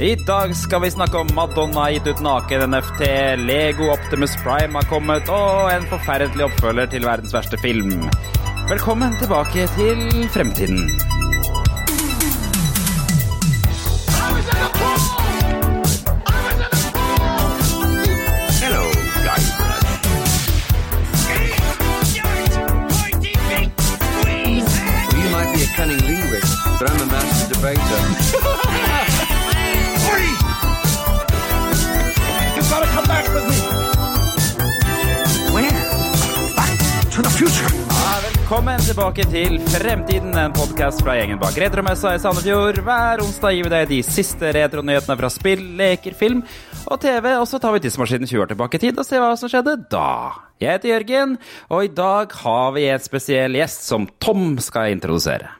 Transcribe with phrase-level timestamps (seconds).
[0.00, 3.06] I dag skal vi snakke om Madonna gitt ut naken NFT,
[3.40, 8.04] Lego Optimus Prime har kommet, og en forferdelig oppfølger til verdens verste film.
[8.68, 10.90] Velkommen tilbake til fremtiden.
[25.16, 27.95] You might be a cunning linguist, but I'm a master debater.
[38.46, 42.76] Velkommen tilbake til Fremtiden, en podkast fra gjengen bak Retromessa i Sandefjord.
[42.86, 46.44] Hver onsdag gir vi deg de siste retronyhetene fra spill, leker, film
[46.86, 49.32] og TV, og så tar vi tidsmaskinen 20 år tilbake i tid og ser hva
[49.34, 50.12] som skjedde da.
[50.62, 51.34] Jeg heter Jørgen,
[51.74, 55.50] og i dag har vi en spesiell gjest som Tom skal introdusere.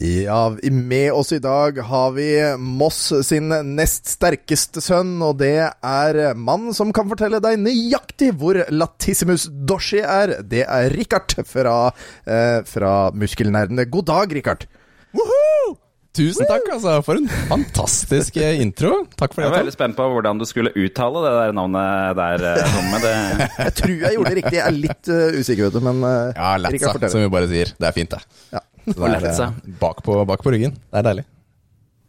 [0.00, 6.20] Ja, med oss i dag har vi Moss sin nest sterkeste sønn, og det er
[6.32, 10.38] mannen som kan fortelle deg nøyaktig hvor Latissimus Doshi er.
[10.48, 11.76] Det er Richard fra,
[12.24, 13.84] eh, fra Muskelnerdene.
[13.92, 14.66] God dag, Richard.
[15.12, 15.76] Woohoo!
[16.12, 16.98] Tusen takk, altså.
[17.06, 19.06] For en fantastisk eh, intro.
[19.16, 22.44] Takk for Jeg var veldig spent på hvordan du skulle uttale det der navnet der,
[22.50, 23.14] eh, Det,
[23.48, 24.58] Jeg tror jeg gjorde det riktig.
[24.58, 27.72] Jeg er litt eh, usikker, vet du, men uh, Ja, Letza, som vi bare sier.
[27.80, 28.44] Det er fint, det.
[28.52, 28.60] Ja.
[28.86, 29.50] Så det er, Letza.
[29.52, 30.74] eh, bak, på, bak på ryggen.
[30.90, 31.24] Det er deilig.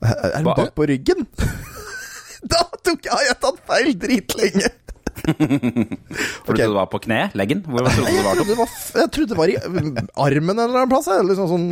[0.03, 1.27] Er den ba bak på ryggen?
[2.43, 4.69] Da tok jeg, har jeg tatt feil dritlenge.
[6.43, 6.57] For Ok.
[6.57, 7.19] du trodde det var på kne?
[7.39, 7.61] Leggen?
[7.63, 9.57] Hvor trodde Jeg trodde det var, jeg trodde det var i
[10.25, 11.07] armen eller en plass.
[11.13, 11.67] Eller sånn, sånn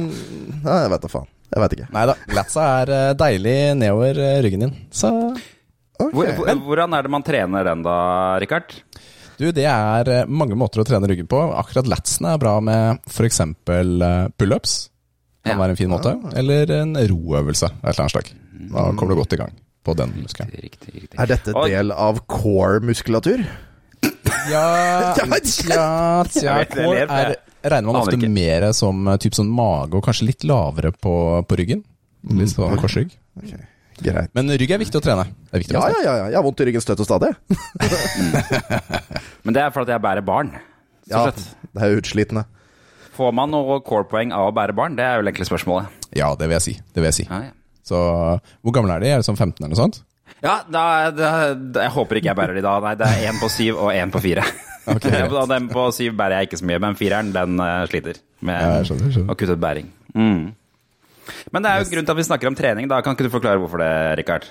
[0.63, 1.27] Jeg vet da faen.
[1.51, 1.87] Jeg vet ikke.
[1.91, 2.15] Nei da.
[2.37, 4.77] Letza er eh, deilig nedover eh, ryggen din.
[4.95, 6.13] Så okay.
[6.15, 7.97] Hvor, hvor, hvordan er det man trener den da,
[8.41, 8.77] Richard?
[9.41, 11.41] du, det er eh, mange måter å trene ryggen på.
[11.57, 13.41] Akkurat latsen er bra med f.eks.
[14.39, 14.77] pullups.
[15.41, 15.57] Kan Ja.
[15.57, 16.13] være en fin måte.
[16.37, 18.31] Eller en roøvelse av et eller annet slag.
[18.71, 19.53] Da kommer du godt i gang
[19.83, 20.51] på den muskelen.
[20.53, 21.17] Riktig, riktig.
[21.19, 23.41] Er dette del av core-muskulatur?
[24.49, 30.05] Ja, ja, ja, core er, regner man ofte mer som eh, typ sånn mage, og
[30.05, 31.13] kanskje litt lavere på,
[31.45, 31.83] på ryggen.
[32.37, 33.13] Litt sånn korsrygg.
[34.01, 34.31] Greit.
[34.37, 35.27] Men rygg er viktig å trene.
[35.49, 36.25] Det er viktig Ja, ja, ja, ja.
[36.33, 37.29] Jeg har vondt i ryggen støtt og stadig.
[39.45, 40.53] Men det er fordi jeg bærer barn.
[41.09, 42.45] Ja, det er utslitende.
[43.17, 44.95] Får man noe core-poeng av å bære barn?
[44.95, 45.99] Det er jo egentlig spørsmålet.
[46.15, 46.73] Ja, det vil jeg si.
[46.93, 47.27] Det vil jeg si.
[47.27, 47.53] Ja, ja.
[47.87, 47.97] Så
[48.61, 49.11] hvor gamle er de?
[49.11, 50.01] Er det sånn 15 eller noe sånt?
[50.41, 50.83] Ja, da,
[51.13, 51.31] da,
[51.83, 52.77] jeg håper ikke jeg bærer de da.
[52.83, 54.45] Nei, det er én på syv og én på fire.
[54.91, 55.27] Okay.
[55.51, 58.79] Den på syv bærer jeg ikke så mye, men fireren den eh, sliter med Ja,
[58.81, 59.27] skjønner, skjønner.
[59.29, 59.91] å kutte ut bæring.
[60.17, 60.39] Mm.
[61.53, 62.87] Men det er jo grunnen til at vi snakker om trening.
[62.89, 64.47] Da Kan ikke du forklare hvorfor det, Rikard?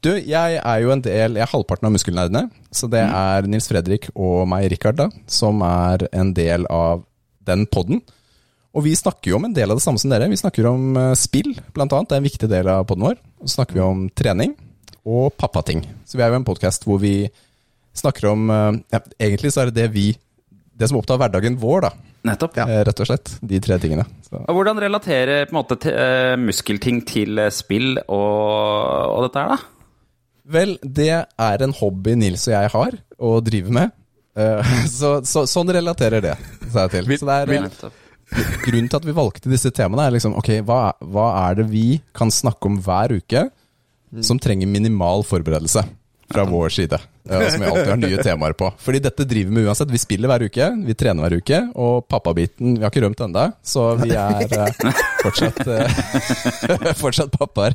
[0.00, 2.46] Du, jeg er jo en del Jeg er halvparten av Muskelnerdene.
[2.72, 7.04] Så det er Nils Fredrik og meg, Rikard, da, som er en del av
[7.48, 8.02] den podden.
[8.76, 10.28] Og vi snakker jo om en del av det samme som dere.
[10.28, 12.10] Vi snakker om eh, spill, blant annet.
[12.10, 13.20] Det er en viktig del av podden vår.
[13.46, 14.52] Så snakker vi om trening
[15.06, 15.84] og pappating.
[16.04, 17.14] Så vi er jo en podkast hvor vi
[17.96, 20.10] snakker om eh, ja, Egentlig så er det det vi
[20.76, 21.92] Det som opptar hverdagen vår, da.
[22.26, 22.56] Nettopp.
[22.58, 22.66] Ja.
[22.84, 23.30] Rett og slett.
[23.40, 24.04] De tre tingene.
[24.26, 24.42] Så.
[24.50, 29.72] Hvordan relaterer måte te- eh, muskelting til eh, spill og, og dette her, da?
[30.56, 33.94] Vel, det er en hobby Nils og jeg har å drive med.
[34.36, 36.34] Eh, så, så, sånn relaterer det
[36.72, 37.12] seg til.
[37.16, 37.92] Så det er,
[38.64, 41.86] grunnen til at vi valgte disse temaene, er liksom Ok, hva, hva er det vi
[42.16, 43.46] kan snakke om hver uke
[44.24, 45.82] som trenger minimal forberedelse
[46.32, 46.98] fra vår side?
[47.30, 48.68] eh, som vi alltid har nye temaer på.
[48.78, 49.90] Fordi dette driver vi med uansett.
[49.90, 53.44] Vi spiller hver uke, vi trener hver uke, og pappabiten Vi har ikke rømt ennå,
[53.66, 54.92] så vi er eh,
[55.24, 57.74] fortsatt, eh, fortsatt pappaer.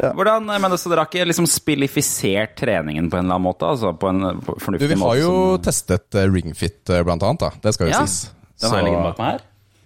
[0.00, 3.66] Hvordan, men så Dere har ikke liksom spillifisert treningen på en eller annen måte?
[3.74, 7.40] Altså på en fornuftig Du, vi har jo som- testet Ringfit, blant annet.
[7.40, 8.30] da Det skal jo Ja, sies.
[8.60, 9.40] Den har jeg liggende bak meg her.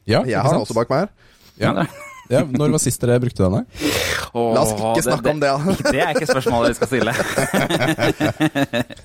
[0.04, 1.08] Ja, Jeg har den også bak meg her.
[1.56, 1.86] Ja.
[2.32, 3.64] Ja, når var sist dere brukte denne?
[4.34, 5.74] Oh, La oss ikke snakke om det, ja.
[5.84, 7.12] Det er ikke spørsmålet vi skal stille.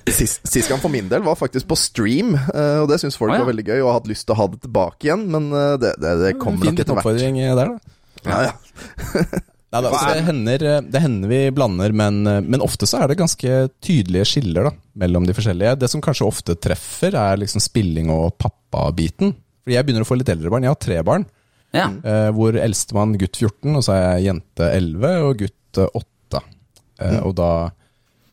[0.20, 3.30] Sist, sist gang for min del var faktisk på stream, eh, og det syns folk
[3.30, 3.44] oh, ja.
[3.44, 5.92] var veldig gøy, og hadde lyst til å ha det tilbake igjen, men eh, det,
[6.02, 7.04] det, det kommer nok etter hvert.
[7.04, 7.96] oppfordring eh, der, da.
[8.26, 8.54] Ja, ja.
[9.70, 13.12] Nei, det, altså, det, hender, eh, det hender vi blander, men, men ofte så er
[13.12, 14.74] det ganske tydelige skiller da,
[15.04, 15.76] mellom de forskjellige.
[15.84, 19.36] Det som kanskje ofte treffer, er liksom spilling og pappabiten.
[19.62, 20.66] Fordi jeg begynner å få litt eldre barn.
[20.66, 21.28] Jeg har tre barn.
[21.72, 21.86] Ja.
[22.04, 26.40] Eh, hvor eldstemann gutt 14, og så er jeg jente 11 og gutt eh, 8.
[27.00, 27.50] Eh, Og da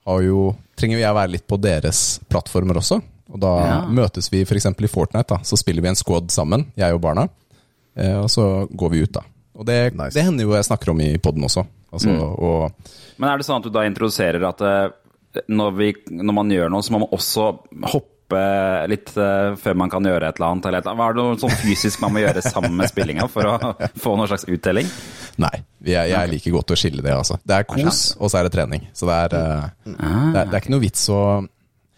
[0.08, 3.02] har jo, trenger jeg være litt på deres plattformer også.
[3.30, 3.78] Og da Ja.
[3.92, 4.66] møtes vi f.eks.
[4.66, 7.28] i Fortnite, da, så spiller vi en squad sammen, jeg og barna.
[7.96, 9.22] Eh, og så går vi ut, da.
[9.58, 10.14] Og det, Nice.
[10.14, 11.66] det hender jo jeg snakker om i poden også.
[11.92, 12.22] Altså, Mm.
[12.22, 12.72] og,
[13.18, 14.90] Men er det sånn at du da introduserer at eh,
[15.50, 19.76] når, vi, når man gjør noe, så må man også hoppe stoppe litt eh, før
[19.80, 20.66] man kan gjøre et eller annet?
[20.68, 21.02] Eller et eller annet?
[21.04, 24.28] Var det noe sånn fysisk man må gjøre sammen med spillinga for å få noen
[24.28, 24.88] slags uttelling?
[25.38, 25.54] Nei,
[25.86, 27.38] jeg, jeg liker godt å skille det, altså.
[27.46, 28.88] Det er kos, og så er det trening.
[28.98, 30.32] Så det er, eh, Ah.
[30.34, 31.20] det er, det er ikke noe vits å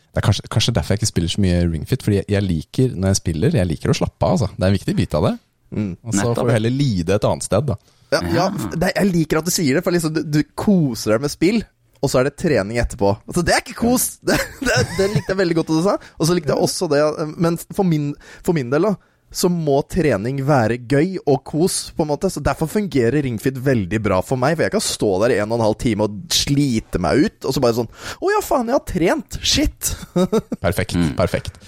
[0.10, 2.94] Det er kanskje, kanskje derfor jeg ikke spiller så mye ringfit, fordi jeg, jeg liker,
[2.98, 4.48] når jeg spiller, jeg liker å slappe av, altså.
[4.56, 5.34] Det er en viktig bit av det.
[5.80, 7.76] Og så får du heller lide et annet sted, da.
[8.10, 11.26] Ja, ja det, jeg liker at du sier det, for liksom, du, du koser deg
[11.28, 11.60] med spill.
[12.00, 13.12] Og så er det trening etterpå.
[13.28, 14.08] Altså, det er ikke kos!
[14.30, 15.96] Det, det, det likte jeg veldig godt at du sa.
[16.20, 17.02] Og så likte jeg også det
[17.42, 18.12] Men for min,
[18.46, 18.94] for min del, da,
[19.32, 22.32] så må trening være gøy og kos, på en måte.
[22.34, 24.58] Så derfor fungerer ringfit veldig bra for meg.
[24.58, 27.46] For jeg kan stå der i en og en halv time og slite meg ut,
[27.46, 29.40] og så bare sånn Å ja, faen, jeg har trent!
[29.46, 29.94] Shit!
[30.66, 30.98] Perfekt.
[31.20, 31.62] Perfekt.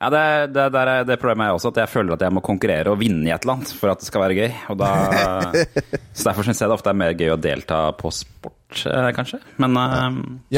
[0.00, 0.22] Ja, det,
[0.54, 3.00] det, det, er det problemet er også at jeg føler at jeg må konkurrere og
[3.02, 4.54] vinne i et eller annet for at det skal være gøy.
[4.72, 4.90] Og da,
[6.16, 9.42] så Derfor syns jeg det ofte er mer gøy å delta på sport, eh, kanskje.
[9.62, 10.06] Men ja.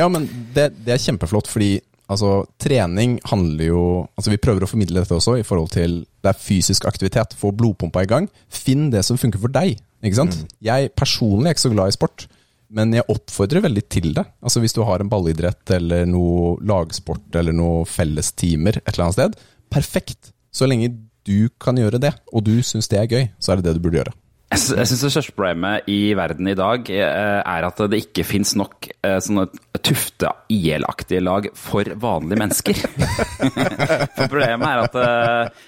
[0.03, 1.75] Ja, men det, det er kjempeflott, fordi
[2.13, 3.83] altså, trening handler jo
[4.17, 7.35] Altså, vi prøver å formidle dette også i forhold til det er fysisk aktivitet.
[7.39, 8.29] Få blodpumpa i gang.
[8.53, 9.81] Finn det som funker for deg.
[10.03, 10.39] Ikke sant?
[10.63, 12.27] Jeg personlig er ikke så glad i sport,
[12.73, 14.25] men jeg oppfordrer veldig til det.
[14.43, 19.19] Altså Hvis du har en ballidrett eller noe lagsport eller noe fellestimer et eller annet
[19.19, 19.41] sted,
[19.73, 20.33] perfekt.
[20.53, 20.93] Så lenge
[21.27, 23.85] du kan gjøre det, og du syns det er gøy, så er det det du
[23.85, 24.15] burde gjøre.
[24.53, 28.25] Jeg sy- syns det største problemet i verden i dag eh, er at det ikke
[28.29, 29.47] fins nok eh, sånne
[29.83, 32.81] tufte IL-aktige lag for vanlige mennesker.
[34.17, 35.63] For problemet er at eh,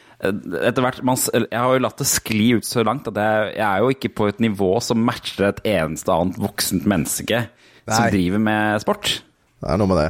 [0.68, 3.64] etter hvert man, Jeg har jo latt det skli ut så langt at jeg, jeg
[3.66, 7.42] er jo ikke på et nivå som matcher et eneste annet voksent menneske
[7.84, 9.10] som driver med sport.
[9.60, 10.06] Det er noe med det.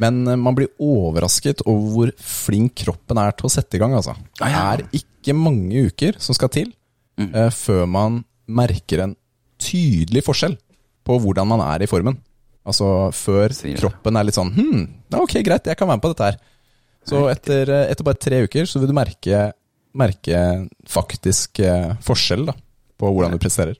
[0.00, 3.94] Men man blir overrasket over hvor flink kroppen er til å sette i gang.
[3.96, 4.12] Altså.
[4.40, 6.68] Det er ikke mange uker som skal til
[7.18, 8.20] eh, før man
[8.50, 9.16] merker en
[9.60, 10.56] tydelig forskjell
[11.06, 12.18] på hvordan man er i formen.
[12.66, 14.82] Altså før kroppen er litt sånn Hm,
[15.16, 16.40] ok, greit, jeg kan være med på dette her.
[17.08, 19.46] Så etter, eh, etter bare tre uker så vil du merke,
[19.96, 20.42] merke
[20.88, 22.56] faktisk eh, forskjell da,
[23.00, 23.78] på hvordan du presterer.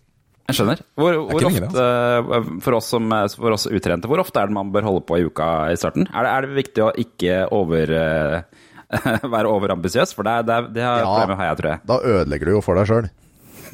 [0.50, 0.80] Jeg skjønner.
[0.98, 4.56] Hvor, hvor ofte, det, eh, for oss, som, for oss utrente, hvor ofte er det
[4.56, 6.08] man bør holde på i uka i starten?
[6.10, 8.64] Er det, er det viktig å ikke over, eh,
[9.36, 10.14] være overambisiøs?
[10.16, 11.04] For det, er- det, er- det har Ja.
[11.10, 11.80] problemet har jeg, tror jeg.
[11.90, 13.10] Da ødelegger du jo for deg sjøl.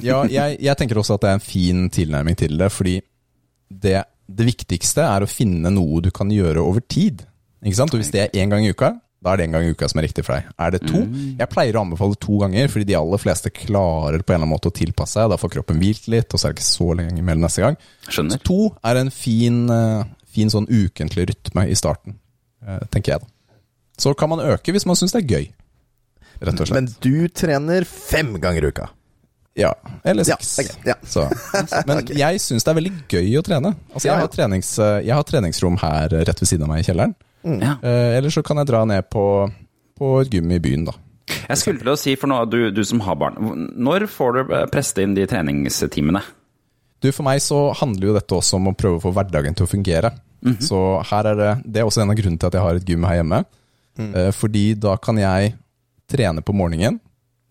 [0.05, 2.99] Ja, jeg, jeg tenker også at det er en fin tilnærming til det, fordi
[3.73, 7.25] det, det viktigste er å finne noe du kan gjøre over tid.
[7.65, 7.95] Ikke sant?
[7.97, 8.93] Og hvis det er én gang i uka,
[9.25, 10.51] da er det én gang i uka som er riktig for deg.
[10.61, 11.01] Er det to?
[11.41, 14.53] Jeg pleier å anbefale to ganger, fordi de aller fleste klarer på en eller annen
[14.53, 15.33] måte å tilpasse seg.
[15.33, 17.81] Da får kroppen hvilt litt, og så er det ikke så lenge mellom neste gang.
[18.13, 20.05] Så to er en fin, eh,
[20.37, 22.19] fin sånn ukentlig rytme i starten,
[22.69, 23.33] eh, tenker jeg da.
[24.01, 25.49] Så kan man øke hvis man syns det er gøy,
[26.43, 26.77] rett og slett.
[26.77, 28.91] Men du trener fem ganger i uka.
[29.57, 29.71] Ja,
[30.05, 30.59] eller seks.
[30.59, 30.95] Ja, okay, ja.
[31.09, 31.23] Så.
[31.89, 33.73] Men jeg syns det er veldig gøy å trene.
[33.95, 37.17] Altså, jeg, har trenings, jeg har treningsrom her rett ved siden av meg i kjelleren.
[37.47, 37.79] Ja.
[37.81, 39.25] Eh, eller så kan jeg dra ned på,
[39.97, 40.97] på et gym i byen, da.
[41.47, 43.39] Jeg skulle til å si, for nå, du, du som har barn,
[43.75, 46.23] når får du eh, presset inn de treningstimene?
[47.03, 49.67] Du, For meg så handler jo dette også om å prøve å få hverdagen til
[49.67, 50.13] å fungere.
[50.63, 50.79] Så
[51.09, 53.05] her er det Det er også en av grunnene til at jeg har et gym
[53.09, 53.41] her hjemme.
[53.97, 55.55] Eh, fordi da kan jeg
[56.11, 57.01] trene på morgenen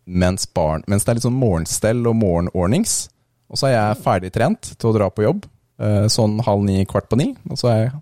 [0.05, 3.07] mens, barn, mens det er litt sånn morgenstell og morgenordnings.
[3.49, 5.45] Og så er jeg ferdig trent til å dra på jobb
[5.81, 7.31] uh, sånn halv ni, kvart på ni.
[7.49, 7.93] Og så har jeg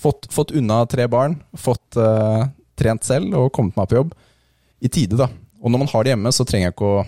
[0.00, 2.46] fått, fått unna tre barn, fått uh,
[2.78, 4.14] trent selv og kommet meg på jobb
[4.80, 5.26] i tide, da.
[5.60, 7.00] Og når man har det hjemme, så trenger jeg ikke å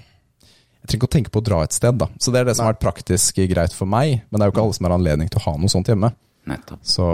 [0.82, 2.08] jeg trenger ikke å tenke på å dra et sted, da.
[2.18, 4.24] Så det er det som har vært praktisk greit for meg.
[4.26, 6.10] Men det er jo ikke alle som har anledning til å ha noe sånt hjemme.
[6.50, 6.80] Nettopp.
[6.82, 7.06] Så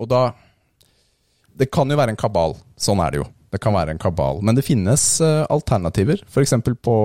[0.00, 0.22] Og da
[1.58, 2.56] Det kan jo være en kabal.
[2.80, 3.28] Sånn er det jo.
[3.52, 4.40] Det kan være en kabal.
[4.44, 6.22] Men det finnes eh, alternativer.
[6.28, 6.54] F.eks.
[6.80, 6.96] på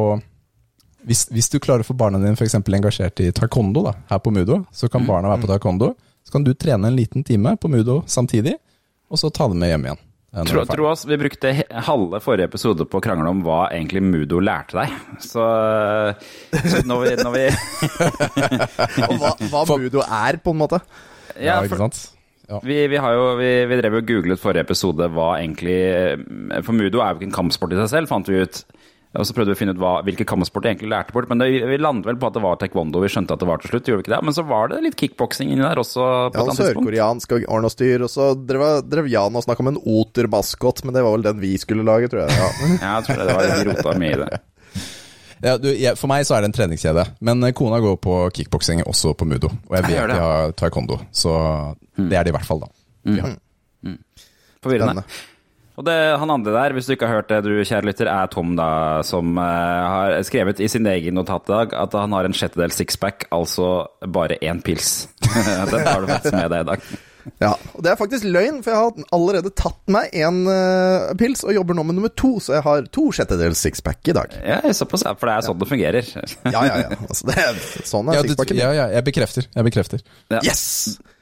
[1.07, 4.33] hvis, hvis du klarer å få barna dine for engasjert i taekwondo da, her på
[4.35, 5.93] Mudo, så kan barna være på taekwondo.
[6.27, 8.57] Så kan du trene en liten time på Mudo samtidig,
[9.07, 10.03] og så ta dem med hjem igjen.
[10.47, 11.53] Tro, tro oss, vi brukte
[11.87, 14.97] halve forrige episode på å krangle om hva egentlig Mudo lærte deg.
[15.23, 15.45] Så,
[16.51, 17.45] så når vi, når vi
[19.07, 20.81] Og hva, hva Mudo er, på en måte.
[21.37, 22.16] Ja, Ja, ikke for, sant?
[22.47, 22.61] Ja.
[22.63, 25.75] vi, vi, har jo, vi, vi drev jo og googlet forrige episode hva egentlig
[26.63, 28.61] For Mudo er jo ikke en kampsport i seg selv, fant vi ut.
[29.17, 31.29] Og så prøvde vi å finne ut hva, hvilke kampsport de egentlig lærte bort.
[31.31, 33.01] Men det, vi landet vel på at det var taekwondo.
[33.01, 34.19] Vi skjønte at det var til slutt, gjorde vi ikke det?
[34.27, 36.03] Men så var det litt kickboksing inni der også.
[36.03, 36.59] på Ja, et annet.
[36.59, 38.03] Sørkoreansk og ordne og styr.
[38.05, 41.41] Og så drev, drev Jan og snakka om en otermaskot, men det var vel den
[41.41, 42.37] vi skulle lage, tror jeg.
[42.37, 42.51] Ja.
[42.87, 44.29] Ja, jeg tror det, det var vi rota mye i det.
[45.43, 48.19] Ja, du, jeg, for meg så er det en treningskjede, men eh, kona går på
[48.33, 49.51] kickboksing også på Mudo.
[49.69, 51.33] Og jeg Jeg vet gjør de har taekwondo, så
[51.97, 52.71] det er det i hvert fall, da.
[54.63, 55.01] Forvirrende.
[55.01, 55.25] Spennende.
[55.77, 58.29] Og det, han andre der, hvis du ikke har hørt det, du kjære lytter, er
[58.33, 58.69] Tom, da,
[59.05, 62.73] som uh, har skrevet i sin egen notat i dag at han har en sjettedel
[62.73, 65.05] sixpack, altså bare én pils.
[65.71, 66.87] Den har du faktisk med deg i dag.
[67.43, 71.43] Ja, og det er faktisk løgn, for jeg har allerede tatt meg en uh, pils
[71.45, 74.33] og jobber nå med nummer to, så jeg har to sjettedels sixpack i dag.
[74.45, 76.11] Ja, såpass, for det er sånn det fungerer.
[76.47, 76.97] Ja, ja, ja.
[77.07, 78.59] Altså, det er, sånn er Ja, sixpacken.
[78.61, 79.49] ja, ja, jeg bekrefter.
[79.53, 80.03] Jeg bekrefter.
[80.33, 80.41] Ja.
[80.45, 80.63] Yes!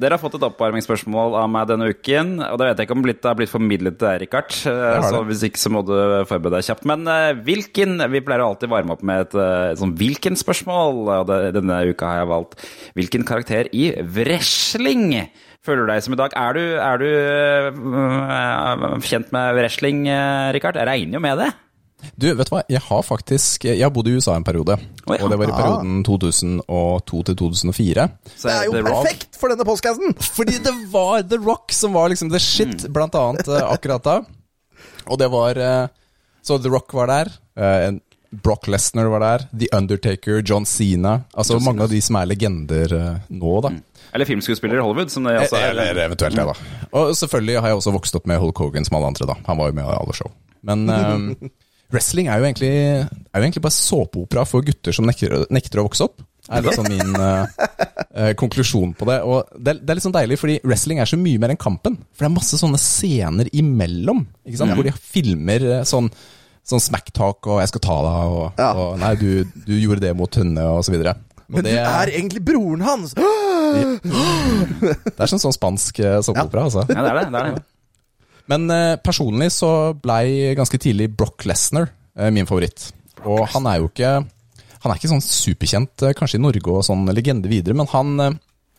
[0.01, 3.05] Dere har fått et oppvarmingsspørsmål av meg denne uken, og det vet jeg ikke om
[3.05, 4.55] det har blitt formidlet til deg, Rikard.
[4.71, 5.93] Eh, Så hvis ikke så må du
[6.27, 6.87] forberede deg kjapt.
[6.89, 11.29] Men uh, hvilken Vi pleier å alltid varme opp med et eh, sånn hvilken-spørsmål, og
[11.31, 12.65] det, denne uka har jeg valgt
[12.99, 15.07] hvilken karakter i wrestling
[15.65, 16.33] føler du deg som i dag?
[16.37, 17.07] Er du, er du
[17.85, 20.77] uh, kjent med wrestling, uh, Rikard?
[20.79, 21.51] Jeg regner jo med det.
[22.21, 22.61] Du, vet du hva?
[22.69, 24.75] Jeg har faktisk Jeg har bodd i USA en periode.
[25.09, 28.05] Oi, Og det var i perioden 2002 til 2004.
[28.35, 30.13] Så Det er jo perfekt for denne postkassen!
[30.35, 34.17] Fordi det var The Rock som var liksom the shit, blant annet eh, akkurat da.
[35.09, 35.87] Og det var eh,
[36.45, 37.31] Så The Rock var der.
[37.57, 38.01] eh, en-
[38.43, 39.45] Brock Lesnar var der.
[39.59, 41.19] The Undertaker, John Cena.
[41.33, 43.73] Altså mange av de som er legender eh, nå, da.
[44.15, 45.69] Eller filmskuespiller i Hollywood, som det også er.
[45.73, 46.87] Eller eventuelt det, da.
[46.95, 49.37] Og selvfølgelig har jeg også vokst opp med Hulk Hogan som alle andre, da.
[49.49, 50.31] Han var jo med i alle show.
[50.65, 51.27] Men um,
[51.93, 55.87] wrestling er jo egentlig, er jo egentlig bare såpeopera for gutter som nekter, nekter å
[55.89, 56.23] vokse opp.
[56.45, 57.47] Er liksom min uh,
[58.13, 59.17] eh, konklusjon på det.
[59.25, 61.97] Og det, det er litt sånn deilig, fordi wrestling er så mye mer enn kampen.
[62.13, 64.75] For det er masse sånne scener imellom, ikke sant?
[64.77, 66.11] hvor de filmer eh, sånn,
[66.65, 68.71] sånn smacktalk og 'jeg skal ta deg' og, Ja.
[68.73, 71.15] og 'nei, du, du gjorde det mot henne', og så videre.
[71.45, 73.13] Og Men du det, er egentlig broren hans!
[73.13, 73.23] det
[75.19, 76.85] er sånn, sånn spansk eh, såpeopera, altså.
[76.89, 77.25] Ja, det er det.
[77.31, 77.63] det, er det.
[78.51, 82.91] Men eh, personlig så blei ganske tidlig Brock Lesnar eh, min favoritt.
[83.25, 84.15] Og han er jo ikke
[84.85, 88.19] Han er ikke sånn superkjent, eh, kanskje i Norge og sånn legende videre, men han,
[88.21, 88.35] eh,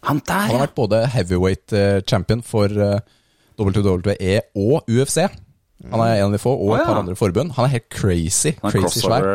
[0.06, 0.64] Han der, han har ja.
[0.66, 1.74] vært både heavyweight
[2.06, 2.68] champion for
[3.58, 5.24] WWE og UFC.
[5.92, 7.52] Han er en av de få, og et par andre forbund.
[7.58, 8.54] Han er helt crazy.
[8.62, 9.26] Han er crazy svær.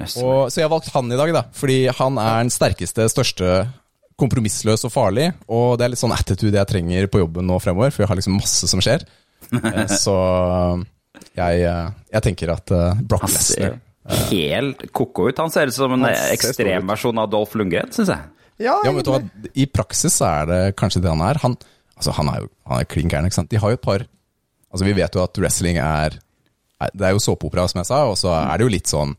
[0.00, 0.16] yes.
[0.22, 3.52] Og, så jeg har valgt han i dag, da, fordi han er den sterkeste, største,
[4.22, 5.28] kompromissløs og farlig.
[5.52, 8.18] Og det er litt sånn attitude jeg trenger på jobben nå fremover, for jeg har
[8.20, 9.04] liksom masse som skjer.
[9.52, 10.12] Eh, Så
[11.36, 13.74] jeg, eh, jeg tenker at eh, Brock Lesnar
[14.30, 15.38] helt ko-ko ut.
[15.42, 18.30] Han ser ut som en ekstremversjon av Dolph Lundgren, syns jeg.
[18.62, 19.20] Ja, Ja, men vet du hva.
[19.58, 21.38] I praksis så er det kanskje det han er.
[21.42, 21.54] Han,
[21.98, 23.50] altså, han er jo han er klin gæren, ikke sant.
[23.52, 24.06] De har jo et par
[24.72, 26.16] Altså, vi vet jo at wrestling er
[26.96, 29.12] Det er jo såpeopera, som jeg sa, og så er det jo litt sånn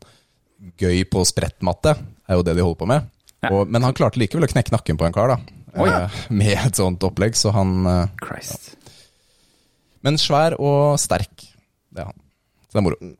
[0.80, 1.94] gøy på sprettmatte,
[2.28, 3.06] er jo det de holder på med.
[3.48, 5.38] Og, men han klarte likevel å knekke nakken på en kar, da.
[5.74, 6.04] Oh, ja.
[6.28, 7.72] Med et sånt opplegg, så han
[8.20, 8.74] Christ.
[8.74, 8.80] Ja.
[10.04, 11.32] Men svær og sterk.
[11.88, 12.20] Det er han.
[12.68, 13.12] Så det er moro.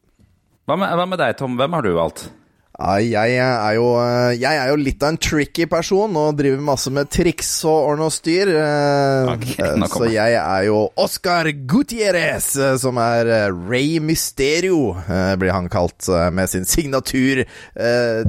[0.68, 1.56] Hva med, hva med deg, Tom?
[1.56, 2.26] Hvem har du valgt?
[2.74, 6.90] Jeg er, jo, eh, jeg er jo litt av en tricky person og driver masse
[6.90, 8.48] med triks og ordne og styr.
[8.50, 12.48] eh, Ok, eh, Så jeg er jo Oscar Gutierrez,
[12.82, 14.96] som er Ray Mysterio,
[15.38, 16.02] blir han kalt,
[16.34, 17.44] med sin signatur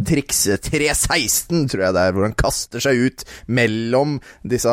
[0.06, 4.70] triks 316, tror jeg det er, hvor han kaster seg ut mellom disse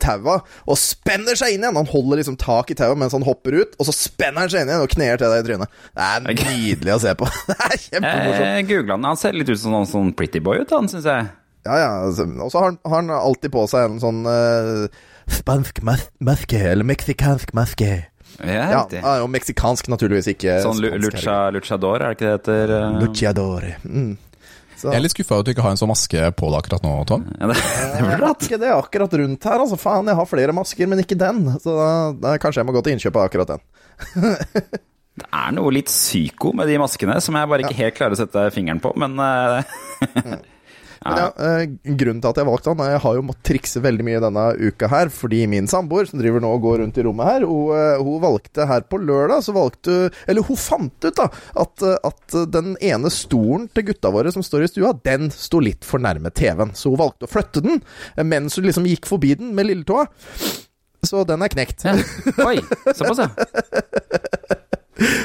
[0.00, 1.76] taua og spenner seg inn igjen.
[1.76, 4.64] Han holder liksom tak i tauet mens han hopper ut, og så spenner han seg
[4.64, 5.78] inn igjen og kner til deg i trynet.
[5.92, 7.28] Det er nydelig å se på.
[7.48, 8.44] Det er kjempemorsomt.
[8.78, 9.06] Googla han.
[9.12, 11.28] Han ser litt ut som en sånn pretty boy ut, han, syns jeg.
[11.66, 11.88] Ja, ja.
[12.06, 14.86] altså, Og så har, han- har han alltid på seg en sånn uh,
[15.28, 17.90] spansk maske, eller meksikansk maske.
[18.44, 22.72] Ja, Ja, jo meksikansk, naturligvis, ikke Sånn lucha, luchador, er det ikke det heter?
[22.76, 22.98] Uh...
[23.02, 23.64] Luchador.
[23.84, 24.12] Mm.
[24.78, 26.58] Så, Jeg er litt skuffa over at du ikke har en sånn maske på deg
[26.60, 27.24] akkurat nå, Tom.
[27.34, 27.56] Ja, det,
[27.96, 28.44] det burde hatt.
[28.46, 29.78] ikke det akkurat rundt her, altså.
[29.80, 31.40] Faen, jeg har flere masker, men ikke den.
[31.64, 33.64] Så da, da kanskje jeg må gå til innkjøp av akkurat den.
[35.18, 38.20] Det er noe litt psyko med de maskene som jeg bare ikke helt klarer å
[38.20, 39.18] sette fingeren på, men
[41.04, 41.10] Ja.
[41.14, 44.06] Men ja, eh, grunnen til at jeg valgte han, jeg har jo måttet trikse veldig
[44.06, 47.30] mye denne uka her, fordi min samboer, som driver nå og går rundt i rommet
[47.30, 49.98] her, hun, eh, hun valgte her på lørdag, så valgte
[50.28, 51.28] Eller hun fant ut, da,
[51.62, 55.62] at, eh, at den ene stolen til gutta våre som står i stua, den sto
[55.62, 56.74] litt for nærme TV-en.
[56.74, 57.82] Så hun valgte å flytte den,
[58.16, 60.08] eh, mens hun liksom gikk forbi den med lilletåa.
[61.06, 61.86] Så den er knekt.
[61.86, 61.94] ja.
[62.44, 62.58] Oi,
[62.90, 63.28] såpass, ja.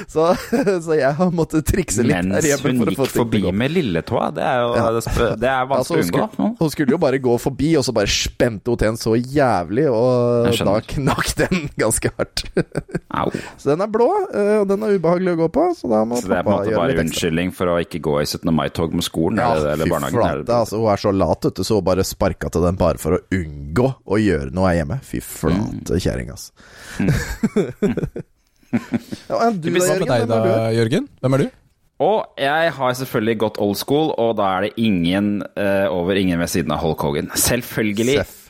[0.07, 0.27] Så,
[0.85, 4.43] så jeg har måttet trikse litt her Mens hun for gikk forbi med lilletåa, det
[4.45, 4.83] er jo Ja.
[4.93, 6.27] det, er Altså, vanskelig hun, å unngå.
[6.33, 9.15] skulle, hun skulle jo bare gå forbi, og så bare spente hun til en så
[9.17, 12.43] jævlig, og da knakk den ganske hardt.
[13.13, 13.31] Au.
[13.57, 16.21] så den er blå, eh, og den er ubehagelig å gå på, så da må
[16.21, 18.53] Så det er på en måte bare unnskyldning for å ikke gå i 17.
[18.53, 20.19] mai-tog med skolen Ja, eller, eller barnehagen?
[20.19, 22.61] flate, fy flate, altså, hun er så lat, vet du, så hun bare sparka til
[22.69, 25.01] den bare for å unngå å gjøre noe hjemme.
[25.01, 25.27] Fy Mm.
[25.33, 26.51] flate kjerring, altså.
[29.29, 30.77] ja, du, Hva Jørgen, med deg da, hvem er du?
[30.79, 31.09] Jørgen?
[31.23, 31.51] Hvem er du?
[32.03, 36.41] Og jeg har selvfølgelig gått old school, og da er det ingen uh, over ingen
[36.41, 37.29] ved siden av Hulk Hogan.
[37.37, 38.17] Selvfølgelig.
[38.23, 38.42] Seff.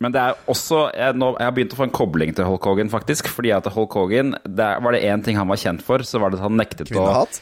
[0.00, 2.64] Men det er også jeg, nå, jeg har begynt å få en kobling til Hulk
[2.64, 3.28] Hogan, faktisk.
[3.28, 6.32] Fordi at Hulk Hogan, det var det én ting han var kjent for, så var
[6.32, 7.40] det at han nektet å Kvinnehat?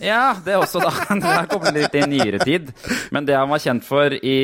[0.00, 0.92] Ja, det er også, da.
[1.22, 2.70] Det har kommet litt i nyere tid.
[3.12, 4.36] Men det han var kjent for i,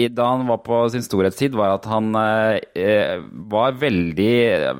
[0.00, 3.20] i, da han var på sin storhetstid, var at han eh,
[3.52, 4.32] var veldig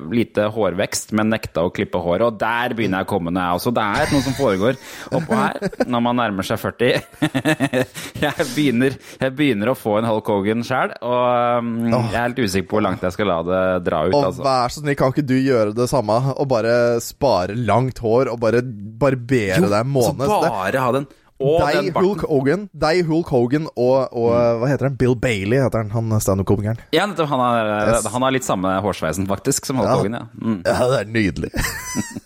[0.09, 2.25] lite hårvekst, men nekta å klippe håret.
[2.25, 3.75] Og der begynner jeg å komme ned også.
[3.75, 4.81] Det er noe som foregår
[5.13, 7.05] oppå her når man nærmer seg 40.
[8.25, 12.39] jeg, begynner, jeg begynner å få en Hulk Hogan sjæl, og um, jeg er helt
[12.43, 14.13] usikker på hvor langt jeg skal la det dra ut.
[14.15, 14.43] Og Altså.
[14.45, 16.17] vær så snill, kan ikke du gjøre det samme?
[16.37, 20.25] Og bare spare langt hår, og bare barbere deg en måned?
[20.25, 21.07] Så bare ha den.
[21.39, 21.93] Deg.
[21.95, 24.97] Hulk Hogan, deg, Hulk Hogan og, og hva heter han?
[24.99, 26.81] Bill Bailey heter han, han standup-komikeren.
[26.91, 27.29] Ja, nettopp.
[27.31, 28.09] Han har, Yes.
[28.11, 29.95] han har litt samme hårsveisen, faktisk, som Hulk Ja.
[30.01, 30.17] Hogan.
[30.19, 30.25] Ja.
[30.35, 30.57] Mm.
[30.67, 31.51] Ja, det er nydelig.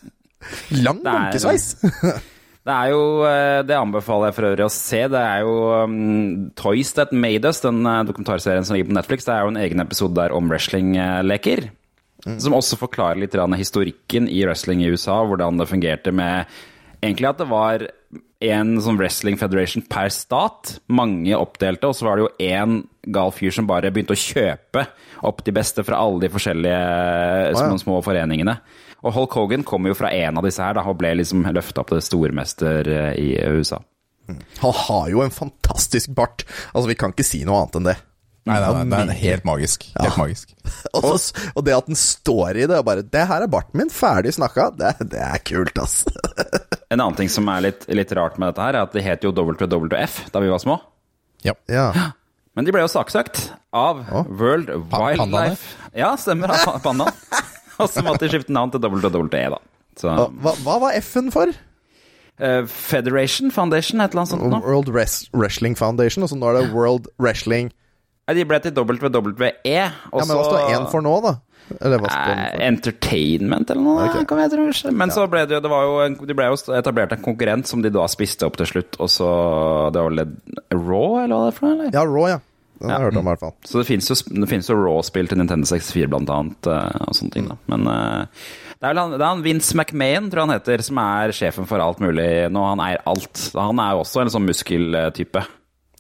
[0.84, 1.76] Lang Det munkesveis.
[2.64, 5.02] Det er jo, eh, det anbefaler jeg for øvrig å se.
[5.12, 9.28] Det er jo um, Toys That Made Us, den eh, dokumentarserien som ligger på Netflix.
[9.28, 11.68] Det er jo en egen episode der om wrestlingleker.
[12.40, 15.18] Som også forklarer litt historikken i wrestling i USA.
[15.28, 16.48] Hvordan det fungerte med
[17.04, 17.84] Egentlig at det var
[18.48, 20.78] en sånn wrestling federation per stat.
[20.88, 22.78] Mange oppdelte, og så var det jo én
[23.12, 24.86] gal fyr som bare begynte å kjøpe
[25.28, 28.56] opp de beste fra alle de forskjellige små, små foreningene.
[29.04, 31.84] Og Hulk Hogan kom jo fra en av disse her da, og ble liksom løfta
[31.84, 33.82] opp til stormester eh, i USA.
[34.62, 36.46] Han har jo en fantastisk bart.
[36.72, 37.98] Altså, vi kan ikke si noe annet enn det.
[38.44, 39.86] Nei, nei, nei, det er helt magisk.
[39.96, 40.50] Helt magisk.
[41.00, 43.80] Og, så, og det at den står i det, og bare 'Det her er barten
[43.80, 46.04] min, ferdig snakka', det, det er kult, ass.
[46.94, 49.24] En annen ting som er litt, litt rart med dette her, er at det het
[49.26, 50.76] jo WWF da vi var små.
[51.42, 51.56] Ja.
[51.72, 51.88] Ja.
[52.56, 55.24] Men de ble jo saksøkt av World Wildlife.
[55.24, 55.88] Wildlife.
[55.98, 56.54] Ja, stemmer.
[56.54, 57.16] av Pandaen.
[57.82, 59.62] Og så måtte de skifte navn til WWE, da.
[60.00, 60.10] Så,
[60.42, 61.52] Hva, hva var F-en for?
[62.42, 64.62] eh, Federation Foundation, et eller annet sånt noe.
[64.66, 67.70] World Res Wrestling Foundation, og så nå er det World Wrestling
[68.24, 69.50] Nei, de ble til WWE.
[69.68, 71.34] Ja, Men hva står én for nå, da?
[71.84, 72.62] Eller hva står Eh, for?
[72.70, 74.24] Entertainment eller noe, okay.
[74.30, 74.64] kan jeg tro.
[74.88, 77.68] Men Men så ble det det var jo en, de ble jo etablert en konkurrent
[77.68, 79.28] som de da spiste opp til slutt, og så
[79.92, 80.24] Det var vel
[80.72, 81.92] Raw, eller hva det er for noe?
[81.94, 82.40] Ja, Raw, ja.
[82.84, 83.54] Den har jeg hørt om, i hvert fall.
[83.64, 84.16] Så det fins jo,
[84.52, 87.48] finnes jo Raw-spill til Nintendo 64 blant annet, eh, og sånne ting.
[87.48, 87.56] da.
[87.72, 88.44] Men eh,
[88.84, 91.70] det er han, det er han Vince McMahon, tror jeg han heter, som er sjefen
[91.70, 92.66] for alt mulig nå.
[92.74, 93.46] Han eier alt.
[93.56, 95.46] Han er jo også en sånn muskeltype.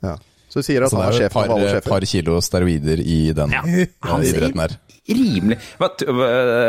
[0.04, 0.18] Ja.
[0.52, 1.90] Så du sier at Så han er er sjefen par, for alle sjefer?
[1.96, 3.62] par kilo steroider i den Ja.
[3.64, 4.76] idretten her.
[5.10, 5.88] Rimelig Hva,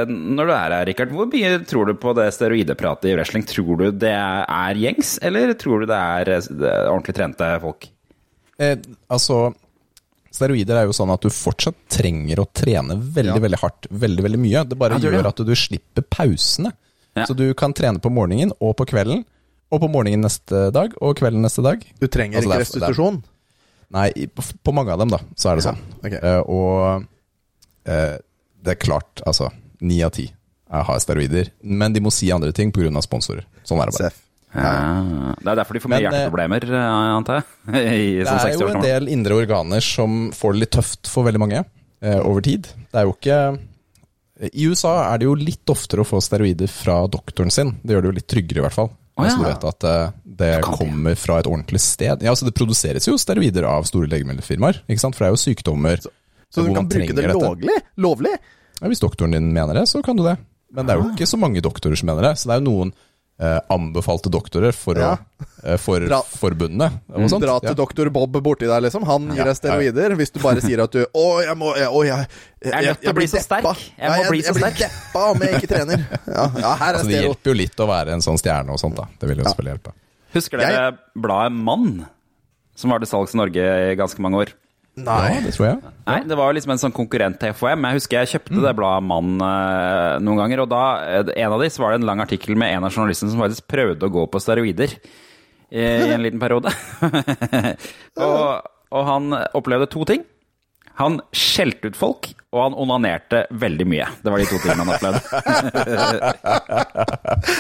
[0.09, 3.45] Når du er her, Rikard, hvor mye tror du på det steroidepratet i wrestling?
[3.47, 7.51] Tror du det er gjengs, eller tror du det er, eh, det er ordentlig trente
[7.63, 7.87] folk?
[8.59, 8.77] Eh,
[9.11, 9.53] altså,
[10.35, 13.43] steroider er jo sånn at du fortsatt trenger å trene veldig, Ja.
[13.45, 14.65] veldig hardt, veldig, veldig mye.
[14.69, 16.73] Det bare Ja, det gjør at du slipper pausene.
[17.15, 17.27] Ja.
[17.27, 19.25] Så du kan trene på morgenen og på kvelden,
[19.71, 21.85] og på morgenen neste dag og kvelden neste dag.
[22.01, 23.23] Du trenger Altså, ikke restitusjon?
[23.95, 25.79] Nei, på mange av dem da, så er det Ja, sånn.
[26.05, 26.13] ok.
[26.23, 27.07] Eh, og
[27.87, 28.17] uh,
[28.65, 30.33] det er klart, altså, ni av ti
[30.71, 33.45] har steroider, men de må si andre ting av sponsorer.
[33.65, 34.11] Sånn er det bare.
[34.11, 34.24] Seff.
[34.55, 35.35] Ja.
[35.41, 37.47] Det er derfor de får mye Men, eh, hjerteproblemer, eh, antar jeg?
[37.75, 41.27] I Det sånn er jo en del indre organer som får det litt tøft for
[41.27, 42.69] veldig mange eh, over tid.
[42.91, 43.39] Det er jo ikke
[44.55, 47.75] I USA er det jo litt oftere å få steroider fra doktoren sin.
[47.83, 48.93] Det gjør det jo litt tryggere, i hvert fall.
[49.15, 49.31] Oh, ja.
[49.31, 52.23] Så du vet at eh, det kommer fra et ordentlig sted.
[52.25, 55.15] Ja, altså Det produseres jo steroider av store legemiddelfirmaer, ikke sant?
[55.15, 57.79] for det er jo sykdommer Så du kan bruke det lovlig?
[58.03, 58.35] Lovlig?
[58.81, 60.35] Ja, hvis doktoren din mener det, så kan du det.
[60.75, 62.33] Men det er jo ikke så mange doktorer som mener det.
[62.41, 62.91] Så det er jo noen
[63.41, 65.17] eh, anbefalte doktorer for, Ja.
[65.17, 66.91] å, eh, for Dra- forbundene.
[67.13, 67.43] Og sånt.
[67.43, 67.75] Dra til Ja.
[67.75, 69.05] doktor Bob borti der, liksom.
[69.05, 70.15] Han gir Ja, deg steroider.
[70.17, 72.29] Hvis du bare sier at du Å, jeg må jeg, å, jeg,
[72.63, 73.65] jeg, Jeg er nødt til å bli så sterk.
[73.99, 76.07] Jeg må Ja, bli så jeg blir deppa om jeg ikke trener.
[76.27, 78.79] Ja, ja her er Altså, det hjelper jo litt å være en sånn stjerne og
[78.79, 79.07] sånt, da.
[79.19, 79.93] Det vil jo selvfølgelig hjelpe.
[80.35, 82.07] Husker dere bladet Mann?
[82.77, 84.49] Som var til salgs i Norge i ganske mange år.
[84.95, 85.93] Ja, det tror jeg.
[86.07, 87.87] Nei, det var jo liksom en sånn konkurrent til FHM.
[87.89, 90.83] Jeg husker jeg kjøpte det bladet Mann eh, noen ganger, og da,
[91.17, 93.43] eh, en av de, så var det en lang artikkel med en av journalistene som
[93.43, 96.71] faktisk prøvde å gå på steroider i, i en liten periode.
[98.23, 100.23] og, og han opplevde to ting.
[101.01, 104.05] Han skjelte ut folk, og han onanerte veldig mye.
[104.23, 105.21] Det var de to tingene han opplevde.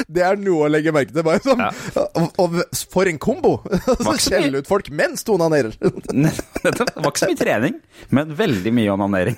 [0.14, 1.24] Det er noe å legge merke til.
[1.26, 1.62] Bare sånn.
[2.20, 2.54] Og, og
[2.92, 3.56] for en kombo!
[4.24, 5.74] Skjelle ut folk mens du onanerer.
[5.80, 7.74] Det var ikke så mye trening,
[8.14, 9.36] men veldig mye onanering.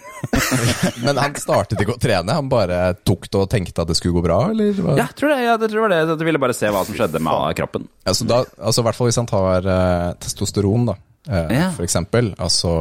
[1.01, 4.19] Men han startet ikke å trene, han bare tok det og tenkte at det skulle
[4.19, 4.77] gå bra, eller?
[5.01, 6.19] Ja, tror det, ja, det tror jeg det.
[6.21, 7.89] Du ville bare se hva som skjedde med kroppen.
[8.05, 10.99] Altså, da, altså i hvert fall hvis han tar uh, testosteron, da,
[11.33, 11.69] uh, Ja.
[11.77, 12.35] for eksempel.
[12.43, 12.77] Altså,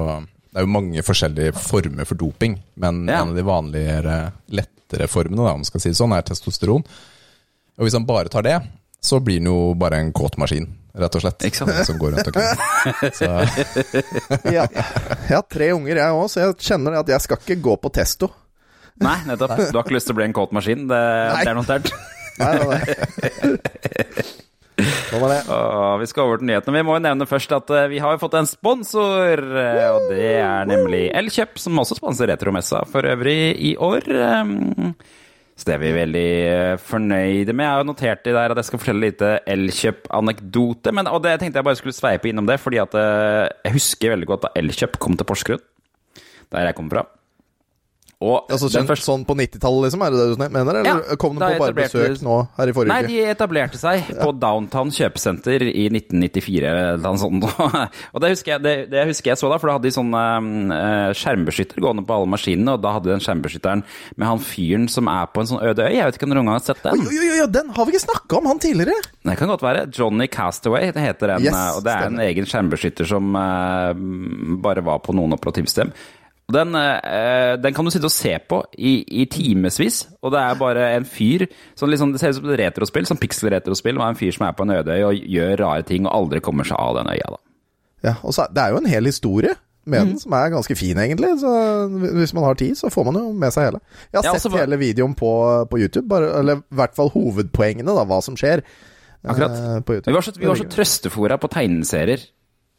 [0.55, 3.17] det er jo mange forskjellige former for doping, men Ja.
[3.25, 4.13] en av de vanligere,
[4.55, 6.85] lettere formene, da, om man skal si det sånn, er testosteron.
[7.75, 8.55] Og hvis han bare tar det,
[9.03, 11.43] så blir han jo bare en kåtmaskin, rett og slett.
[11.43, 11.75] Ikke sant?
[11.85, 12.47] Som går rundt omkring.
[13.19, 13.27] Så
[14.47, 14.63] Ja.
[14.71, 17.91] Jeg har tre unger, jeg òg, så jeg kjenner at jeg skal ikke gå på
[17.91, 18.31] testo.
[19.03, 19.57] Nei, nettopp.
[19.59, 20.87] Du har ikke lyst til å bli en kåt maskin.
[20.87, 21.03] Det,
[21.43, 21.91] det er notert.
[22.39, 23.55] Nei, nei, nei.
[24.75, 25.21] Sånn.
[25.23, 26.75] Og vi skal over til nyhetene.
[26.79, 29.39] Vi må jo nevne først at eh, vi har fått en sponsor.
[29.39, 34.09] eh, Og det er nemlig Elkjøp, som også sponser Retromessa for øvrig i år.
[34.43, 34.95] Um,
[35.55, 37.63] Så det er vi veldig eh, fornøyde med.
[37.63, 40.91] Jeg har notert i der at jeg skal fortelle litt Elkjøp-anekdote.
[40.91, 44.27] Men Og det tenkte jeg bare skulle sveipe innom det, fordi at jeg husker veldig
[44.33, 45.63] godt da Elkjøp kom til Porsgrunn.
[46.51, 47.05] Der jeg kommer fra.
[48.25, 50.03] Og Altså, den sånn, sånn på 90-tallet, liksom?
[50.05, 50.79] Er det det du mener?
[50.81, 53.11] Eller Ja, kom de på bare besøk nå her i forrige Nei, uke?
[53.11, 57.45] de etablerte seg på Downtown kjøpesenter i 1994 eller noe sånt.
[58.15, 60.11] Og det husker, jeg, det, det husker jeg så da, for da hadde de sånn
[60.15, 63.85] eh, skjermbeskytter gående på alle maskinene, og da hadde de den skjermbeskytteren
[64.15, 65.93] med han fyren som er på en sånn øde øy.
[65.95, 67.05] Jeg vet ikke om dere har sett den?
[67.05, 69.13] Oi, oi, oi, den har vi ikke snakka om, han tidligere!
[69.25, 69.87] Det kan godt være.
[69.95, 71.47] Johnny Castaway det heter den.
[71.47, 74.05] Yes, eh, og det er en egen skjermbeskytter som eh,
[74.65, 75.91] bare var på noen operativsystem.
[76.51, 80.55] Den, eh, den kan du sitte og se på i, i timevis, og det er
[80.59, 84.15] bare en fyr som liksom, Det ser ut som et retrospill, som pixel-retrospill, med en
[84.19, 86.77] fyr som er på en øde øy og gjør rare ting og aldri kommer seg
[86.77, 87.31] av den øya.
[87.33, 87.39] da.
[88.03, 89.55] Ja, og så, Det er jo en hel historie
[89.85, 90.07] med Mm.
[90.09, 91.39] den, som er ganske fin, egentlig.
[91.39, 91.49] Så
[92.13, 93.79] hvis man har tid, så får man jo med seg hele.
[94.13, 97.09] Jeg har Ja, sett altså, hele videoen på, på YouTube, bare, eller i hvert fall
[97.09, 98.61] hovedpoengene, da, hva som skjer.
[99.25, 99.51] Akkurat.
[99.51, 100.01] eh.
[100.05, 102.19] Vi var så, vi var så trøstefora på tegneserier,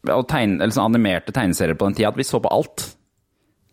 [0.07, 2.95] og tegn, eller sånn animerte tegneserier på den tida, at vi så på alt.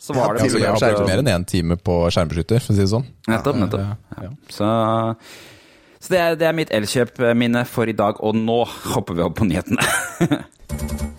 [0.04, 2.76] Så var det altså, jeg har brukt mer enn én time på skjermbeskytter, for å
[2.76, 3.06] si det sånn.
[3.30, 4.10] Nettopp, nettopp.
[4.20, 4.32] Ja.
[4.52, 4.68] Så,
[5.96, 8.60] så det, er, det er mitt elkjøp-minne for i dag, og nå
[8.92, 9.80] hopper vi opp på nyhetene.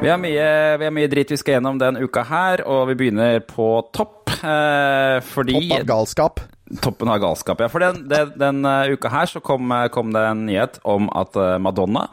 [0.00, 0.44] Vi har, mye,
[0.80, 4.30] vi har mye dritt vi skal gjennom den uka her, og vi begynner på topp.
[4.40, 6.40] Eh, fordi Topp av galskap.
[6.78, 7.66] Toppen av galskap, ja.
[7.72, 11.10] For den, den, den uh, uka her så kom, uh, kom det en nyhet om
[11.18, 12.06] at uh, Madonna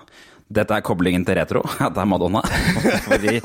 [0.48, 1.60] Dette er koblingen til retro.
[1.84, 2.40] At det er Madonna.
[3.10, 3.36] Fordi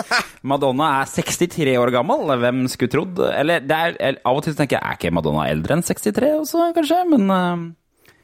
[0.46, 2.30] Madonna er 63 år gammel.
[2.38, 3.18] Hvem skulle trodd?
[3.26, 6.68] Eller det er, av og til tenker jeg er ikke Madonna eldre enn 63 også,
[6.76, 7.00] kanskje?
[7.10, 7.64] Men uh,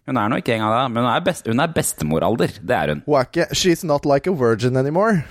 [0.07, 0.85] hun er nå ikke engang det.
[0.95, 2.55] Men hun er, best, hun er bestemoralder.
[2.63, 3.03] Det er hun.
[3.09, 5.25] Hun er ikke She's not like a virgin anymore.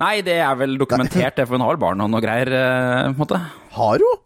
[0.00, 3.18] Nei, det er vel dokumentert, det, for hun har barn og noe greier, på en
[3.18, 3.42] måte.
[3.74, 4.22] Har hun?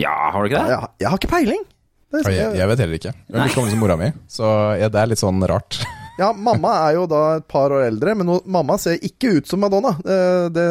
[0.00, 0.70] Ja, har du ikke det?
[0.72, 1.66] Jeg, jeg har ikke peiling.
[2.08, 3.14] Det, Jeg, jeg vet heller ikke.
[3.28, 5.80] Hun er like gammel som mora mi, så ja, det er litt sånn rart.
[6.18, 9.60] Ja, mamma er jo da et par år eldre, men mamma ser ikke ut som
[9.62, 9.92] Madonna.
[10.02, 10.16] Det,
[10.56, 10.64] det,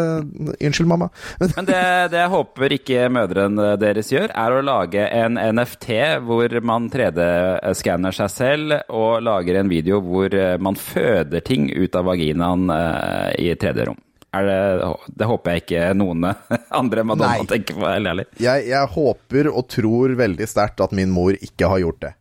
[0.60, 1.08] unnskyld, mamma.
[1.56, 1.78] Men, det,
[2.12, 5.88] det jeg håper ikke mødrene deres gjør, er å lage en NFT
[6.28, 12.10] hvor man 3D-skanner seg selv og lager en video hvor man føder ting ut av
[12.12, 14.02] vaginaen eh, i 3D-rom.
[14.45, 16.30] Det, det håper jeg ikke noen
[16.82, 17.47] andre Madonna Nei.
[17.50, 18.28] tenker på, ærlig.
[18.43, 22.13] jeg, jeg håper og tror veldig sterkt at min mor ikke har gjort det.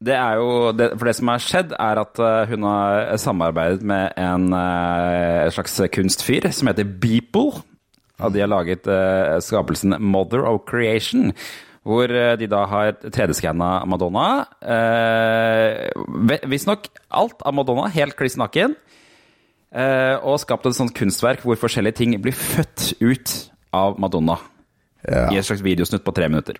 [0.00, 3.82] Det er jo, det, for det som har skjedd, er at eh, hun har samarbeidet
[3.84, 7.60] med en eh, slags kunstfyr som heter Beeple.
[8.20, 11.34] Og de har laget eh, skapelsen Mother of Creation.
[11.84, 14.24] Hvor de da har 3D-skanna Madonna.
[14.60, 15.88] Eh,
[16.48, 18.76] Visstnok alt av Madonna helt kliss naken.
[19.74, 23.34] Eh, og skapt et sånt kunstverk hvor forskjellige ting blir født ut
[23.72, 24.38] av Madonna.
[25.06, 26.58] I et slags videosnutt på tre minutter.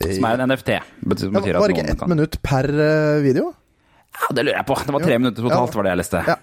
[0.00, 0.76] Som er en NFT.
[1.04, 3.52] Betyr, Ja, var det ikke ett kan- minutt per eh, video?
[4.14, 4.76] ja, det lurer jeg på.
[4.86, 5.18] Det var tre jo.
[5.18, 5.76] minutter totalt, Ja.
[5.76, 6.22] var det jeg leste.
[6.28, 6.36] Ja.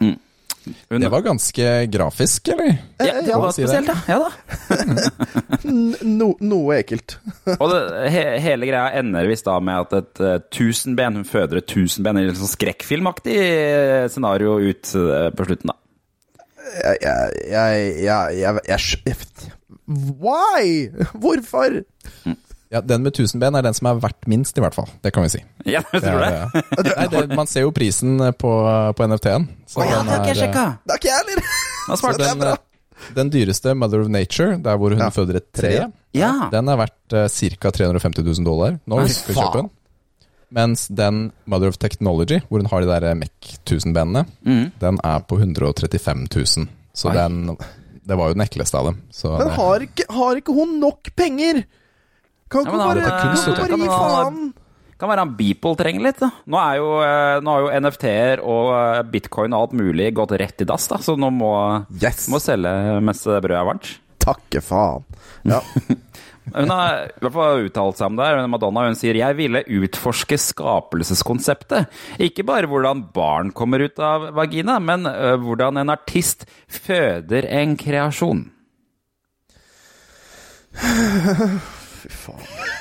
[0.00, 0.18] Hun,
[0.88, 2.76] Det var ganske grafisk, eller?
[2.98, 3.68] ja, det var si det.
[3.68, 3.96] spesielt, ja.
[4.08, 4.30] ja da.
[6.02, 7.16] No, noe ekkelt.
[7.54, 7.80] Og det,
[8.14, 12.18] he, hele greia ender visst da med at et uh, tusenben Hun føder et tusenben
[12.18, 15.78] eller sånn skrekkfilmaktig eh, scenario ut uh, på slutten, da.
[16.72, 18.78] Jeg Jeg Jeg, jeg, jeg, jeg,
[19.10, 19.52] jeg
[20.22, 20.88] Why?
[21.12, 21.82] Hvorfor?
[22.72, 24.88] Ja, Den med 1000 ben er den som er verdt minst, i hvert fall.
[25.04, 25.40] Det kan vi si.
[25.68, 26.62] Ja, jeg Det tror er, det.
[26.72, 28.52] eh, nei, det, man ser jo prisen på,
[28.96, 29.44] på NFT-en.
[29.76, 30.64] Å Å ja, den det har ikke jeg er, eh, sjekka.
[30.86, 31.42] Det har ikke jeg heller!
[32.16, 35.10] Det den, eh, den dyreste, Mother of Nature, der hvor hun Ja.
[35.10, 35.72] føder et tre,
[36.14, 36.32] Ja.
[36.52, 37.70] den er verdt uh, ca.
[37.76, 38.78] 350 000 dollar.
[38.86, 39.70] Nå Nei, skal vi kjøpe den.
[40.52, 44.72] Mens den Mother of Technology, hvor hun har de der MEC 1000-benene, Mm.
[44.80, 46.68] den er på 135 000.
[46.94, 47.14] Så Oi.
[47.16, 47.56] den
[48.06, 48.96] Det var jo den ekleste av dem.
[49.12, 51.64] Så Men har ikke, har ikke hun nok penger?
[52.52, 54.52] Kan ikke bare, kan bare gi faen?
[55.02, 56.28] Kan være han Beeple trenger litt, da.
[56.46, 60.36] Nå er jo, eh, nå har jo NFT-er og eh, bitcoin og alt mulig gått
[60.38, 61.00] rett i dass, da.
[61.02, 61.50] Så nå må,
[61.98, 62.28] Yes!
[62.30, 62.70] må selge
[63.02, 63.90] mens brødet er varmt.
[64.22, 65.02] Takke faen.
[65.50, 65.58] Ja.
[66.54, 68.28] Hun har i hvert fall uttalt seg om det.
[68.30, 68.46] her.
[68.50, 71.86] Madonna hun sier jeg ville utforske skapelseskonseptet.
[72.26, 78.42] Ikke bare hvordan barn kommer ut av vagina, men hvordan en artist føder en kreasjon.
[82.02, 82.40] Fy faen.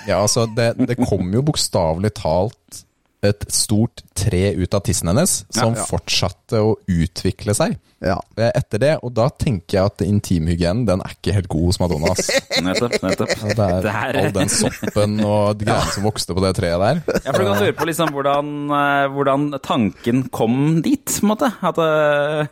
[0.09, 2.83] Ja, altså, det, det kom jo bokstavelig talt
[3.21, 5.83] et stort tre ut av tissen hennes, som Ja.
[5.85, 8.15] fortsatte å utvikle seg Ja.
[8.35, 8.95] eh, etter det.
[9.05, 12.15] Og da tenker jeg at intimhygienen, den er ikke helt god hos Madonna.
[12.65, 12.95] Nettopp.
[13.03, 13.35] nettopp.
[13.45, 16.81] Det er Det er- all den soppen og de greiene som vokste på det treet
[16.81, 17.03] der.
[17.21, 21.29] Ja, for du kan lure på liksom hvordan, eh, hvordan tanken kom dit, på en
[21.35, 21.53] måte.
[21.61, 22.47] At eh,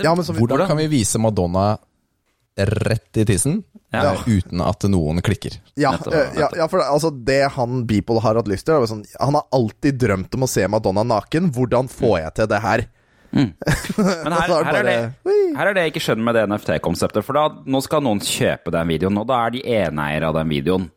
[0.00, 1.76] det, Ja, men så- Hvordan kan vi vise Madonna
[2.58, 4.12] rett i tissen Ja.
[4.12, 5.58] eh, uten at noen klikker?
[5.76, 8.74] Ja, Nettopp, eh, ja, ja, for det, altså det han Beeple har hatt lyst til
[8.74, 11.50] er sånn, Han har alltid drømt om å se Madonna naken.
[11.52, 12.86] Hvordan får jeg til det her?
[13.32, 13.54] Men
[14.34, 17.22] her, er det her, er det, her er det jeg ikke skjønner med det NFT-konseptet.
[17.26, 20.50] For da, nå skal noen kjøpe den videoen, og da er de eneeiere av den
[20.50, 20.88] videoen.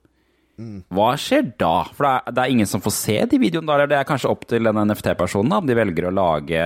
[0.93, 1.83] Hva skjer da?
[1.93, 4.09] For det er, det er ingen som får se de videoene da, eller det er
[4.09, 6.65] kanskje opp til den NFT-personen om de velger å lage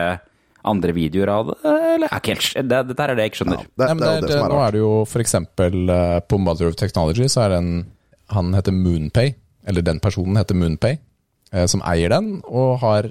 [0.68, 2.08] andre videoer av det, eller?
[2.08, 3.64] Er ikke helt, det, dette er det jeg ikke skjønner.
[3.68, 6.42] Det, Nei, men det er det, det er nå er det jo eksempel eh, på
[6.44, 7.72] Mother of Technology så er det en
[8.36, 9.32] Han heter Moonpay,
[9.72, 10.98] eller den personen heter Moonpay,
[11.54, 13.08] eh, som eier den og har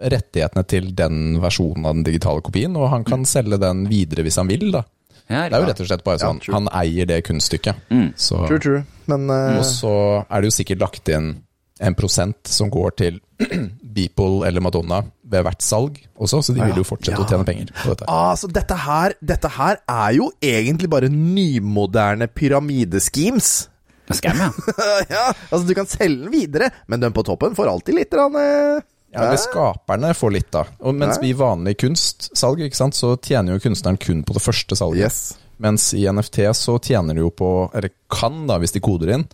[0.00, 4.38] rettighetene til den versjonen av den digitale kopien, og han kan selge den videre hvis
[4.40, 4.84] han vil, da.
[5.30, 7.84] Ja, Det er jo rett og slett bare sånn, Ja, han eier det kunststykket.
[8.18, 8.80] Så, True, true.
[9.10, 9.60] Men uh...
[9.60, 9.92] og så
[10.24, 11.34] er det jo sikkert lagt inn
[11.80, 13.20] en prosent som går til
[13.96, 17.24] Beeple eller Madonna ved hvert salg også, så de vil jo fortsette Ja.
[17.24, 18.06] å tjene penger på dette.
[18.10, 23.68] Altså, dette her, dette her er jo egentlig bare nymoderne pyramideschemes.
[24.10, 24.48] Scam, ja.
[25.14, 28.34] ja, altså Du kan selge den videre, men den på toppen får alltid litt rann,
[28.40, 28.80] eh,
[29.14, 30.64] Ja, eller skaperne får litt, da.
[30.86, 31.22] Og mens Ja.
[31.22, 35.06] vi vanlig kunstsalg, ikke sant, så tjener jo kunstneren kun på det første salget.
[35.06, 35.20] Yes.
[35.62, 39.24] Mens i NFT så tjener de jo på, eller kan da, hvis de koder inn,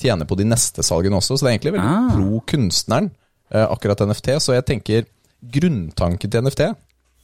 [0.00, 1.36] tjene på de neste salgene også.
[1.36, 2.10] Så det er egentlig veldig Ah.
[2.14, 3.10] pro kunstneren,
[3.50, 4.36] eh, akkurat NFT.
[4.40, 5.06] Så jeg tenker
[5.42, 6.74] grunntanken til NFT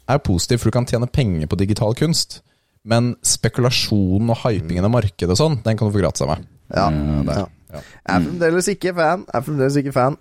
[0.08, 2.40] er positiv, for du kan tjene penger på digital kunst.
[2.84, 6.46] Men spekulasjonen og hypingen av markedet og sånn, den kan du få gratis av meg.
[6.74, 6.88] Ja.
[6.90, 7.46] ja.
[7.72, 7.82] ja.
[7.82, 9.26] Jeg er fremdeles ikke fan.
[9.28, 10.18] Jeg er fremdeles ikke fan.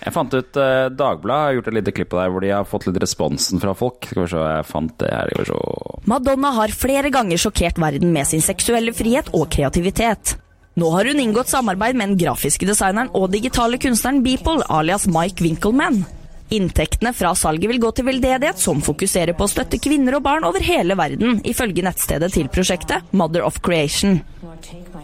[0.00, 2.68] Jeg fant ut eh, Dagbladet har gjort et lite klipp av der hvor de har
[2.68, 4.08] fått litt responsen fra folk.
[4.08, 5.52] Skal vi se, jeg fant det her.
[6.08, 10.38] Madonna har flere ganger sjokkert verden med sin seksuelle frihet og kreativitet.
[10.78, 15.42] Nå har hun inngått samarbeid med den grafiske designeren og digitale kunstneren Beeple, alias Mike
[15.42, 16.04] Winkelman.
[16.50, 20.46] Inntektene fra salget vil gå til veldedighet som fokuserer på å støtte kvinner og barn
[20.48, 24.18] over hele verden, ifølge nettstedet til prosjektet Mother of Creation.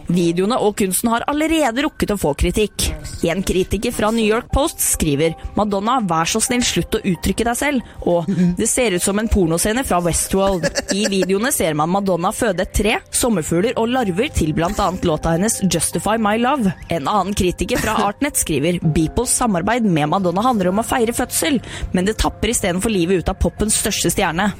[0.07, 2.87] Videoene og kunsten har allerede rukket å få kritikk.
[3.27, 7.57] En kritiker fra New York Post skriver Madonna, vær så snill slutt å uttrykke deg
[7.59, 10.67] selv, og det ser ut som en pornoscene fra Westworld.
[10.95, 14.89] I videoene ser man Madonna føde et tre, sommerfugler og larver til bl.a.
[15.07, 16.73] låta hennes Justify My Love.
[16.93, 21.59] En annen kritiker fra Artnet skriver Beeples samarbeid med Madonna handler om å feire fødsel,
[21.93, 24.51] men det tapper istedenfor livet ut av popens største stjerne.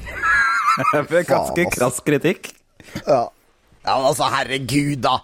[0.78, 2.52] Det Ganske krass kritikk.
[3.08, 3.24] Ja.
[3.82, 5.16] ja, men altså, herregud, da!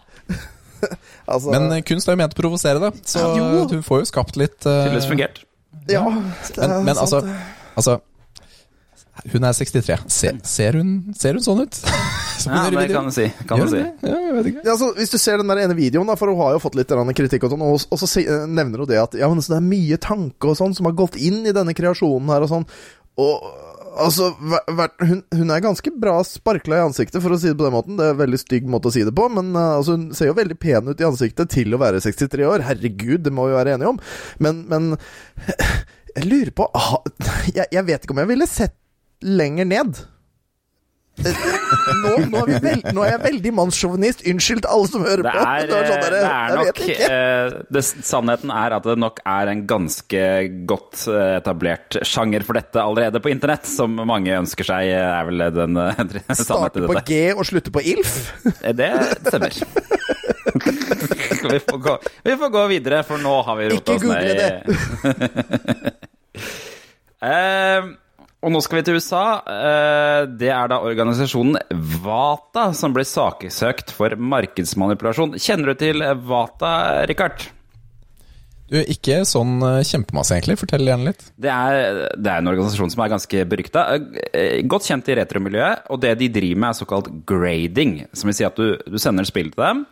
[1.32, 2.90] altså Men eh, kunst er jo ment å provosere, da.
[3.06, 3.68] Så Jo.
[3.70, 5.44] du får jo skapt litt uh, Tydeligvis fungert.
[5.92, 7.22] Ja, det er Men, men altså,
[7.78, 8.00] altså
[9.30, 9.98] Hun er 63.
[10.10, 11.80] Se, ser, hun, ser hun sånn ut?
[12.44, 12.92] Ja, det videoen?
[12.92, 13.26] kan du si.
[13.48, 13.80] Kan du si.
[14.04, 14.64] Ja, jeg vet ikke.
[14.66, 16.76] Ja, altså, hvis du ser den der ene videoen, da, for hun har jo fått
[16.76, 19.40] litt kritikk, og sånn, og, og så si- eh, nevner hun det at ja, men
[19.40, 22.44] så det er mye tanke og sånn som har gått inn i denne kreasjonen her
[22.44, 22.66] og sånn.
[23.24, 23.48] Og
[23.96, 24.32] altså,
[25.06, 27.96] hun, hun er ganske bra sparkla i ansiktet, for å si det på den måten.
[28.02, 30.34] Det er en veldig stygg måte å si det på, men eh, altså, hun ser
[30.34, 32.68] jo veldig pen ut i ansiktet til å være 63 år.
[32.68, 34.04] Herregud, det må vi være enige om.
[34.44, 34.96] Men, men
[36.18, 36.98] jeg lurer på ah,
[37.58, 38.76] jeg, jeg vet ikke om jeg ville sett
[39.24, 40.04] lenger ned.
[41.14, 44.24] Nå, nå, er vi vel, nå er jeg veldig mannssjåvinist.
[44.32, 45.44] Unnskyld alle som hører Det på.
[45.46, 49.22] er, Det er, sånn der, det er nok eh, det, Sannheten er at det nok
[49.36, 50.24] er en ganske
[50.72, 55.30] godt eh, etablert sjanger for dette allerede på internett, som mange ønsker seg, eh, er
[55.30, 56.98] vel den eh, sannheten Starte på.
[57.14, 58.18] G og slutte på ILF.
[58.66, 58.90] Eh, Det
[59.30, 59.62] stemmer.
[61.54, 61.94] vi, får gå,
[62.26, 64.82] vi får gå videre, for nå har vi rota oss ned Ikke google
[65.14, 65.94] det!
[67.24, 67.86] Eh,
[68.44, 69.24] og nå skal vi til USA.
[69.48, 71.58] Eh, det er da organisasjonen
[72.04, 75.38] Vata som ble saksøkt for markedsmanipulasjon.
[75.40, 76.74] Kjenner du til Vata,
[77.10, 77.48] Rikard?
[78.74, 80.56] Du, ikke sånn eh, kjempemasse, egentlig.
[80.62, 81.26] Fortell gjerne litt.
[81.38, 83.84] Det er, det er en organisasjon som er ganske berykta.
[84.32, 85.84] eh, Godt kjent i retromiljøet.
[85.94, 87.98] Og det de driver med, er såkalt grading.
[88.18, 89.84] Som vil si at du, du sender spill til dem,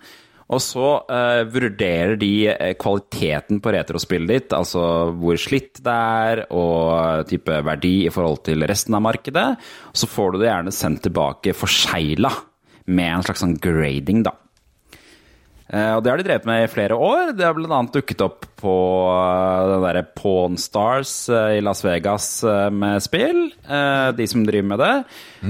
[0.52, 4.84] og så uh, vurderer de eh, kvaliteten på retrospillet ditt, altså
[5.16, 9.48] hvor slitt det er, og type verdi i forhold til resten av markedet.
[9.94, 12.34] Og så får du det gjerne sendt tilbake forsegla,
[12.92, 14.36] med en slags sånn grading, da.
[15.72, 17.32] Eh, og det har de drevet med i flere år.
[17.38, 17.80] Det har bl.a.
[17.94, 18.76] dukket opp på
[19.08, 23.46] eh, den derre Pawn Stars eh, i Las Vegas eh, med spill.
[23.64, 24.96] eh, de som driver med det.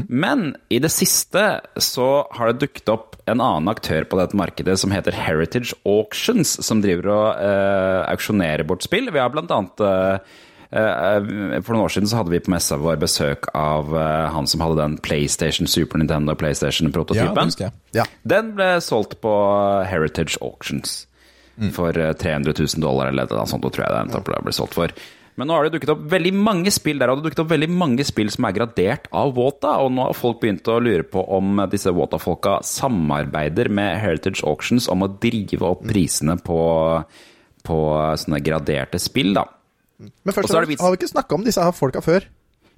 [0.08, 1.46] Men i det siste
[1.82, 6.54] så har det dukket opp en annen aktør på dette markedet som heter Heritage Auctions,
[6.64, 9.12] som driver og eh, auksjonerer bort spill.
[9.12, 10.40] Vi har blant annet eh,
[10.72, 13.92] For noen år siden så hadde vi på messa vår besøk av
[14.32, 17.52] han som hadde den PlayStation, Super Nintendo PlayStation-prototypen.
[17.60, 17.72] Ja.
[17.92, 18.06] Ja.
[18.24, 19.34] Den ble solgt på
[19.90, 21.02] Heritage Auctions
[21.70, 24.78] for eh, 300 000 dollar eller noe sånt, tror jeg det endte opp ble solgt
[24.78, 24.94] for.
[25.42, 27.70] Men nå har det dukket opp veldig mange spill der, og det dukket opp veldig
[27.74, 31.24] mange spill som er gradert av Wota, og nå har folk begynt å lure på
[31.34, 36.60] om disse Wota-folka samarbeider med Heritage Auctions om å drive opp prisene på,
[37.66, 37.80] på
[38.22, 39.48] sånne graderte spill, da.
[39.98, 42.30] Men først har vi ikke snakka om disse her folka før.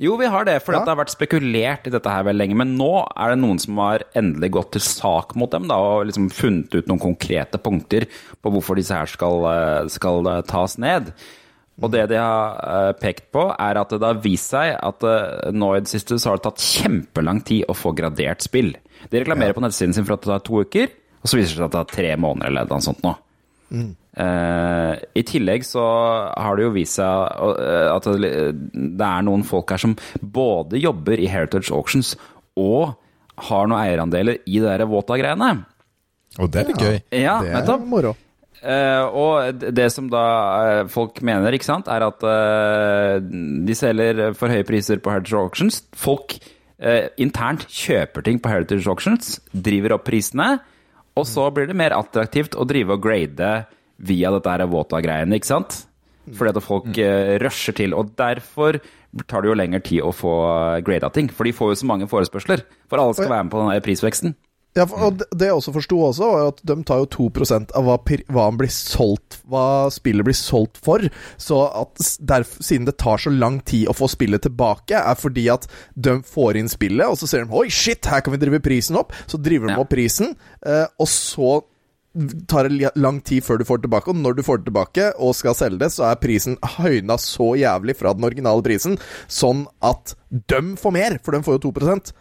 [0.02, 0.80] Jo, vi har det, for Ja.
[0.88, 2.56] det har vært spekulert i dette her veldig lenge.
[2.63, 6.08] Men nå er det noen som har endelig gått til sak mot dem da, og
[6.08, 8.08] liksom funnet ut noen konkrete punkter
[8.41, 9.43] på hvorfor disse her skal,
[9.93, 11.12] skal tas ned.
[11.82, 15.50] Og det de har eh, pekt på, er at det har vist seg at eh,
[15.58, 18.76] nå i det siste så har det tatt kjempelang tid å få gradert spill.
[19.10, 21.58] De reklamerer på nettsiden sin for at det tar to uker, og så viser det
[21.58, 23.16] seg at det tar tre måneder eller noe sånt nå.
[23.74, 25.82] Eh, I tillegg så
[26.38, 27.54] har det jo vist seg
[27.90, 32.14] at det er noen folk her som både jobber i Heritage Auctions
[32.60, 32.94] og
[33.50, 35.64] har noen eierandeler i det der Våta-greiene.
[36.38, 37.00] Og det er litt gøy.
[37.18, 37.90] Ja, det er nettopp.
[37.90, 38.14] moro.
[38.63, 40.26] Eh, og det som da
[40.63, 45.39] eh, folk mener, ikke sant, er at uh, de selger for høye priser på Heritage
[45.41, 45.82] Auctions.
[45.99, 50.56] Folk uh, internt kjøper ting på Heritage Auctions, driver opp prisene,
[51.19, 53.52] og så blir det mer attraktivt å drive og grade
[54.04, 55.84] via dette her Våta-greiene, ikke sant?
[56.23, 58.80] Fordi at folk eh, rusher til, og derfor
[59.28, 60.34] tar det jo lengre tid å få
[60.88, 61.28] grada ting.
[61.30, 64.36] For de får jo så mange forespørsler, for alle skal være med på den prisveksten.
[64.76, 67.28] Ja, og det- jeg også forsto også, var at de tar jo 2
[67.76, 67.98] av hva,
[68.34, 71.00] hva, blir solgt, hva spillet blir solgt for.
[71.38, 72.18] Så at s-
[72.60, 75.68] siden det tar så lang tid å få spillet tilbake, er fordi at
[76.00, 78.96] de får inn spillet, og så ser de Oi, shit, her kan vi drive prisen
[78.98, 79.12] opp.
[79.28, 79.80] Så driver de Ja.
[79.80, 81.64] opp prisen, eh, og så
[82.48, 85.14] tar det lang tid før du får det tilbake, og når du får det tilbake
[85.20, 89.66] og skal selge det, så er prisen høyna så jævlig fra den originale prisen, sånn
[89.82, 92.14] at de får mer, for de får jo 2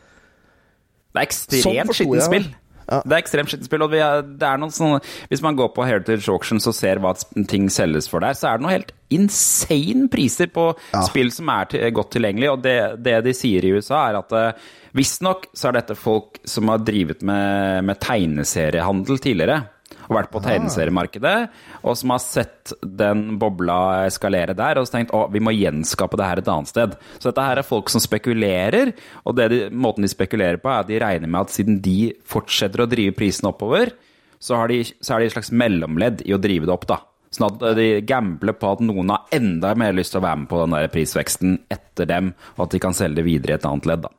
[1.13, 2.51] Det er Sånn ekstremt forsto skittent spill.
[2.83, 2.99] Ja.
[3.07, 4.99] Det er ekstremt skittent spill, og vi er, det er noen sånne
[5.31, 7.15] Hvis man går på Heritage Auctions og ser hva
[7.49, 10.71] ting selges for der, så er det noen helt insane priser på
[11.07, 12.51] spill som er til, godt tilgjengelig.
[12.55, 16.41] Og det, det de sier i USA, er at uh, visstnok så er dette folk
[16.49, 19.63] som har drevet med, med tegneseriehandel tidligere.
[20.09, 21.37] Og vært på tegneseriemarkedet,
[21.83, 26.19] og som har sett den bobla eskalere der, og så tenkt å, vi må gjenskape
[26.21, 26.97] det her et annet sted.
[27.19, 28.95] Så dette her er folk som spekulerer,
[29.27, 32.13] og det de, måten de spekulerer på, er at de regner med at siden de
[32.29, 33.95] fortsetter å drive prisen oppover,
[34.43, 36.99] så har de, så er de et slags mellomledd i å drive det opp, da.
[37.33, 40.51] Sånn at de gambler på at noen har enda mer lyst til å være med
[40.51, 43.69] på den der prisveksten etter dem, og at de kan selge det videre i et
[43.69, 44.13] annet ledd, da.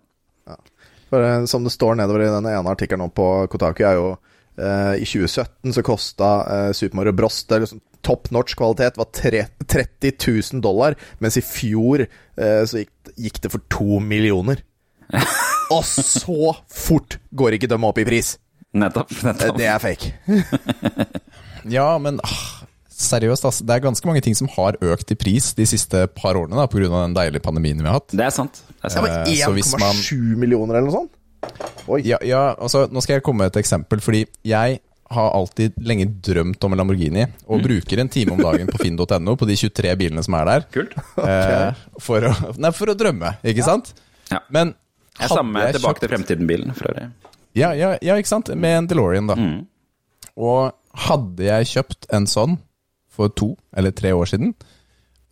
[1.14, 4.08] For eh, som det står nedover i den ene artikkelen på Kotaku, er jo
[4.60, 7.42] I 2017 så kosta eh, Super Mario Bros.
[7.50, 10.12] Det er liksom top notch kvalitet var 30
[10.54, 14.62] 000 dollar, mens i fjor eh, så gikk, gikk det for to millioner.
[15.74, 18.36] Og så fort går ikke de opp i pris!
[18.74, 19.12] Nettopp.
[19.14, 19.58] Eh, nettopp.
[19.58, 20.14] Det er fake.
[21.72, 23.64] Ja, men ah, seriøst, altså.
[23.64, 26.66] Det er ganske mange ting som har økt i pris de siste par årene da,
[26.68, 26.90] pga.
[26.92, 28.12] den deilige pandemien vi har hatt.
[28.12, 28.60] Det er sant.
[28.68, 29.08] Det er sant.
[29.08, 31.14] Eh, så man- 1,7 millioner eller noe sånt?
[31.92, 32.02] Oi.
[32.08, 34.80] Ja, ja, altså, nå skal jeg komme med et eksempel, fordi jeg
[35.14, 39.36] har alltid lenge drømt om en Lamborghini, og bruker en time om dagen på finn.no
[39.38, 40.64] på de 23 bilene som er der.
[40.74, 40.96] Kult.
[41.22, 43.92] Eh, for, å, nei, for å drømme, ikke sant?
[44.32, 44.40] Ja.
[44.50, 44.72] Men
[45.20, 47.10] Jeg hadde samme jeg tilbake kjøpt- til fremtiden-bilen, for øvrig.
[47.54, 48.50] Ja, ja, ja, ikke sant?
[48.58, 49.36] Med en DeLorean, da.
[49.38, 49.60] Mm.
[50.42, 50.72] Og
[51.10, 52.56] hadde jeg kjøpt en sånn
[53.14, 54.56] for to eller tre år siden,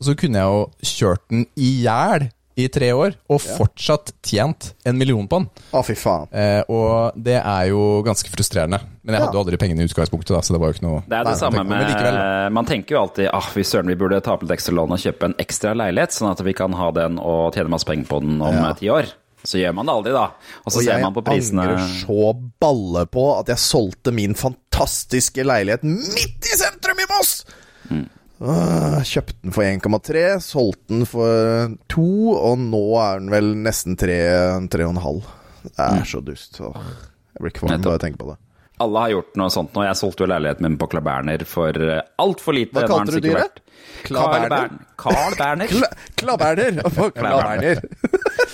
[0.01, 2.27] så kunne jeg jo kjørt den i hjel
[2.59, 5.47] i tre år, og fortsatt tjent en million på den.
[5.73, 6.27] Å, fy faen.
[6.35, 8.81] Eh, og det er jo ganske frustrerende.
[9.03, 9.37] Men jeg hadde Ja.
[9.39, 11.31] jo aldri pengene i utgangspunktet, da, så det var jo ikke noe Det er det
[11.31, 12.51] Nei, samme med likevel.
[12.53, 14.99] Man tenker jo alltid ah, fy søren, vi burde ta opp litt ekstra lån og
[15.01, 18.19] kjøpe en ekstra leilighet, sånn at vi kan ha den og tjene masse penger på
[18.21, 18.73] den om Ja.
[18.77, 19.09] ti år.
[19.43, 20.27] Så gjør man det aldri, da.
[20.67, 24.13] Og så Og ser man på prisene Jeg angrer så balle på at jeg solgte
[24.13, 27.45] min fantastiske leilighet midt i sentrum i Moss!
[27.89, 28.05] Mm.
[28.41, 32.05] Åh, kjøpte den for 1,3, solgte den for 2,
[32.41, 35.21] og nå er den vel nesten 3,5.
[35.61, 36.57] Det er så dust.
[36.57, 37.83] Jeg blir kvalm Mm.
[37.85, 38.37] Bare jeg tenker på det.
[38.81, 39.83] Alle har gjort noe sånt nå.
[39.85, 41.77] Jeg solgte jo leiligheten min på Klaberner Berner for
[42.17, 42.73] altfor lite.
[42.73, 43.59] Hva kalte du dyret?
[44.07, 44.49] Klaberner?
[44.49, 44.57] Carl Carl Berner?
[44.57, 45.67] Bern- Carl Berner.
[45.67, 46.81] Kla- Klabberner!
[47.13, 47.83] Klabberner.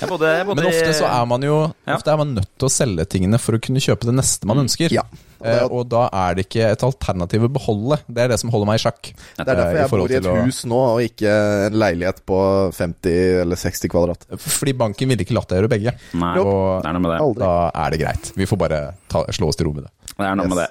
[0.01, 1.55] Jeg bodde, jeg bodde Men ofte så er man jo
[1.87, 1.95] Ja.
[1.95, 4.57] Ofte er man nødt til å selge tingene for å kunne kjøpe det neste man
[4.65, 4.91] ønsker.
[4.91, 5.03] Ja.
[5.41, 7.97] Det er Eh, og da er det ikke et alternativ å beholde.
[8.07, 9.01] Det er det som holder meg i sjakk.
[9.13, 11.33] Det er derfor Eh, jeg bor i et hus nå, og ikke
[11.67, 12.39] en leilighet på
[12.73, 14.25] 50 eller 60 kvadrat.
[14.37, 15.93] Fordi banken ville ikke latt deg gjøre begge.
[16.13, 17.19] Nei, Og det er noe med det.
[17.21, 17.39] Aldri.
[17.45, 18.31] da er det greit.
[18.35, 19.91] Vi får bare ta, slå oss til ro med det.
[20.17, 20.67] Det er noe med det.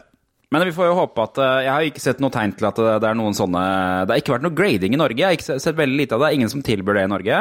[0.55, 2.77] Men vi får jo håpe at eh, Jeg har ikke sett noe tegn til at
[2.79, 3.63] det, det er noen sånne
[4.07, 5.19] Det har ikke vært noe grading i Norge.
[5.19, 6.35] Jeg har ikke sett- veldig lite av det.
[6.39, 7.41] Ingen som tilbyr det i Norge.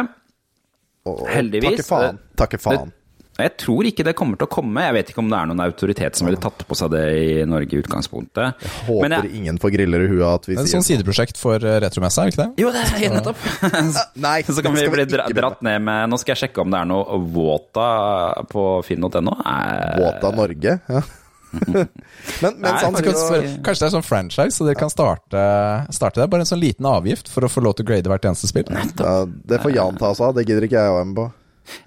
[1.30, 1.78] Heldigvis.
[1.78, 2.18] Takke faen.
[2.36, 2.92] Takke faen.
[3.36, 4.84] Jeg tror ikke det kommer til å komme.
[4.86, 7.34] Jeg vet ikke om det er noen autoritet som ville tatt på seg det i
[7.50, 8.64] Norge i utgangspunktet.
[8.64, 10.86] Jeg Håper Men jeg, ingen får griller i huet at vi Det er et sånt
[10.86, 12.64] sånn sideprosjekt for eh, retromessa, er det ikke det?
[12.64, 13.44] jo, det er helt nettopp.
[14.26, 16.80] Nei, Så kan vi bli dra, dratt ned med Nå skal jeg sjekke om det
[16.80, 17.90] er noe Våta
[18.52, 19.36] på finn.no.
[19.44, 20.80] Eh, Våta Norge.
[20.88, 21.06] Ja.
[21.76, 21.88] men,
[22.42, 25.46] men Nei, sant, Skal, kanskje det er sånn franchise, så dere kan starte,
[25.96, 26.30] starte det.
[26.32, 28.68] Bare en sånn liten avgift for å få lov til å grade hvert eneste spill.
[28.72, 30.38] ja, det får Jan ta seg av.
[30.40, 31.28] Det gidder ikke jeg å være med på.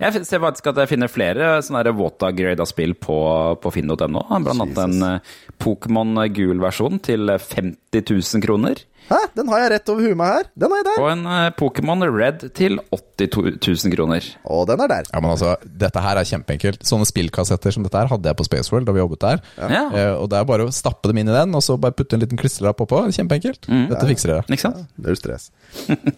[0.00, 3.18] Jeg ser faktisk at jeg finner flere sånne der Våta-grada spill på,
[3.62, 4.24] på finn.no.
[4.28, 8.84] Blant annet en eh, Pokémon gul versjon til 50 000 kroner.
[9.08, 9.18] Hæ?
[9.38, 10.48] Den har jeg rett over huet meg her.
[10.60, 10.98] Den er der.
[11.00, 14.26] Og en eh, Pokémon Red til 80 000 kroner.
[14.52, 15.08] Og den er der.
[15.14, 16.84] Ja, men altså, Dette her er kjempeenkelt.
[16.88, 19.40] Sånne spillkassetter som dette her hadde jeg på Spaceworld da vi jobbet der.
[19.62, 19.86] Ja.
[19.88, 22.18] Eh, og Det er bare å stappe dem inn i den, og så bare putte
[22.18, 23.06] en liten klistrelapp oppå.
[23.16, 23.70] Kjempeenkelt.
[23.70, 24.44] Dette fikser dere.
[24.50, 24.84] Ikke sant?
[24.98, 25.48] Det er jo stress.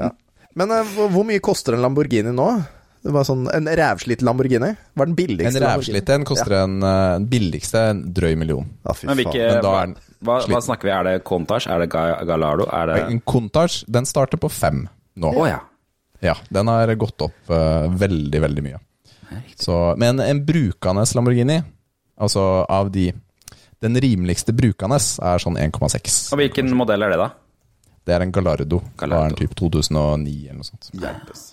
[0.01, 0.11] Ja.
[0.59, 2.51] Men eh, hvor, hvor mye koster en Lamborghini nå?
[3.01, 4.75] Det var sånn, En rævslitt Lamborghini?
[4.93, 5.57] Hva er den billigste?
[5.57, 8.67] En rævslitt en koster en uh, billigste en drøy million.
[8.85, 9.23] Ja, fy Men faen.
[9.23, 9.97] hvilke Men da hva, er den
[10.29, 10.93] hva, hva snakker vi?
[10.93, 11.71] Er det Contage?
[11.73, 12.29] Er det Galardo?
[12.29, 12.69] Gallardo?
[12.77, 14.85] Er det En Contage den starter på fem
[15.17, 15.33] nå.
[15.33, 15.59] Å ja.
[16.21, 18.81] Ja, Den har gått opp uh, veldig, veldig mye.
[19.57, 21.61] Så, men en brukende Lamborghini,
[22.19, 23.13] altså av de
[23.81, 26.35] Den rimeligste brukende er sånn 1,6.
[26.35, 27.31] Og hvilken modell er det, da?
[28.05, 28.83] Det er en Gallardo.
[29.01, 29.23] Gallardo.
[29.23, 30.91] Det er en type 2009 eller noe sånt.
[30.93, 31.47] Hjelpes.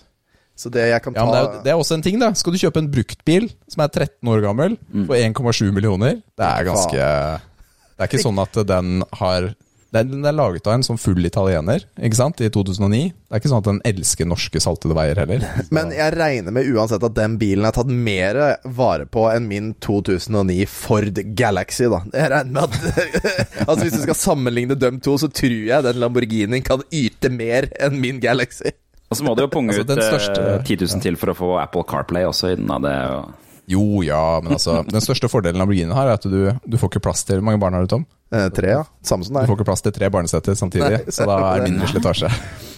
[0.58, 2.32] Så det jeg kan ta Ja, men det, er, det er også en ting, da.
[2.38, 4.74] Skal du kjøpe en bruktbil som er 13 år gammel,
[5.06, 9.52] for 1,7 millioner, det er ganske Det er ikke sånn at den har
[9.94, 12.98] den den er laget av en sånn full italiener, ikke sant, i 2009.
[13.08, 15.46] Det er ikke sånn at den elsker norske saltede veier heller.
[15.76, 19.70] Men jeg regner med uansett at den bilen er tatt mer vare på enn min
[19.84, 22.02] 2009 Ford Galaxy, da.
[22.12, 22.76] Jeg regner med at
[23.68, 27.70] Altså Hvis du skal sammenligne dem to, så tror jeg den Lamborghinien kan yte mer
[27.80, 28.74] enn min Galaxy.
[29.08, 31.36] Og så må du jo punge Altså, ut største- eh, 10 000 til for å
[31.36, 32.52] få Apple CarPlay også.
[32.52, 32.66] i den.
[32.84, 33.30] det, og...
[33.68, 37.02] Jo, ja, men altså Den største fordelen Lamborghini har, er at du, du får ikke
[37.04, 38.06] plass til Hvor mange barn har du, Tom?
[38.32, 38.82] Eh, tre, ja.
[39.04, 39.44] Samme som deg.
[39.44, 42.30] Du får ikke plass til tre barnesetter samtidig, Nei, så da er det mindre slitasje.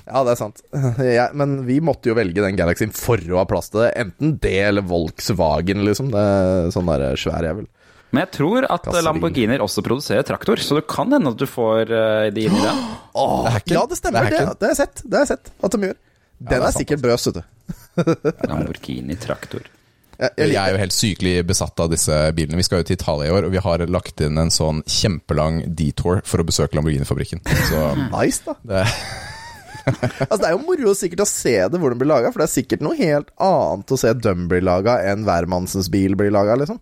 [0.07, 0.63] Ja, det er sant.
[1.19, 3.91] Ja, men vi måtte jo velge den Galaxyen for å ha plass til det.
[4.03, 6.11] Enten det eller Volkswagen, liksom.
[6.15, 7.67] Det er sånn der svær jævel.
[8.11, 9.05] Men jeg tror at Kasseri.
[9.07, 12.63] Lamborghinier også produserer traktor, så det kan hende at du får eh, de inn i
[12.67, 12.73] det.
[13.15, 14.27] Åh, Det er ikke- ja, det stemmer.
[14.27, 15.03] det Det, det, har jeg sett.
[15.07, 15.99] Det har jeg sett at de gjør.
[16.41, 17.75] Den er er sikkert brøs, vet du.
[18.49, 19.69] Lamborghini traktor.
[20.21, 22.59] Jeg, er jo helt sykelig besatt av disse bilene.
[22.61, 25.63] Vi skal jo til Italia i år, og vi har lagt inn en sånn kjempelang
[25.77, 27.41] detour for å besøke Lamborghini-fabrikken.
[28.13, 28.57] Nice, da.
[28.69, 28.85] det,
[30.29, 32.51] Altså, det er jo moro sikkert å se det hvor den blir laga, for det
[32.51, 36.59] er sikkert noe helt annet å se dem bli laga enn hvermannsens bil blir laga,
[36.61, 36.81] liksom.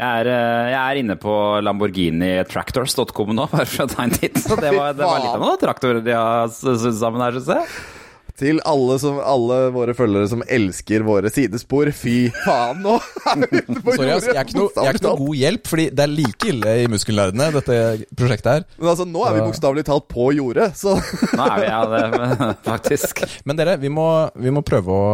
[0.00, 1.32] Jeg er, eh, jeg er inne på
[1.64, 4.38] lamborghinitractors.com nå, bare for å ta en titt.
[4.40, 7.50] Så det var, det var litt av noen traktorer de har sydd sammen her, syns
[7.52, 7.99] jeg.
[8.40, 12.94] Til alle, som, alle våre følgere som elsker våre sidespor, fy faen nå!
[13.34, 15.40] er vi ute på sorry, ass, jeg er ikke noe, jeg er ikke noe god
[15.42, 17.76] hjelp, fordi det er like ille i muskelnerdene, dette
[18.16, 18.66] prosjektet her.
[18.78, 20.96] Men altså, nå er vi bokstavelig talt på jordet, så
[21.38, 22.26] Nå er vi ja, det,
[22.70, 23.24] faktisk.
[23.44, 24.06] Men dere, vi må,
[24.40, 25.08] vi må prøve å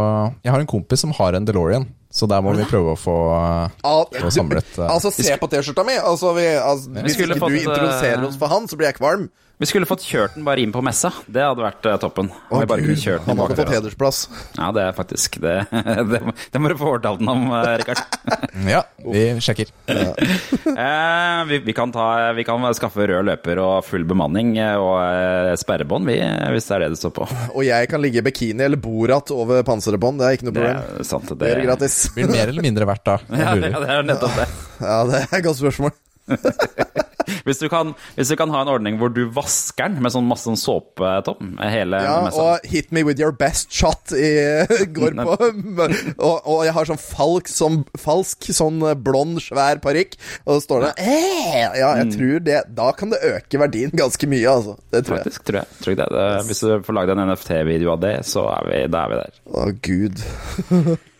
[0.45, 3.17] Jeg har en kompis som har en DeLorean, så der må vi prøve å få,
[3.37, 4.87] Ah, få samlet uh.
[4.93, 5.99] Altså, se på T-skjorta mi!
[5.99, 9.01] Altså, vi, altså, hvis ikke du fått, introduserer eh, oss for han, så blir jeg
[9.01, 9.27] kvalm.
[9.57, 11.09] Vi skulle fått kjørt den bare inn på messa.
[11.33, 12.27] Det hadde vært eh, toppen.
[12.51, 14.19] Kjørt den Han hadde fått hedersplass.
[14.59, 15.55] Ja, det er faktisk det.
[16.07, 16.21] Det,
[16.53, 18.03] det må du få overtalt den om, eh, Rikard.
[18.69, 19.73] Ja, vi sjekker.
[20.77, 24.99] Eh, vi, vi, kan ta, vi kan skaffe rød løper og full bemanning eh, og
[25.01, 26.19] eh, sperrebånd, vi,
[26.53, 27.29] hvis det er det det står på.
[27.55, 30.67] Og jeg kan ligge i bikini eller borat over panserbånd, det er ikke noe Det
[30.67, 31.01] problem.
[31.01, 31.33] er sant.
[31.33, 31.99] Det Det, er gratis.
[32.13, 33.17] Blir mer eller mindre verdt da?
[33.47, 34.49] Ja, ja, det er nettopp det.
[34.85, 35.97] Ja, det er et godt spørsmål.
[37.47, 40.27] Hvis du, kan, hvis du kan ha en ordning hvor du vasker den med sånn
[40.29, 44.31] masse sånn såpe, Tom, hele Ja, og 'Hit me with your best shot' i,
[44.97, 50.57] går på og, og jeg har sånn falsk, sånn, falsk sånn blond, svær parykk, og
[50.57, 54.47] så står det eh, Ja, jeg tror det Da kan det øke verdien ganske mye,
[54.51, 54.77] altså.
[54.93, 55.35] Det tror jeg.
[55.47, 55.81] Tror jeg.
[55.83, 56.09] Tror jeg det.
[56.15, 56.47] det.
[56.51, 59.45] Hvis du får lagd en NFT-video av det, så er vi, da er vi der.
[59.47, 60.97] Å, gud.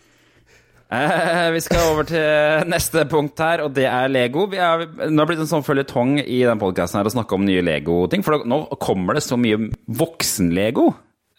[0.87, 4.45] Eh, vi skal over til neste punkt her, og det er Lego.
[4.47, 7.43] Vi er, nå har det blitt en sånn føljetong i den podkasten å snakke om
[7.47, 8.23] nye Lego-ting.
[8.23, 9.59] For nå kommer det så mye
[9.99, 10.87] voksen-Lego.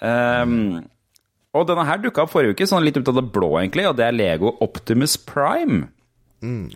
[0.04, 0.84] Um,
[1.56, 3.96] og denne her dukka opp forrige uke, sånn litt ut av det blå, egentlig, og
[3.98, 5.86] det er Lego Optimus Prime.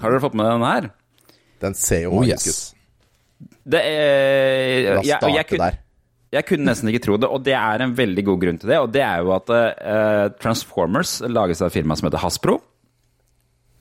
[0.00, 0.88] Har dere fått med denne her?
[1.62, 2.48] Den ser jo Oh yes.
[2.48, 2.78] ut.
[3.68, 5.76] Det er, La jeg, jeg starte kunne, der.
[6.32, 8.80] Jeg kunne nesten ikke tro det, og det er en veldig god grunn til det.
[8.80, 12.56] Og det er jo at uh, Transformers lages av et firma som heter Hasbro,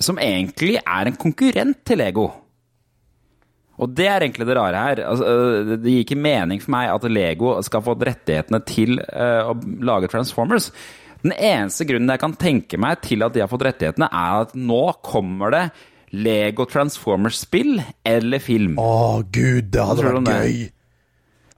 [0.01, 2.27] som egentlig er en konkurrent til Lego.
[3.81, 5.03] Og det er egentlig det rare her.
[5.07, 9.53] Altså, uh, det gir ikke mening for meg at Lego skal få rettighetene til uh,
[9.53, 9.55] å
[9.87, 10.71] lage Transformers.
[11.23, 14.57] Den eneste grunnen jeg kan tenke meg til at de har fått rettighetene, er at
[14.57, 15.63] nå kommer det
[16.11, 18.75] Lego Transformers-spill eller film.
[18.81, 20.61] Å, gud, det hadde vært gøy.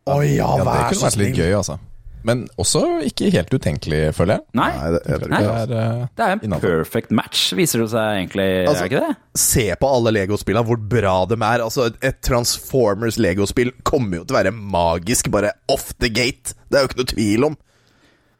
[0.10, 1.80] Å ja, Ja, det kunne vært litt gøy, altså.
[2.24, 4.44] Men også ikke helt utenkelig, føler jeg.
[4.56, 5.42] Nei, Nei, det, jeg Nei.
[5.44, 6.78] Det er, uh, det er en innenfor.
[6.80, 8.46] perfect match, viser det seg egentlig.
[8.64, 9.18] Altså, er ikke det?
[9.44, 11.66] Se på alle Lego-spillene, hvor bra de er.
[11.66, 16.56] Altså, Et Transformers Lego-spill kommer jo til å være magisk, bare off the gate.
[16.72, 17.60] Det er jo ikke noe tvil om.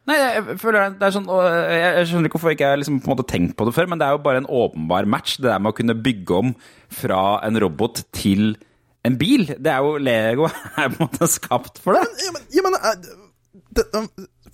[0.08, 2.98] Nei, jeg føler det er sånn Jeg jeg skjønner ikke hvorfor jeg ikke har liksom
[3.00, 5.38] på en måte tenkt på det før, men det er jo bare en åpenbar match,
[5.40, 6.52] det der med å kunne bygge om
[6.92, 8.54] fra en robot til
[9.04, 9.46] en bil.
[9.46, 10.46] Det er jo Lego
[10.80, 12.04] er på en måte skapt for det.
[12.24, 13.20] Ja, men, ja, men er-
[13.74, 13.84] det,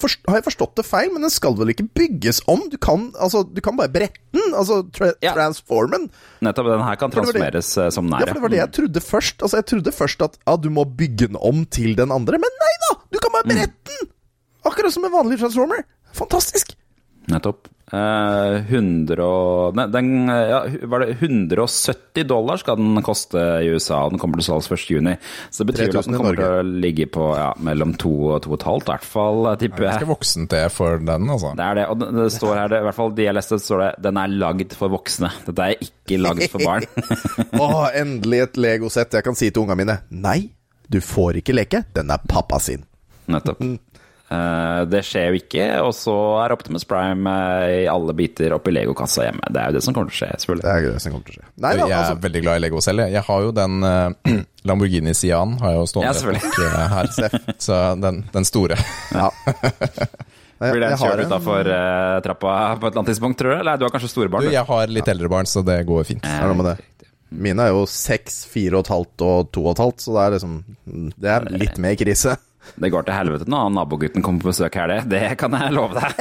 [0.01, 1.11] forst- Har jeg forstått det feil?
[1.13, 2.63] Men den skal vel ikke bygges om?
[2.73, 4.55] Du kan, altså, du kan bare brette den?
[4.57, 5.35] Altså tra Ja.
[5.37, 6.07] transformen?
[6.45, 8.61] Nettopp, den her kan transformeres det det- eh, som den Ja, for det var det
[8.63, 9.43] jeg trodde først.
[9.45, 12.57] Altså, jeg trodde først at ah, du må bygge den om til den andre, men
[12.65, 12.97] nei da!
[13.13, 14.09] Du kan bare brette den!
[14.65, 15.85] Akkurat som en vanlig transformer.
[16.17, 16.75] Fantastisk.
[17.29, 17.69] Nettopp.
[17.91, 20.61] Eh, 100 og, nei, den, eh, ja,
[20.91, 24.87] var det 170 dollar skal den koste i USA, den kommer til salgs 1.
[24.95, 25.17] juni.
[25.51, 28.81] Så det betyr at den kommer til å ligge på ja, mellom 2 og 2,5
[28.81, 29.99] i hvert fall, tipper jeg.
[29.99, 31.55] Ganske voksent voksen til for den, altså.
[31.57, 33.59] Det er det, og det, det står her, det, i hvert fall de jeg leste,
[33.59, 35.33] står det den er lagd for voksne.
[35.49, 36.87] Dette er ikke lagd for barn.
[37.61, 39.99] Å, endelig et Lego-sett jeg kan si til ungene mine.
[40.11, 40.51] Nei,
[40.91, 41.85] du får ikke leke.
[41.97, 42.87] Den er pappa sin.
[43.31, 43.63] Nettopp.
[44.31, 46.15] Eh, det skjer jo ikke, og så
[46.45, 47.33] er Optimus Prime
[47.67, 49.49] eh, i alle biter oppi legokassa hjemme.
[49.51, 50.67] Det er jo det som kommer til å skje, selvfølgelig.
[50.67, 51.47] Det er er det som kommer til å skje.
[51.65, 52.19] Nei da, Jeg er altså.
[52.27, 53.03] veldig glad i Lego selv.
[53.05, 53.17] jeg.
[53.17, 54.37] Jeg har jo den uh,
[54.71, 57.41] Lamborghini Sian har jeg jo stående ja, bak, her.
[57.67, 58.79] Så den, den store.
[59.17, 59.31] Ja.
[60.61, 63.57] Blir den jeg har kjørt utafor uh, trappa på et eller annet tidspunkt, tror du?
[63.63, 64.45] Eller du har kanskje store barn?
[64.45, 64.55] Du, du?
[64.55, 66.29] jeg har litt eldre barn, så det går fint.
[66.29, 66.77] Er det med det?
[67.31, 70.23] Mine er jo seks, fire og et halvt og to og et halvt, så det
[70.23, 70.55] er liksom
[71.17, 72.37] Det er litt mer krise.
[72.81, 75.01] Det går til helvete når nabogutten kommer på besøk her, det.
[75.11, 76.13] Det kan jeg love deg.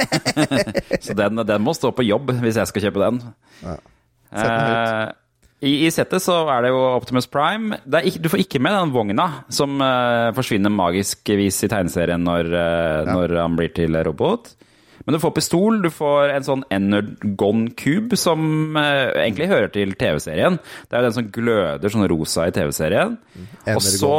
[1.04, 3.20] Så den, den må stå på jobb hvis jeg skal kjøpe den.
[4.30, 5.10] Eh,
[5.66, 7.80] I, I settet så er det jo Optimus Prime.
[8.00, 12.50] Ikke, du får ikke med den vogna som eh, forsvinner magisk vis i tegneserien når,
[12.64, 14.54] eh, når han blir til robot.
[15.06, 19.94] Men du får pistol, du får en sånn Energon Cube som eh, egentlig hører til
[19.98, 20.60] TV-serien.
[20.88, 23.16] Det er den som gløder sånn rosa i TV-serien.
[23.74, 24.14] Og så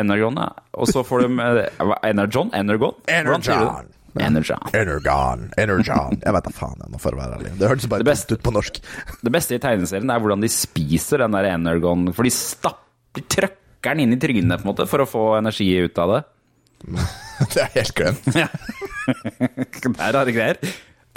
[0.00, 0.50] Energon, ja.
[0.80, 1.62] Og så får du med
[2.06, 2.52] Energon?
[2.56, 2.96] Energon?
[3.06, 3.88] Energon?
[4.18, 4.64] Energon.
[4.74, 7.52] Energon, Energon Jeg vet da faen, jeg, for å være ærlig.
[7.60, 8.80] Det hørtes bare best ut på norsk.
[9.22, 13.22] Det beste i tegneserien er hvordan de spiser den der Energon, for de stapper, de
[13.30, 16.20] trøkker den inn i trynet på en måte for å få energi ut av det.
[17.54, 18.26] Det er helt glemt.
[18.34, 20.58] Det er rare greier.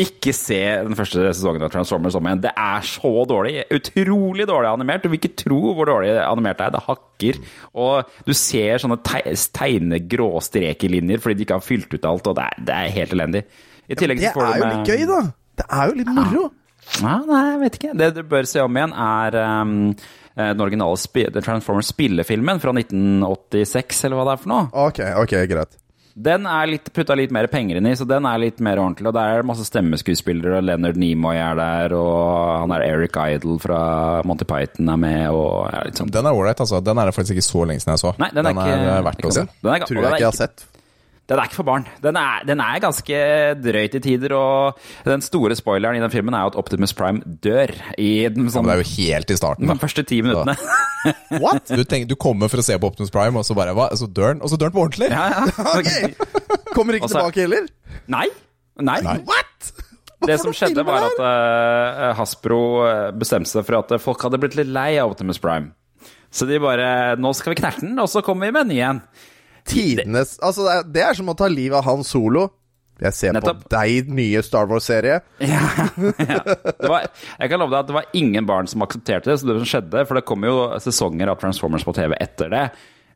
[0.02, 2.40] Ikke se den første sesongen av Transformers om igjen.
[2.48, 3.60] Det er så dårlig.
[3.76, 5.04] Utrolig dårlig animert.
[5.06, 6.74] Du vil ikke tro hvor dårlig animert det er.
[6.74, 7.38] Det hakker.
[7.78, 12.32] Og du ser sånne te- tegne grå strekelinjer fordi de ikke har fylt ut alt,
[12.32, 13.44] og det er, det er helt elendig.
[13.86, 15.22] I tillegg Det så får er jo litt gøy, da.
[15.62, 16.44] Det er jo litt moro.
[17.04, 17.94] Ja, nei, jeg vet ikke.
[18.02, 19.76] Det du bør se om igjen, er um,
[20.42, 24.66] den originale spi Transformers spillefilmen fra 1986, eller hva det er for noe.
[24.90, 25.78] Ok, ok, greit.
[26.14, 29.08] Den er litt, putta litt mer penger inn i, så den er litt mer ordentlig.
[29.10, 33.18] Og der er det masse stemmeskuespillere, og Leonard Nimoy er der, og han er Eric
[33.18, 33.80] Idle fra
[34.30, 36.14] Monty Python er med, og ja, litt sånn.
[36.14, 36.84] Den er ålreit, altså.
[36.86, 38.14] Den er det faktisk ikke så lenge siden jeg så.
[38.22, 39.48] Nei, den er, ikke, eh, verdt ikke å se.
[39.66, 40.68] Den er, Tror jeg er ikke jeg har sett.
[41.32, 41.86] Den er ikke for barn.
[42.04, 43.20] Den er, den er ganske
[43.64, 47.24] drøy til tider, og den store spoileren i den filmen er jo at Optimus Prime
[47.44, 50.58] dør i den, sånn, ja, det er jo helt i starten, de første ti minuttene.
[51.44, 51.72] What?
[51.72, 53.88] Du, tenker, du kommer for å se på Optimus Prime, og så bare hva?
[53.96, 55.12] Så dør den, og så dør han på ordentlig!
[55.16, 55.48] Ja, ja.
[55.80, 56.76] Ok.
[56.76, 57.72] Kommer ikke Også, tilbake heller?
[58.12, 58.28] Nei.
[58.84, 59.00] Nei.
[59.24, 59.74] What?
[60.28, 64.56] Det som skjedde, var at uh, Hasbro eh, bestemte seg for at folk hadde blitt
[64.56, 65.74] litt lei av Optimus Prime.
[66.34, 68.80] Så de bare Nå skal vi knerte den, og så kommer vi med en ny
[68.88, 69.02] en.
[69.70, 72.50] Tidenes Altså, det er, det er som å ta livet av Han Solo.
[73.04, 73.64] Jeg ser Nettopp.
[73.66, 75.20] på deg, nye Star Wars-serie.
[75.44, 75.66] Ja,
[75.98, 76.40] ja.
[76.46, 77.08] Det var,
[77.40, 79.40] jeg kan love deg at det var ingen barn som aksepterte det.
[79.42, 82.66] Så det som skjedde, For det kom jo sesonger av Transformers på TV etter det.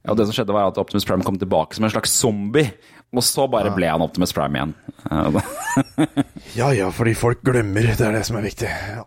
[0.07, 2.69] Og det som skjedde var at Optimus Prime kom tilbake som en slags zombie.
[3.15, 4.73] Og så bare ble han Optimus Prime igjen.
[6.57, 7.85] Ja, Ja fordi folk glemmer.
[7.95, 8.67] Det er det som er viktig.
[8.71, 9.05] Ja.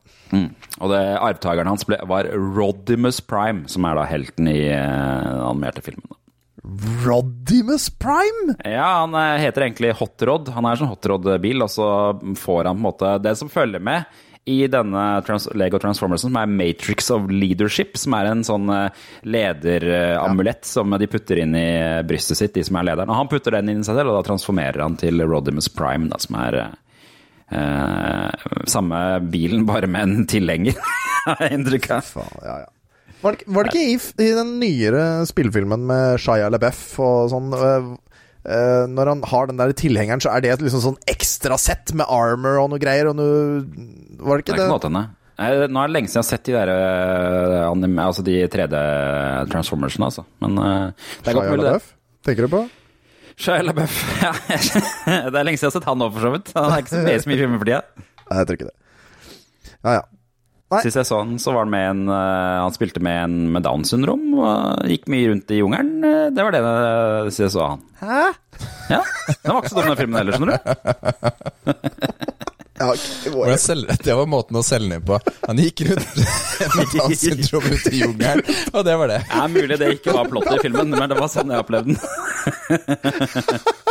[0.81, 5.43] Og det, arvtakeren hans ble, var Rodimus Prime, som er da helten i eh, den
[5.45, 6.07] animerte filmen.
[7.05, 8.55] Rodimus Prime?
[8.65, 10.49] Ja, han eh, heter egentlig Hot Rod.
[10.55, 11.87] Han er en sånn Hot Rod-bil, og så
[12.37, 16.39] får han på en måte Det som følger med i denne trans Lego Transformersen, som
[16.41, 18.73] er Matrix of Leadership, som er en sånn
[19.23, 20.71] lederamulett ja.
[20.73, 21.67] som de putter inn i
[22.09, 23.13] brystet sitt, de som er lederen.
[23.13, 26.09] Og han putter den inn i seg selv, og da transformerer han til Rodimus Prime,
[26.11, 26.59] da, som er
[27.53, 30.81] eh, samme bilen, bare med en tilhenger,
[31.29, 32.13] har jeg inntrykk av.
[32.41, 32.71] Ja, ja.
[33.21, 37.53] Var det, var det ikke i, i den nyere spillefilmen med Shia LaBeouf og sånn
[37.53, 37.89] øh,
[38.49, 41.93] øh, Når han har den der tilhengeren, så er det et liksom sånn ekstra sett
[41.93, 43.61] med armor og noe greier, og noe
[44.25, 44.69] Var det Det er det?
[44.81, 45.05] ikke.
[45.41, 48.35] Eh, Nå er det lenge siden jeg har sett de der eh, anime, altså de
[48.53, 50.25] 3D-transformersene, altså.
[50.45, 51.97] Men uh, det er godt mulig, det.
[52.29, 52.61] Tenker du på?
[53.41, 54.01] Shia LaBeouf.
[54.25, 54.35] Ja,
[55.33, 56.53] det er lenge siden jeg har sett han òg, for så vidt.
[56.57, 57.81] Han er ikke så mye i filmer for tida.
[58.29, 58.77] Nei, jeg tror ikke det.
[59.81, 60.03] Ja, ja.
[60.71, 60.81] Nei.
[60.85, 63.65] Sist jeg så han, så var han med en eh, Han spilte med en med
[63.67, 65.97] Downs syndrom og gikk mye rundt i jungelen.
[66.07, 67.81] Eh, Det var det jeg- sist jeg så han.
[68.01, 68.21] Hæ?
[68.91, 69.01] Ja,
[69.43, 70.61] Den var ikke så dum, den filmen heller, skjønner du.
[72.81, 75.19] Ja, det var selge- Det var måten å selge ned på.
[75.49, 76.15] Han gikk rundt
[76.79, 79.19] med Downs syndrom ute i jungelen, og det var det.
[79.27, 81.93] Det er mulig det ikke var plottet i filmen, men det var sånn jeg opplevde
[81.93, 82.01] den.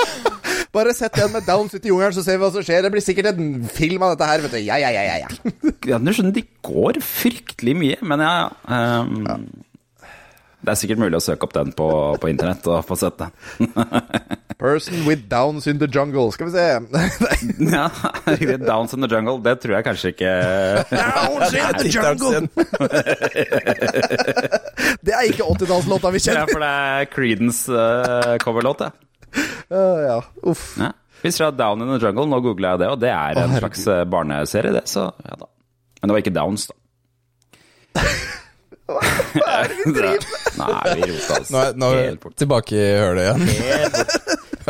[0.75, 2.83] Bare sett den med Downs ut i jungelen, så ser vi hva som skjer.
[2.85, 4.59] Det blir sikkert en film av dette her, vet du.
[4.61, 5.15] Ja, ja, ja, ja.
[5.25, 5.29] ja.
[5.89, 8.51] Ja, du skjønner, de går fryktelig mye, men ja, ja.
[8.75, 9.47] ehm,
[10.59, 11.87] Det er sikkert mulig å søke opp den på,
[12.21, 13.31] på internett og få sett det.
[14.59, 16.29] Person with Downs in the jungle.
[16.35, 16.67] Skal vi se.
[17.73, 17.87] ja,
[18.59, 20.33] Downs in the Jungle, det tror jeg kanskje ikke
[20.91, 22.49] Downs in the jungle!
[24.99, 26.43] Det er ikke 80-tallslåta vi kjenner.
[26.43, 29.08] Ja, for det er Creedence uh, coverlåt, det.
[29.69, 30.17] Ja, ja.
[30.49, 30.65] Uff.
[30.81, 30.91] Ja.
[31.21, 33.81] Hvis ser Down in the Jungle, nå googler jeg det, og det er en slags
[33.91, 35.49] eh, barneserie, det, så ja da.
[35.99, 36.75] Men det var ikke Downs, da.
[38.89, 39.01] Hva
[39.59, 40.59] er det vi driver med?
[40.59, 42.35] Nei, vi rota oss Nå nå helt bort.
[42.41, 43.43] tilbake i hølet igjen.
[43.59, 44.15] Helt bort.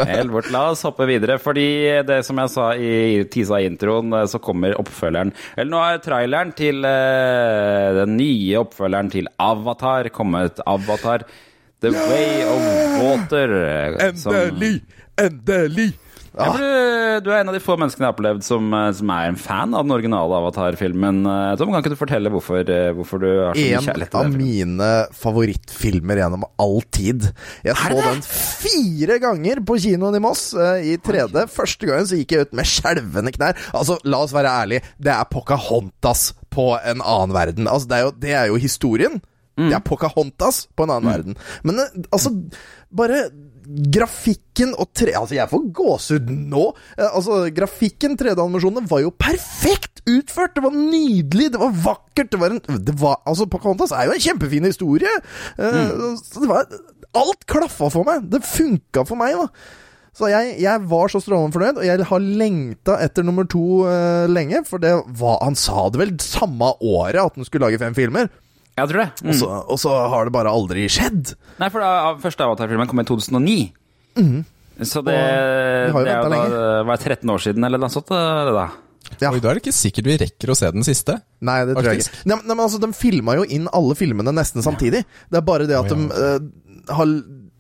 [0.10, 0.50] Helt bort.
[0.56, 1.68] La oss hoppe videre, fordi
[2.08, 2.92] det som jeg sa i
[3.32, 9.30] tisa introen, eh, så kommer oppfølgeren Eller nå er traileren til den nye oppfølgeren til
[9.44, 10.60] Avatar kommet.
[10.68, 11.26] Avatar
[11.82, 13.98] The Way of Water.
[14.00, 14.82] eh, som- Endelig!
[15.20, 15.94] Endelig!
[16.40, 16.62] Ja, du,
[17.26, 19.36] du er en av de få menneskene jeg har opplevd som, eh, som er en
[19.36, 21.24] fan av den originale Avatar-filmen.
[21.26, 22.62] Eh, Tom, kan ikke du fortelle hvorfor,
[22.96, 27.26] hvorfor du har så mye kjærlighet til av En av mine favorittfilmer gjennom all tid.
[27.66, 31.48] Jeg så den fire ganger på kinoen i Moss i 3D.
[31.52, 33.58] Første gangen så gikk jeg ut med skjelvende knær.
[33.74, 37.68] Altså, la oss være ærlige, det er Pocahontas på en annen verden.
[37.68, 39.20] Altså, det er jo, det er jo historien.
[39.68, 41.40] Det er Pocahontas på en annen verden.
[41.68, 42.32] Men eh, altså,
[42.96, 43.26] bare
[43.70, 45.14] grafikken og tre...
[45.20, 46.64] Altså, jeg får gåsehud nå.
[46.98, 50.56] Eh, Altså, grafikken, 3D-animasjonene, var jo perfekt utført!
[50.56, 54.16] Det var nydelig, det var vakkert, det var en det var, Altså, Pocahontas er jo
[54.16, 55.12] en kjempefin historie!
[55.60, 56.18] Mm.
[56.24, 56.66] Så det var
[57.20, 58.26] Alt klaffa for meg!
[58.30, 59.78] Det funka for meg, da.
[60.20, 64.26] Så jeg, jeg var så strålende fornøyd, og jeg har lengta etter nummer to uh,
[64.30, 64.64] lenge.
[64.68, 68.28] For det var Han sa det vel samme året at han skulle lage fem filmer.
[68.80, 69.10] Jeg tror det.
[69.24, 69.30] Mm.
[69.34, 71.34] Og, så, og så har det bare aldri skjedd.
[71.62, 73.58] Nei, for da, første Avatar-filmen kom i 2009.
[74.80, 78.12] Så det, vi det er jo var det 13 år siden, eller noe sånt?
[78.16, 78.68] eh, Det da.
[79.20, 79.32] Ja.
[79.34, 81.18] Oi, da er det ikke sikkert vi rekker å se den siste.
[81.44, 82.22] Nei, det tror jeg ikke.
[82.30, 85.04] Nei, men- nei, men altså, De filma jo inn alle filmene nesten samtidig.
[85.32, 87.14] Det er bare det at oh, ja, de uh, har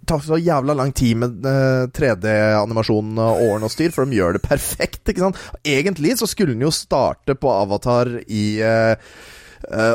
[0.09, 4.37] tatt så jævla lang tid med uh, 3D-animasjon og årene og styr, for de gjør
[4.37, 5.03] det perfekt.
[5.11, 5.41] ikke sant?
[5.65, 8.95] Egentlig så skulle den jo starte på Avatar i uh,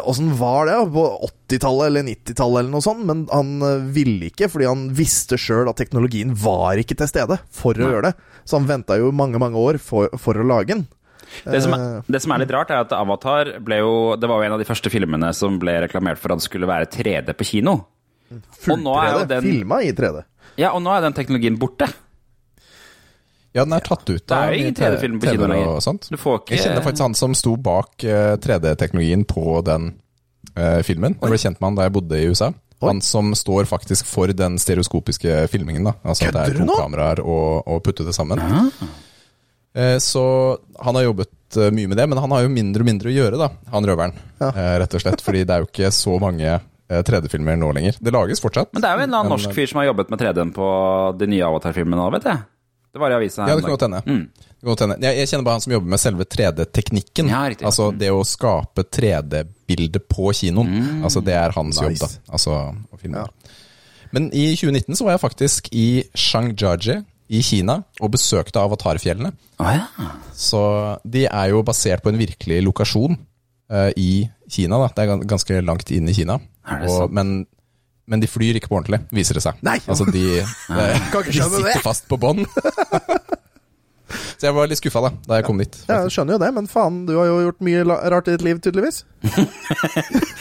[0.04, 0.74] Åssen var det?
[0.92, 1.04] På
[1.48, 3.04] 80-tallet eller 90-tallet eller noe sånt?
[3.08, 7.38] Men han eh, ville ikke, fordi han visste sjøl at teknologien var ikke til stede
[7.54, 8.14] for å gjøre det.
[8.44, 10.84] Så han venta jo mange, mange år for, for å lage den.
[11.48, 11.80] Det som, Eh.
[11.98, 14.52] er, det som er litt rart, er at Avatar ble jo Det var jo en
[14.54, 17.78] av de første filmene som ble reklamert for at det skulle være 3D på kino.
[18.30, 20.20] Jo 3D, den Filma i 3D.
[20.60, 21.88] Ja, og nå er den teknologien borte.
[23.54, 25.76] Ja, den er tatt ut av ja, 3D-film på kino lenger.
[25.78, 29.92] ikke Jeg kjenner faktisk han som sto bak eh, 3D-teknologien på den
[30.58, 31.14] uh, filmen.
[31.20, 32.50] Jeg ble kjent med han da jeg bodde i USA.
[32.84, 35.86] Han som står faktisk for den stereoskopiske filmingen.
[35.86, 36.76] da Altså Kødder det er to nå?
[36.76, 38.42] kameraer og, og putte det sammen.
[39.74, 40.24] Eh, Så
[40.82, 43.14] han har jobbet eh, mye med det, men han har jo mindre og mindre å
[43.14, 44.14] gjøre, da, han røveren.
[44.42, 44.50] Ja.
[44.50, 45.22] Eh, Rett og slett.
[45.24, 47.96] Fordi det er jo ikke så mange eh, 3D-filmer nå lenger.
[48.02, 48.74] Det lages fortsatt.
[48.74, 50.52] Men det er jo en eller annen norsk eh, fyr som har jobbet med 3D-en
[50.58, 50.68] på
[51.22, 52.42] de nye Avatar-filmene nå, vet jeg.
[52.94, 53.50] Det var i avisa her.
[53.50, 54.00] Ja, det kan godt hende.
[54.06, 54.26] Mm.
[54.46, 54.96] Det kan godt hende.
[55.02, 57.32] Jeg, jeg kjenner bare han som jobber med selve 3D-teknikken.
[57.32, 57.40] Ja.
[57.66, 60.70] Altså det å skape 3D-bilde på kinoen.
[60.70, 61.00] Mm.
[61.08, 62.10] Altså Det er hans jobb, da.
[62.38, 63.26] Altså å filme.
[64.14, 67.00] Men i 2019 så var jeg faktisk i Shangjiaji
[67.34, 69.32] i Kina og besøkte Avatarfjellene.
[69.58, 69.88] Å ja.
[70.38, 70.62] Så
[71.02, 73.18] de er jo basert på en virkelig lokasjon
[73.74, 74.78] uh, i Kina.
[74.78, 76.38] da Det er ganske langt inn i Kina.
[76.86, 77.40] Og, men,
[78.06, 79.60] men de flyr ikke på ordentlig, viser det seg.
[79.64, 79.78] Nei.
[79.88, 80.24] Altså de,
[80.68, 80.90] Nei.
[81.12, 81.50] Kan ikke de det.
[81.56, 82.44] sitter fast på bånd.
[84.38, 85.76] Så jeg var litt skuffa da da jeg kom dit.
[85.88, 87.80] Ja, jeg skjønner jo det, men faen, du har jo gjort mye
[88.12, 89.02] rart i ditt liv, tydeligvis.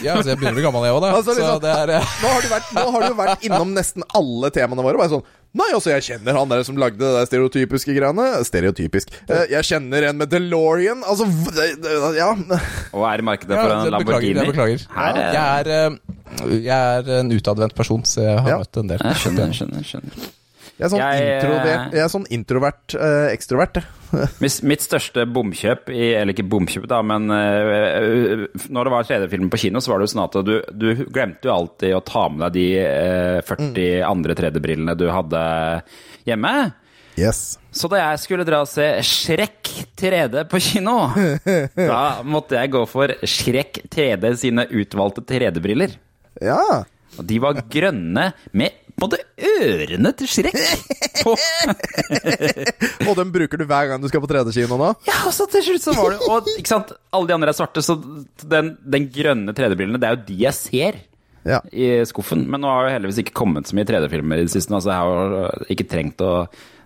[0.04, 1.10] Ja, altså Jeg begynner å bli gammel, jeg òg, da.
[1.16, 3.70] Altså, liksom- så det er eh, Nå har, du vært, nå har du vært innom
[3.72, 5.00] nesten alle temaene våre.
[5.00, 5.24] Bare sånn
[5.54, 8.24] Nei, altså, jeg kjenner han der som lagde det der stereotypiske greiene.
[8.46, 9.12] Stereotypisk.
[9.30, 11.04] Eh, jeg kjenner en med DeLorean.
[11.06, 12.32] Altså, det, det, ja.
[12.90, 13.94] Og er i markedet ja, for en beklager.
[13.94, 14.40] Lamborghini.
[14.40, 14.86] Jeg beklager.
[14.96, 18.58] Her er, Jeg er, eh, jeg er en utadvendt person, så jeg har Ja.
[18.64, 18.98] møtt en del.
[19.06, 20.26] jeg skjønner, skjønner, skjønner.
[20.74, 23.76] Jeg er sånn, Jeg, eh, introvert, jeg er sånn introvert eh, ekstrovert.
[23.78, 24.30] jeg.
[24.70, 29.60] Mitt, største bomkjøp, i, eller ikke bomkjøp, da, men øh, når det var 3D-film på
[29.64, 32.42] kino, så var det jo sånn at du, du glemte jo alltid å ta med
[32.46, 35.44] deg de øh, 40 andre 3D-brillene du hadde
[36.26, 36.54] hjemme.
[37.14, 37.60] Yes.
[37.70, 40.96] Så da jeg skulle dra og se Shrek 3D på kino,
[41.78, 45.94] da måtte jeg gå for Shrek 3D sine utvalgte 3D-briller.
[46.42, 46.82] Ja.
[47.14, 50.56] Og de var grønne med både ørene til Shrek
[51.22, 51.32] på.
[53.08, 54.90] Og den bruker du hver gang du skal på 3D-kino nå?
[55.08, 57.58] Ja, og så til slutt så var det Og ikke sant, alle de andre er
[57.58, 57.96] svarte, så
[58.44, 61.00] den, den grønne 3D-brillene, det er jo de jeg ser
[61.44, 61.58] Ja.
[61.72, 62.46] i skuffen.
[62.48, 65.02] Men nå har jo heldigvis ikke kommet så mye 3D-filmer i det siste, Altså, jeg
[65.02, 66.32] har jo ikke trengt å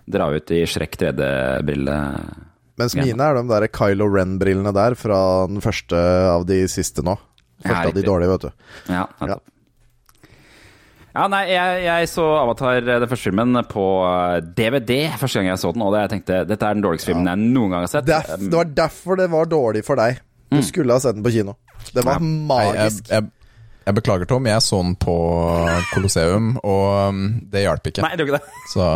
[0.09, 1.95] dra ut i Shrek 3D-brille.
[2.79, 5.99] Mens mine er de der Kylo Ren-brillene der fra den første
[6.33, 7.15] av de siste nå.
[7.59, 8.51] Ja, Første av de dårlige, vet du.
[8.95, 9.43] Ja, nettopp.
[11.09, 13.85] Ja, nei, jeg, jeg så Avatar, den første filmen, på
[14.57, 17.31] DVD første gang jeg så den, og det, jeg tenkte dette er den dårligste filmen
[17.31, 18.07] jeg noen gang har sett.
[18.09, 20.21] Derf, det var derfor det var dårlig for deg.
[20.49, 21.57] Du skulle ha sett den på kino.
[21.93, 22.29] Det var ja.
[22.53, 23.09] magisk.
[23.09, 23.29] jeg,
[23.89, 24.45] jeg beklager, Tom.
[24.45, 25.17] Jeg så den på
[25.95, 28.05] Colosseum, og um, det hjalp ikke.
[28.05, 28.69] Nei, det gjorde ikke det.
[28.69, 28.87] Så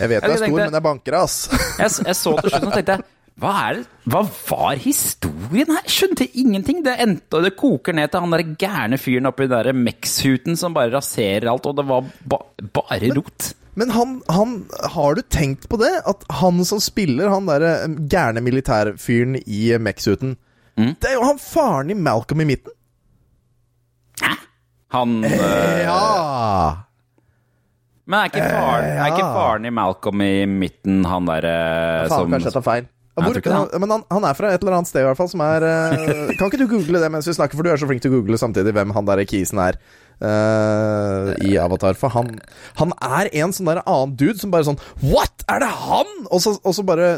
[0.00, 1.38] Jeg vet du er stor, men jeg banker deg, ass.
[1.76, 3.08] Jeg, jeg så til slutt og tenkte jeg,
[3.38, 5.86] hva, er hva var historien her?
[5.86, 6.82] Skjønte ingenting.
[6.86, 10.74] Det endte og det koker ned til han der gærne fyren oppi den Mex-huten som
[10.74, 12.40] bare raserer alt, og det var ba,
[12.74, 13.52] bare rot.
[13.78, 14.56] Men han, han
[14.90, 15.92] Har du tenkt på det?
[16.10, 20.34] At han som spiller han derre gærne militærfyren i Mex-huten,
[20.78, 20.92] Mm.
[20.94, 22.74] Det er jo han faren i Malcolm i midten.
[24.94, 25.32] Han øh,
[25.88, 26.84] Ja!
[28.08, 31.56] Men er ikke, faren, er ikke faren i Malcolm i midten han derre
[32.08, 32.86] Faen, som kanskje jeg tar feil.
[33.24, 33.52] Hvor, det.
[33.52, 35.64] han, men han, han er fra et eller annet sted, i hvert fall, som er
[35.64, 38.12] uh, Kan ikke du google det mens vi snakker, for du er så flink til
[38.12, 39.78] å google samtidig hvem han der kisen er
[40.22, 41.98] uh, i Avatar.
[41.98, 42.34] For han,
[42.80, 45.46] han er en sånn der annen dude som bare sånn What?!
[45.48, 46.10] Er det han?!
[46.28, 47.14] Og så, og så bare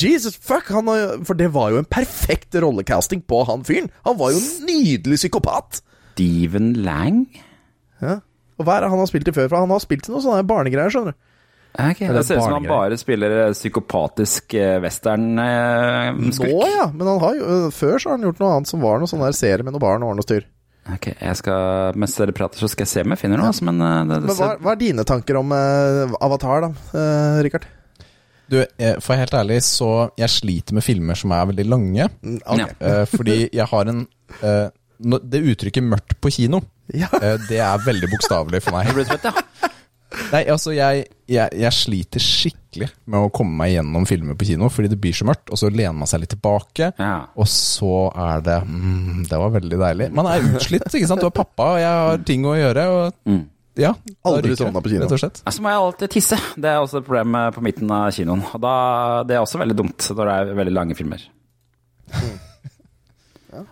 [0.00, 0.72] Jesus fuck!
[0.74, 3.92] Han har, for det var jo en perfekt rollecasting på han fyren.
[4.08, 5.82] Han var jo en nydelig psykopat.
[6.14, 7.24] Steven Lang?
[8.02, 8.18] Ja.
[8.60, 9.48] Og hva er det han har spilt i før?
[9.48, 11.26] For han har spilt i noen sånne barnegreier, skjønner du.
[11.78, 16.50] Okay, det ser ut som han bare spiller eh, psykopatisk eh, western-skurk.
[16.50, 16.86] Nå, ja.
[16.94, 19.22] Men han har jo, før så har han gjort noe annet som var noe sånn
[19.22, 20.46] der serie med noe barn og noe styr.
[20.90, 23.50] Ok, jeg skal, Mens dere prater, så skal jeg se om jeg finner noe.
[23.52, 26.70] altså, Men, eh, det, det Men hva, hva er dine tanker om eh, Avatar, da,
[26.96, 27.68] uh, Rikard?
[28.50, 32.08] du, eh, for helt ærlig, så jeg sliter med filmer som er veldig lange.
[32.18, 32.40] Okay.
[32.42, 32.58] ok.
[32.58, 32.66] Ja.
[32.88, 34.00] eh, fordi jeg har en
[34.42, 34.66] eh,
[35.30, 36.58] Det uttrykket 'mørkt på kino',
[36.92, 37.06] Ja.
[37.22, 38.90] eh, det er veldig bokstavelig for meg.
[40.10, 40.24] Ja.
[40.32, 44.68] Nei, altså, jeg, jeg, jeg sliter skikkelig med å komme meg gjennom filmer på kino,
[44.70, 47.12] fordi det blir så mørkt, og så lener man seg litt tilbake, Ja.
[47.34, 50.10] og så er det mm, Det var veldig deilig.
[50.18, 51.22] Man er utslitt, ikke sant.
[51.22, 53.40] Du er pappa, og jeg har ting å gjøre, og Mm.
[53.78, 53.94] ja.
[54.26, 55.06] Aldri sovna på kino.
[55.06, 55.42] Rett og slett.
[55.46, 56.38] Så må jeg alltid tisse.
[56.56, 58.42] Det er også et problem eh, på midten av kinoen.
[58.54, 58.74] Og da,
[59.26, 61.22] det er også veldig dumt når det er veldig lange filmer.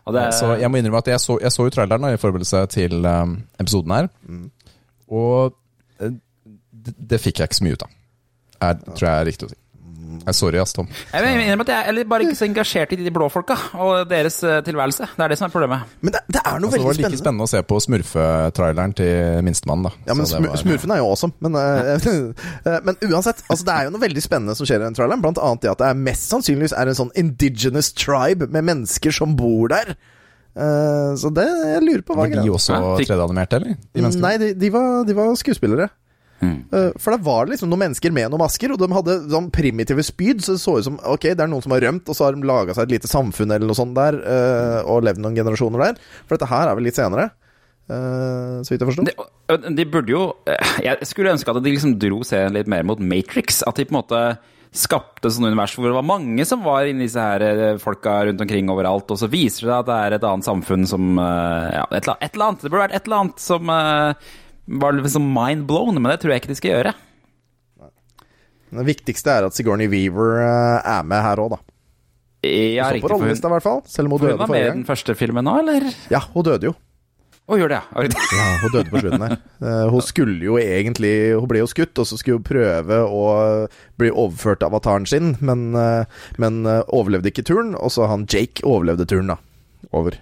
[0.06, 2.64] Og det, Så jeg må innrømme at jeg så, jeg så jo traileren i forberedelse
[2.74, 4.08] til um, episoden her,
[5.08, 5.54] og eh,
[6.88, 7.96] det, det fikk jeg ikke så mye ut av.
[8.58, 9.60] Er, tror jeg er riktig å si.
[10.18, 10.86] Jeg er sorry, ass, Tom.
[11.12, 14.38] jeg mener at jeg er bare ikke så engasjert i de blå folka og deres
[14.42, 15.06] eh, tilværelse.
[15.14, 15.92] Det er det som er problemet.
[16.02, 17.20] Men det, det er noe Altså, det var like spennende.
[17.20, 19.92] spennende å se på smurfetraileren til minstemannen, da.
[20.08, 21.36] Ja, men sm var- Smurfen er jo awesome.
[21.44, 24.96] Men, eh, men uansett, altså, det er jo noe veldig spennende som skjer i den
[24.98, 25.22] traileren.
[25.24, 29.14] Blant annet det at det er mest sannsynligvis er en sånn indigenous tribe med mennesker
[29.14, 29.94] som bor der.
[30.58, 33.76] Eh, så det jeg lurer på hva Var er de også Ja, fikk- 3D-animerte, eller?
[33.94, 34.08] De?
[34.24, 35.92] Nei, de, de, var, de var skuespillere.
[36.38, 36.58] Mm.
[36.70, 39.50] Eh, For da var det liksom noen mennesker med noen masker, og de hadde sånn
[39.54, 42.18] primitive spyd, så det så ut som ok, det er noen som har rømt, og
[42.18, 45.22] så har de laga seg et lite samfunn eller noe sånt der, eh, og levd
[45.24, 46.00] noen generasjoner der.
[46.26, 47.30] For dette her er vel litt senere,
[47.88, 49.04] Uh, så vidt jeg forsto.
[49.08, 50.24] De, de burde jo
[50.84, 53.62] Jeg skulle ønske at de liksom dro serien litt mer mot Matrix.
[53.64, 54.20] At de på en måte
[54.76, 58.68] skapte sånne univers hvor det var mange som var inni disse her folka rundt omkring
[58.68, 62.44] overalt, og så viser det at det er et annet samfunn som Ja, et eller,
[62.50, 62.60] annet.
[62.60, 63.72] Det burde vært et eller annet som
[64.68, 66.94] var liksom mind blown, men det tror jeg ikke de skal gjøre.
[68.68, 71.62] Det viktigste er at Sigourney Weaver eh, er med her òg, da.
[72.44, 73.08] Ja, riktig.
[73.08, 73.80] For hun, i hvert fall.
[73.88, 75.88] Selv om hun hun var med i den første filmen nå, eller?
[76.12, 76.74] Ja, hun døde jo.
[77.48, 78.04] Å, gjør det, ja.
[78.36, 79.34] Ja, hun døde på slutten her.
[79.64, 83.24] Eh, hun skulle jo egentlig Hun ble jo skutt, og så skulle hun prøve å
[83.98, 87.72] bli overført til avataren sin, men, eh, men overlevde ikke turen.
[87.72, 89.40] Og så han Jake overlevde turen, da.
[89.96, 90.20] Over.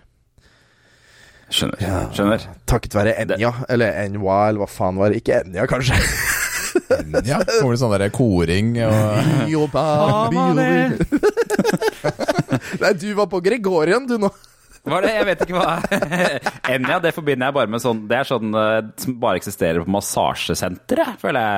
[1.47, 2.09] Skjønner.
[2.15, 2.41] Skjønner.
[2.67, 5.17] Takket være Enja, eller Enja, eller hva faen var det?
[5.23, 5.95] Ikke Enja, kanskje.
[6.97, 7.39] Enja?
[7.47, 8.93] kommer det sånn der koring og
[12.83, 14.29] Nei, du var på Gregorian, du nå.
[14.87, 15.13] Hva er det?
[15.17, 15.71] Jeg vet ikke hva
[16.75, 19.91] Enja, det forbinder jeg bare med sånn Det er sånn eh, som bare eksisterer på
[19.91, 21.51] massasjesenteret, føler jeg.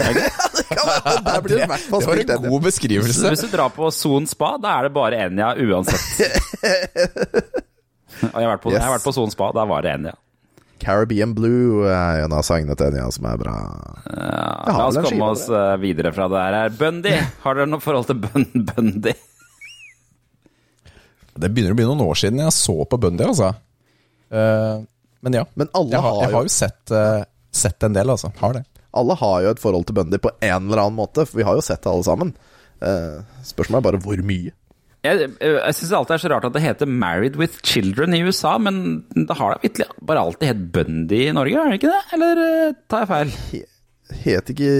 [1.26, 3.26] Der blir det kan være fall Det var en god beskrivelse.
[3.34, 6.06] Hvis du drar på Son spa, da er det bare Enja uansett.
[8.20, 8.82] Jeg har vært på, yes.
[8.84, 10.16] har vært på Son spa, da var det Enja.
[10.80, 13.56] Caribbean Blue er en av sangene til Enja som er bra.
[14.08, 16.70] Ja, la oss en komme oss eh, videre fra det her.
[16.78, 19.16] Bundy, har dere noe forhold til Bun Bundy?
[21.40, 23.52] Det begynner å bli noen år siden jeg så på Bundy, altså.
[24.30, 24.80] Eh,
[25.20, 25.44] men ja.
[25.54, 28.32] Men alle Jeg har, jeg har jo sett, eh, sett en del, altså.
[28.40, 28.64] Har det.
[28.96, 31.58] Alle har jo et forhold til Bundy på en eller annen måte, for vi har
[31.58, 32.32] jo sett det alle sammen.
[32.80, 34.54] Eh, spørsmålet er bare hvor mye.
[35.00, 38.16] Jeg, eh, jeg syns alltid det er så rart at det heter 'Married with Children'
[38.16, 41.80] i USA, men det har da vitterlig bare alltid hett Bundy i Norge, er det
[41.80, 42.02] ikke det?
[42.16, 43.64] Eller eh, tar jeg feil?
[44.24, 44.70] Het ikke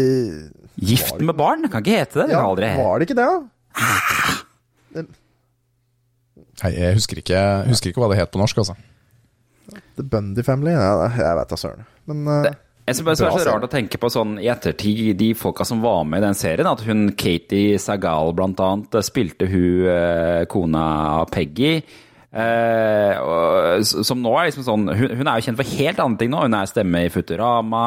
[0.81, 1.63] Gift med barn?
[1.63, 2.29] Det kan ikke hete det.
[2.29, 5.05] det Ja, aldri var det ikke det, da?
[6.61, 7.41] Nei, jeg husker ikke,
[7.71, 8.77] husker ikke hva det het på norsk, altså.
[9.97, 10.75] The Bundy Family?
[10.75, 11.87] Ja, jeg vet da søren.
[12.11, 12.53] Men eh,
[12.91, 15.63] Jeg synes bare det er så rart å tenke på sånn i ettertid, de folka
[15.69, 19.87] som var med i den serien, at hun Katie Sagal blant annet eh, spilte hun
[19.93, 20.87] eh, kona
[21.31, 21.77] Peggy.
[22.31, 26.33] Eh, som nå er liksom sånn hun, hun er jo kjent for helt andre ting
[26.35, 26.43] nå.
[26.49, 27.85] Hun er stemme i Futurama.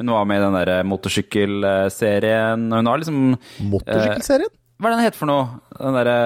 [0.00, 2.70] Hun var med i den der motorsykkelserien.
[2.72, 3.20] Hun har liksom
[3.68, 4.54] motorsykkelserien?
[4.78, 5.46] Hva er det den heter for noe?
[5.74, 6.18] Den derre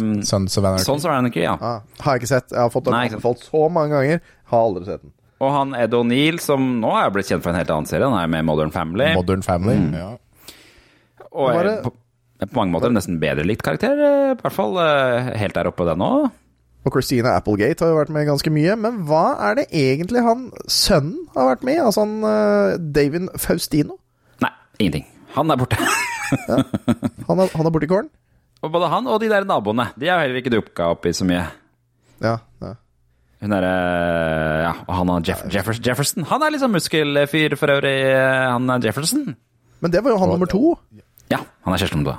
[0.00, 0.86] um, Sons of Anarchy.
[0.88, 1.54] Sons of Anarchy, ja.
[1.60, 2.50] Ah, har jeg ikke sett.
[2.54, 4.22] Jeg har fått den anbefalt så mange ganger.
[4.48, 5.12] Har aldri sett den.
[5.40, 8.08] Og han Ed O'Neill, som nå er blitt kjent for en helt annen serie.
[8.10, 9.12] Han er med i Modern Family.
[9.14, 9.76] Modern Family.
[9.94, 10.08] Ja.
[11.30, 11.92] Og er det- på,
[12.42, 13.94] på mange måter en nesten bedre likt karakter.
[13.98, 16.30] eh, I hvert fall eh, helt der oppe, den òg.
[16.86, 18.74] Og Christina Applegate har jo vært med ganske mye.
[18.78, 21.80] Men hva er det egentlig han sønnen har vært med i?
[21.84, 22.20] Altså han
[22.94, 23.98] Davin David Faustino?
[24.40, 25.06] Nei, ingenting.
[25.34, 25.76] Han er borte.
[27.28, 28.10] Han er, han er borti kålen?
[28.62, 31.22] og både han og de der naboene, de har heller ikke dukka opp i så
[31.28, 31.44] mye.
[32.24, 32.72] Ja, ja.
[33.38, 33.72] Hun derre
[34.64, 36.26] Ja, og han og Jeff, Jeffers, Jefferson.
[36.30, 39.36] Han er liksom muskelfyr for øvrig, eh, han er Jefferson.
[39.80, 40.76] Men det var jo han nummer to.
[41.30, 42.16] Ja, han er Kjersti Lomdø.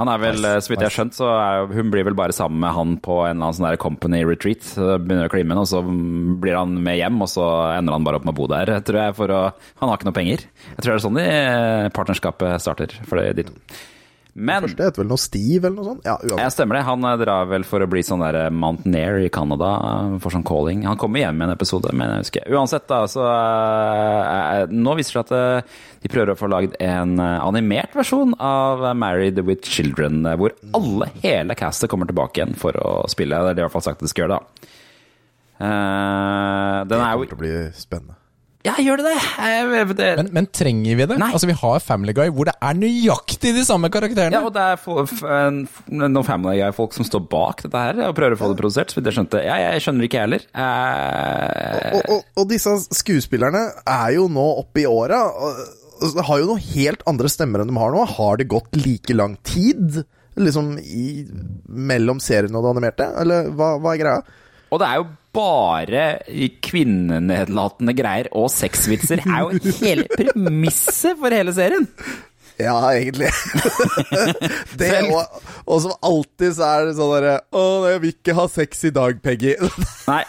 [0.00, 2.32] Han er vel, eh, så vidt jeg har skjønt, så er hun blir vel bare
[2.32, 4.64] sammen med han på en eller annen sånn der company retreat.
[4.64, 7.44] Så begynner å kline, og så blir han med hjem, og så
[7.76, 9.40] ender han bare opp med å bo der, tror jeg, for å
[9.80, 10.46] Han har ikke noe penger.
[10.76, 13.56] Jeg tror det er sånn de eh, partnerskapet starter for de to.
[14.40, 16.06] Men Første heter vel noe Steve eller noe sånt?
[16.08, 16.84] Ja, ja, Jeg stemmer det.
[16.88, 20.34] Han eh, drar vel for å bli sånn der eh, Mountaineer i Canada, eh, for
[20.34, 20.86] sånn calling.
[20.88, 25.20] Han kommer hjem i en episode, men jeg husker Uansett, da, så eh, Nå viser
[25.20, 30.22] det seg at de prøver å få lagd en animert versjon av Married with Children,
[30.40, 33.36] hvor alle, hele castet, kommer tilbake igjen for å spille.
[33.36, 34.70] Det er det i hvert fall sagt at de skal gjøre, da.
[35.60, 38.19] Uh, den Det er kommer til å bli spennende.
[38.60, 39.20] Ja, gjør det det?
[39.40, 41.16] Jeg, det Men, men trenger vi det?
[41.16, 41.30] Nei.
[41.32, 44.36] Altså Vi har Family Guy hvor det er nøyaktig de samme karakterene.
[44.36, 45.54] Ja, og det er
[45.96, 48.92] noen Family Guy-folk som står bak dette her og prøver å få det produsert.
[48.92, 49.40] Så jeg skjønte.
[49.46, 50.44] Ja, jeg skjønner ikke jeg heller.
[50.52, 55.22] Eh, Og, og, og disse skuespillerne er jo nå oppe i åra.
[56.28, 58.04] Har jo noen helt andre stemmer enn de har nå.
[58.18, 60.02] Har det gått like lang tid
[60.40, 61.24] liksom i,
[61.68, 63.08] mellom serien og det animerte?
[63.24, 64.36] Eller hva, hva er greia?
[64.70, 66.04] og det er jo bare
[66.64, 69.22] kvinnenedlatende greier og sexvitser.
[69.26, 71.86] er jo hele premisset for hele serien.
[72.60, 73.30] Ja, egentlig.
[74.80, 78.46] det, og, og som alltid så er det sånn derre Å, jeg vil ikke ha
[78.50, 79.56] sex i dag, Peggy.
[80.10, 80.22] Nei.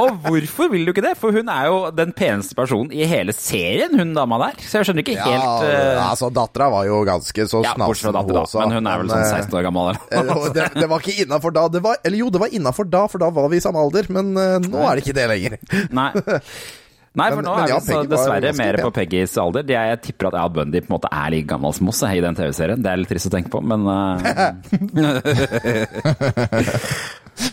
[0.00, 1.12] Og hvorfor vil du ikke det?
[1.20, 4.56] For hun er jo den peneste personen i hele serien, hun dama der.
[4.64, 8.16] Så jeg skjønner ikke Ja, helt eh, altså, dattera var jo ganske så Ja, snasen,
[8.16, 8.24] da.
[8.42, 8.62] også.
[8.64, 10.00] Men hun er vel sånn eh, 16 år gammel.
[10.10, 11.66] eh, det, det var ikke innafor da.
[11.76, 14.10] Det var, eller jo, det var innafor da, for da var vi i samme alder.
[14.14, 15.60] Men uh, nå er det ikke det lenger.
[15.94, 16.10] Nei.
[17.14, 19.62] Nei, for Men- nå men er ja, vi så dessverre mer på Peggys alder.
[19.62, 22.00] De er, jeg tipper at Al Bundy på en måte er like gammel som oss
[22.02, 22.82] eh, i den TV-serien.
[22.82, 24.18] Det er litt trist å tenke på, men uh...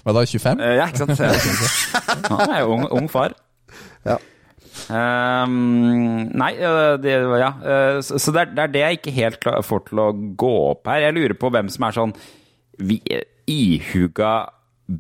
[0.02, 0.58] Hva da, 25?
[0.66, 1.14] Eh, Ja, ikke sant?
[2.32, 3.32] Han er jo ung, ung far.
[4.08, 4.18] Ja.
[4.90, 6.54] Um, nei,
[7.04, 7.52] det, ja.
[8.02, 10.08] så det, er, det er det jeg ikke helt får til å
[10.42, 11.00] gå opp her.
[11.06, 12.14] Jeg lurer på hvem som er sånn
[12.82, 12.98] vi,
[13.52, 14.34] ihuga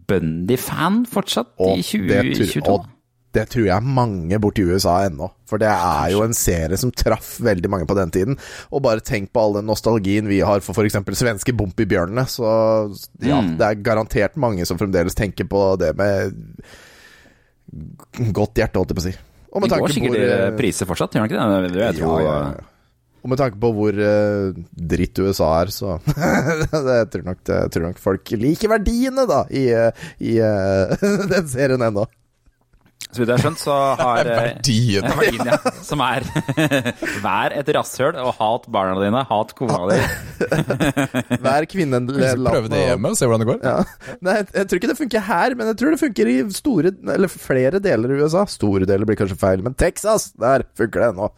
[0.07, 2.61] Bundy-fan fortsatt Og i det, 2022.
[2.61, 2.90] tror, og
[3.35, 5.29] det tror jeg mange borti USA ennå.
[5.47, 8.37] For det er jo en serie som traff veldig mange på den tiden.
[8.71, 10.99] Og bare tenk på all den nostalgien vi har for f.eks.
[11.19, 12.25] svenske Bompibjørnene.
[12.27, 12.45] Så
[13.23, 13.55] ja, Mm.
[13.59, 16.35] det er garantert mange som fremdeles tenker på det med
[18.35, 19.15] godt hjerte, holdt jeg på å si.
[19.51, 21.71] Og Det med går tanke på sikkert hvor eh, priser fortsatt, gjør det ikke det?
[21.75, 22.67] Det jeg tror, ja, ja.
[23.21, 27.73] Og med tanke på hvor uh, dritt USA er, så det, jeg, tror nok, jeg
[27.75, 30.95] tror nok folk liker verdiene, da, i, eh, i uh,
[31.33, 32.07] den serien ennå.
[33.11, 35.07] Så vidt jeg har skjønt, så har eh, Verdien.
[35.07, 35.73] Ja, verdien, ja.
[35.89, 36.25] Som er
[37.25, 39.99] Vær et rasshøl og hat barna dine, hat kona di.
[41.41, 43.59] Hver kvinne Prøve det hjemme og se hvordan det går.
[43.65, 44.15] Ja.
[44.23, 46.93] Nei, jeg, jeg tror ikke det funker her, men jeg tror det funker i store,
[47.15, 48.45] eller flere deler i USA.
[48.49, 51.31] Store deler blir kanskje feil, men Texas, der funker det ennå.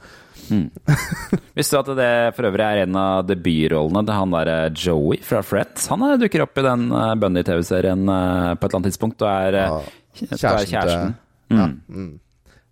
[1.55, 5.21] Visste du at det for øvrig er en av debutrollene til han der eh, Joey
[5.26, 5.88] fra Friends?
[5.91, 6.88] Han eh, dukker opp i den
[7.21, 9.78] Bundy-TV-serien eh, på et eller annet tidspunkt og er, Ja,
[10.28, 11.15] er kjæresten.
[11.57, 11.81] Ja, Mm.
[11.89, 12.19] mm.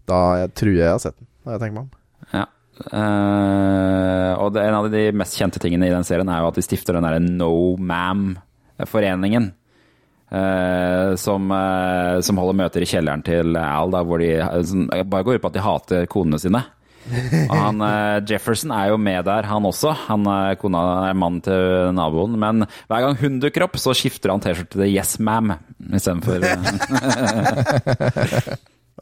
[0.07, 1.91] Da jeg tror jeg jeg har sett den, når jeg tenker meg om.
[2.34, 2.45] Ja.
[2.82, 6.57] Uh, og det, en av de mest kjente tingene i den serien er jo at
[6.57, 9.51] de stifter den derre No Mam-foreningen.
[10.32, 15.25] Uh, som, uh, som holder møter i kjelleren til Al, da, hvor de eh, bare
[15.27, 16.61] går ut på at de hater konene sine.
[17.49, 19.93] Og han, eh, Jefferson er jo med der, han også.
[20.08, 22.38] Han er kona er mannen til naboen.
[22.39, 25.56] Men hver gang hun dukker opp, så skifter han T-skjorte til Yes Ma'am
[25.91, 26.47] istedenfor uh,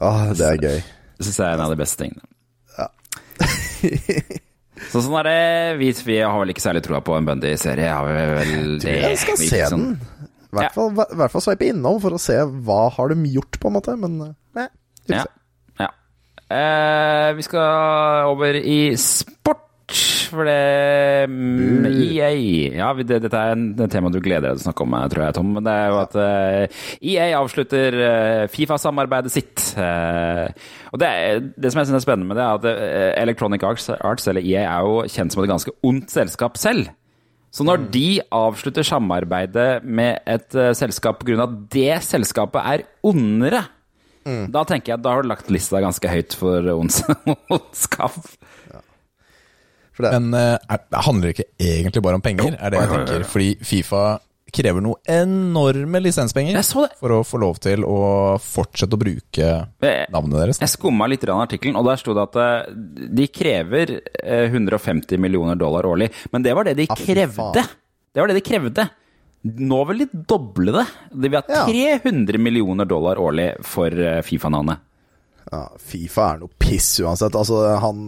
[0.00, 0.78] Ah, det er gøy.
[1.20, 2.24] Det syns jeg er en av de beste tingene.
[4.90, 5.40] Så sånn er det.
[5.80, 7.90] Vi, vi har vel ikke særlig troa på en Bundy-serie.
[7.92, 8.94] Har vi vel det?
[9.04, 10.26] Jeg skal Vi- se sånn- den.
[10.50, 11.26] I hvert fall, ja.
[11.30, 13.92] fall sveipe innom for å se hva har de gjort, på en måte.
[14.00, 14.64] Men eh, nei,
[15.12, 15.24] Ja.
[16.50, 19.66] Eh, vi skal over i sport.
[20.30, 22.28] For det mm, EA
[22.78, 25.06] Ja, det, dette er en, et tema du gleder deg til å snakke om, eh,
[25.10, 25.48] tror jeg, Tom.
[25.56, 26.84] Men det er jo at eh,
[27.14, 29.64] EA avslutter eh, Fifa-samarbeidet sitt.
[29.74, 30.46] Eh,
[30.92, 31.10] og det,
[31.58, 34.46] det som jeg syns er spennende med det, er at eh, Electronic Arts, Arts, eller
[34.46, 36.94] EA, er jo kjent som et ganske ondt selskap selv.
[37.50, 41.48] Så når de avslutter samarbeidet med et uh, selskap pga.
[41.48, 43.64] at det selskapet er ondere,
[44.52, 48.18] da tenker jeg at da har du lagt lista ganske høyt for ondskap.
[50.00, 53.24] For Men uh, er, det handler ikke egentlig bare om penger, er det jeg tenker.
[53.28, 54.04] Fordi Fifa
[54.50, 56.58] krever noe enorme lisenspenger
[56.98, 57.98] for å få lov til å
[58.42, 59.50] fortsette å bruke
[60.10, 60.60] navnet deres.
[60.62, 62.72] Jeg skumma litt i artikkelen, og der sto det at eh,
[63.20, 66.10] de krever eh, 150 millioner dollar årlig.
[66.34, 67.64] Men det var det de krevde.
[68.10, 68.88] Det var det de krevde.
[69.42, 70.86] Nå vil de doble det.
[71.12, 71.62] De vil ha Ja.
[71.70, 74.78] 300 millioner dollar årlig for eh, Fifa-navnet.
[75.50, 77.34] ja, Fifa er noe piss uansett.
[77.34, 78.02] Altså, han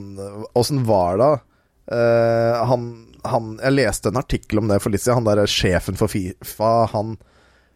[0.55, 1.31] Åssen var det?
[1.93, 2.85] Uh, han,
[3.27, 5.23] han Jeg leste en artikkel om det for litt siden.
[5.25, 7.17] Han der sjefen for Fifa, han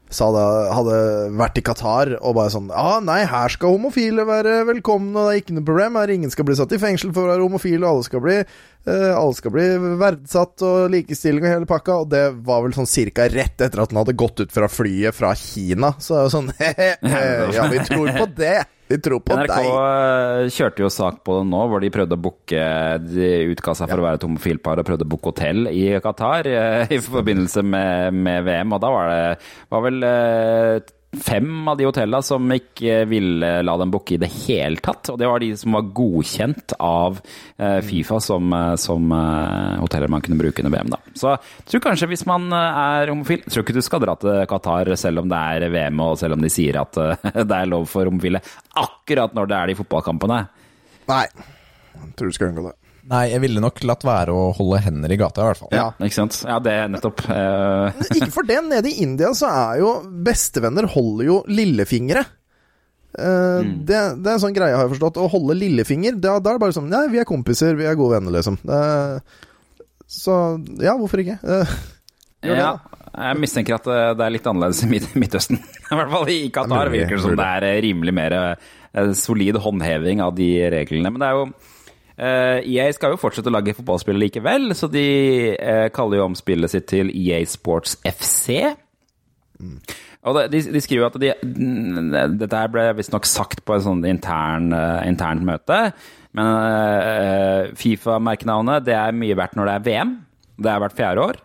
[0.07, 0.99] det hadde
[1.35, 5.33] vært i Qatar og bare sånn Ja, nei, her skal homofile være velkomne, og det
[5.35, 5.99] er ikke noe problem.
[5.99, 8.37] Her ingen skal bli satt i fengsel for å være homofil, og alle skal bli
[8.39, 9.67] uh, Alle skal bli
[9.99, 11.99] verdsatt, og likestilling og hele pakka.
[12.05, 15.17] Og det var vel sånn cirka rett etter at han hadde gått ut fra flyet
[15.17, 15.97] fra Kina.
[15.99, 16.55] Så det er jo sånn
[17.59, 18.61] Ja, vi tror på det!
[18.87, 19.69] Vi tror på NRK deg.
[19.75, 22.67] eh, kjørte jo sak på det nå, hvor de prøvde å booke
[23.03, 26.47] De utga seg for å være et homofilpar og prøvde å booke hotell i Qatar
[26.51, 28.77] eh, i forbindelse med, med VM.
[28.77, 29.25] Og da var det
[29.75, 30.77] var vel eh,
[31.23, 35.11] fem av de hotellene som ikke ville la dem booke i det hele tatt.
[35.13, 37.21] Og det var de som var godkjent av
[37.57, 40.93] eh, Fifa som, eh, som eh, hoteller man kunne bruke under VM.
[40.95, 41.01] da.
[41.15, 44.43] Så jeg tror kanskje hvis man er homofil Jeg tror ikke du skal dra til
[44.51, 46.97] Qatar selv om det er VM, og selv om de sier at
[47.51, 48.43] det er lov for homofile
[48.77, 50.43] akkurat når det er de fotballkampene.
[51.11, 51.25] Nei.
[51.97, 52.77] Jeg tror du skal unngå det.
[53.07, 55.71] Nei, jeg ville nok latt være å holde hender i gata, i hvert fall.
[55.77, 56.41] Ja, ikke sant?
[56.47, 57.23] Ja, det er nettopp.
[57.31, 58.59] eh, Ikke for det.
[58.67, 59.93] Nede i India så er jo
[60.27, 62.25] bestevenner holder jo lillefingre.
[63.17, 65.21] Eh, det, det er en sånn greie, har jeg forstått.
[65.23, 67.99] Å holde lillefinger, da, da er det bare sånn Nei, vi er kompiser, vi er
[67.99, 68.59] gode venner, liksom.
[68.67, 69.23] Uh,
[70.11, 70.35] så
[70.83, 71.39] ja, hvorfor ikke?
[71.47, 71.79] Uh,
[72.43, 73.23] gjør det, ja, da.
[73.31, 73.87] jeg mistenker at
[74.19, 74.91] det er litt annerledes i
[75.23, 75.63] Midtøsten.
[75.93, 78.37] I hvert fall i Qatar virker det som det er rimelig mer
[79.15, 81.11] solid håndheving av de reglene.
[81.13, 81.49] Men det er jo
[82.17, 85.07] EA skal jo fortsette å lage fotballspill likevel, så de
[85.53, 88.63] eh, kaller jo om spillet sitt til EA Sports FC.
[90.27, 91.33] Og de, de skriver at de,
[92.41, 95.81] dette her ble visstnok sagt på et sånt intern, eh, internt møte.
[96.37, 100.17] Men eh, Fifa-merkenavnet det er mye verdt når det er VM.
[100.57, 101.41] Det er hvert fjerde år.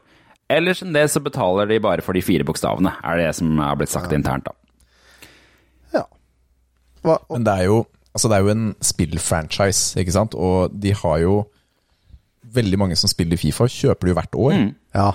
[0.51, 3.78] Ellers enn det så betaler de bare for de fire bokstavene, er det som har
[3.80, 4.49] blitt sagt internt.
[4.49, 5.30] da.
[5.95, 6.03] Ja.
[7.05, 7.78] Hva, og, Men det er jo,
[8.14, 10.34] altså det er jo en spillfranchise, ikke sant?
[10.36, 11.41] Og de har jo
[12.51, 14.55] veldig mange som spiller Fifa, kjøper det jo hvert år.
[14.95, 15.09] ja.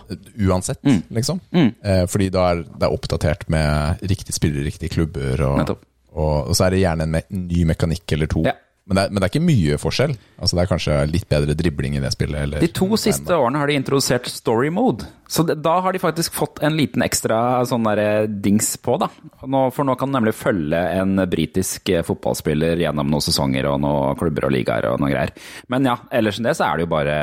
[0.49, 0.81] Uansett,
[1.13, 1.41] liksom.
[1.53, 5.75] Eh, fordi da er det er oppdatert med riktige spillere, riktige klubber, og,
[6.17, 8.45] og, og så er det gjerne en me ny mekanikk eller to.
[8.47, 8.55] Ja.
[8.87, 10.13] Men det, er, men det er ikke mye forskjell.
[10.39, 12.39] Altså Det er kanskje litt bedre dribling i det spillet.
[12.45, 15.09] Eller, De to siste årene har de introdusert story mode.
[15.27, 19.09] Så det, da har de faktisk fått en liten ekstra sånn der dings på, da.
[19.43, 23.83] Nå, for nå kan du nemlig følge en britisk eh, fotballspiller gjennom noen sesonger og
[23.83, 25.35] noen klubber og ligaer og noe greier.
[25.73, 27.19] Men ja, ellers enn det så er det jo bare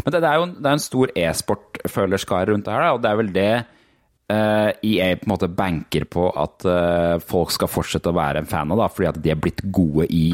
[0.00, 3.04] Men det, det er jo det er en stor e-sport-følerskare rundt det her, da, og
[3.04, 3.48] det er vel det
[4.32, 8.48] eh, EA på en måte banker på at eh, folk skal fortsette å være en
[8.48, 10.28] fan av, da, fordi at de er blitt gode i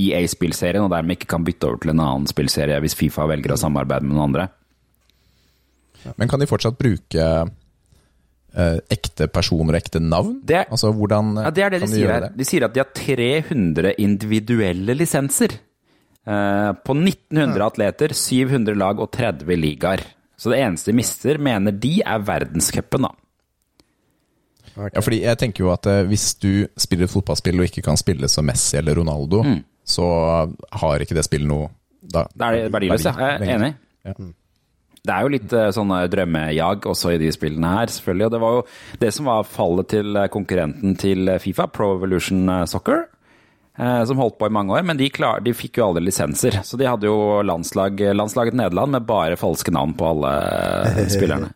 [0.00, 3.60] EA-spillserien, og dermed ikke kan bytte over til en annen spillserie hvis Fifa velger å
[3.60, 4.48] samarbeide med noen andre.
[6.16, 7.24] Men kan de fortsatt bruke
[8.56, 10.38] eh, ekte personer og ekte navn?
[10.48, 12.28] Det- altså hvordan Ja, det er det de sier her.
[12.34, 15.58] De sier at de har 300 individuelle lisenser.
[16.26, 20.00] Eh, på 1900 atleter, 700 lag og 30 ligaer.
[20.40, 23.10] Så det eneste de mister, mener de, er verdenscupen, da.
[24.94, 27.98] Ja, fordi jeg tenker jo at eh, hvis du spiller et fotballspill og ikke kan
[28.00, 29.64] spille som Messi eller Ronaldo, Mm.
[29.90, 30.06] Så
[30.82, 31.70] har ikke det spillet noe
[32.00, 33.32] da, Det er det verdiløst, ja.
[33.36, 33.74] Jeg er enig.
[34.08, 34.14] Ja.
[35.00, 38.26] Det er jo litt eh, sånn eh, drømmejag også i de spillene her, selvfølgelig.
[38.26, 38.64] Og det var jo
[39.00, 43.06] det som var fallet til eh, konkurrenten til Fifa, Pro Evolution Soccer.
[43.80, 46.58] Som holdt på i mange år, men de, klar, de fikk jo aldri lisenser.
[46.66, 50.32] Så de hadde jo landslag, landslaget Nederland med bare falske navn på alle
[51.14, 51.48] spillerne.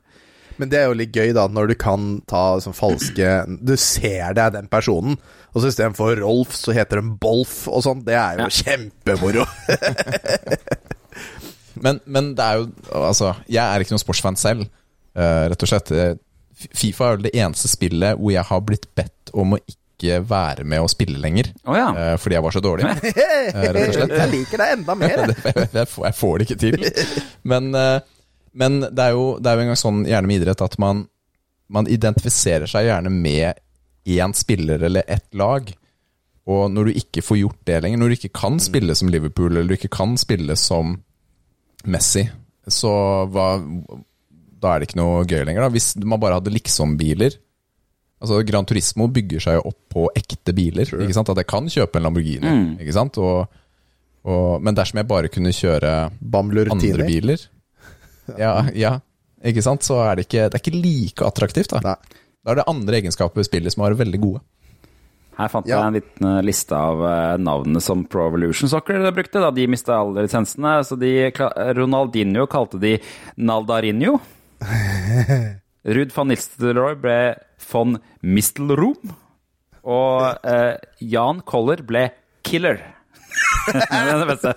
[0.60, 4.36] Men det er jo litt gøy, da, når du kan ta sånn falske Du ser
[4.36, 5.16] det er den personen,
[5.54, 8.04] og så istedenfor Rolf, så heter den Bolf og sånn.
[8.06, 8.50] Det er jo Ja.
[8.62, 9.46] kjempemoro.
[11.84, 14.68] Men, men det er jo Altså, jeg er ikke noen sportsfan selv,
[15.18, 15.90] eh, rett og slett.
[15.90, 16.12] Eh,
[16.70, 20.64] Fifa er vel det eneste spillet hvor jeg har blitt bedt om å ikke være
[20.68, 21.50] med å spille lenger.
[21.66, 21.88] Oh, ja.
[21.90, 22.86] uh, fordi jeg var så dårlig.
[22.94, 24.14] rett og slett.
[24.20, 25.24] Jeg liker deg enda mer.
[25.34, 25.88] jeg.
[25.90, 26.86] får, jeg får det ikke til.
[27.50, 27.98] Men, eh,
[28.54, 31.04] men det, er jo, det er jo en gang sånn gjerne med idrett at man,
[31.74, 33.60] man identifiserer seg gjerne med
[34.04, 35.70] én spiller eller ett lag.
[36.44, 39.54] Og når du ikke får gjort det lenger, når du ikke kan spille som Liverpool
[39.56, 40.98] eller du ikke kan spille som
[41.90, 42.22] Messi,
[42.70, 42.92] så
[43.32, 43.48] hva,
[44.60, 45.64] da er det ikke noe gøy lenger.
[45.64, 47.40] da Hvis man bare hadde liksom-biler
[48.24, 50.88] Altså Gran Turismo bygger seg jo opp på ekte biler.
[50.88, 51.28] Ikke sant?
[51.28, 52.52] At jeg kan kjøpe en Lamborghini.
[52.80, 53.18] Ikke sant?
[53.20, 53.50] Og,
[54.24, 55.90] og, men dersom jeg bare kunne kjøre
[56.22, 57.42] Bamblur andre biler
[58.40, 58.96] ja, ja,
[59.44, 59.84] ikke sant?
[59.86, 61.74] Så er det ikke, det er ikke like attraktivt.
[61.74, 61.80] Da.
[61.84, 62.20] Nei.
[62.44, 64.42] da er det andre egenskaper ved spillet som er veldig gode.
[65.34, 65.80] Her fant Ja.
[65.80, 69.64] jeg en liten eh, liste av eh, navnene som Pro Evolution Soccer brukte da de
[69.66, 70.76] mista alle lisensene.
[70.86, 71.10] Så de,
[71.74, 73.00] Ronaldinho kalte de
[73.36, 74.20] Naldarinho.
[75.84, 77.18] Ruud van Nistelrooy ble
[77.66, 79.10] von Mistelroom.
[79.84, 82.06] Og eh, Jan Koller ble
[82.46, 82.78] Killer.
[83.72, 84.52] Det er det beste.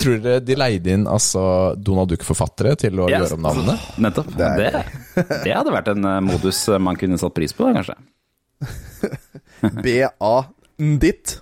[0.00, 1.42] Tror dere de leide inn altså
[1.78, 3.18] Donald Duck-forfattere til å Yes.
[3.26, 3.76] gjøre om navnene?
[4.06, 4.30] Nettopp.
[4.38, 4.70] Det,
[5.44, 7.96] det hadde vært en eh, modus eh, man kunne satt pris på, da, kanskje.
[9.84, 10.34] BA
[10.82, 11.36] Nditt.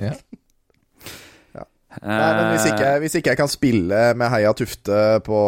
[0.00, 0.14] Ja.
[2.02, 5.38] Nei, men hvis ikke, hvis ikke jeg kan spille med Heia Tufte på,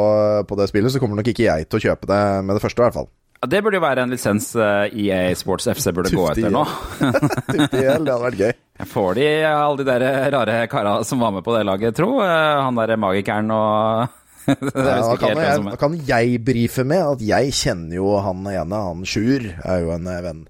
[0.44, 2.82] på det spillet, så kommer nok ikke jeg til å kjøpe det med det første,
[2.82, 3.08] i hvert fall.
[3.40, 6.66] Ja, Det burde jo være en lisens eh, EA Sports FC burde gå etter nå.
[7.48, 8.52] Tufte IL, det hadde vært gøy.
[8.74, 12.18] Jeg får de alle de der rare kara som var med på det laget, tro.
[12.24, 14.08] Eh, Han derre magikeren og
[14.50, 18.80] Ja, da, kan jeg, da kan jeg brife med at jeg kjenner jo han ene,
[18.90, 20.42] han Sjur er jo en eh, venn.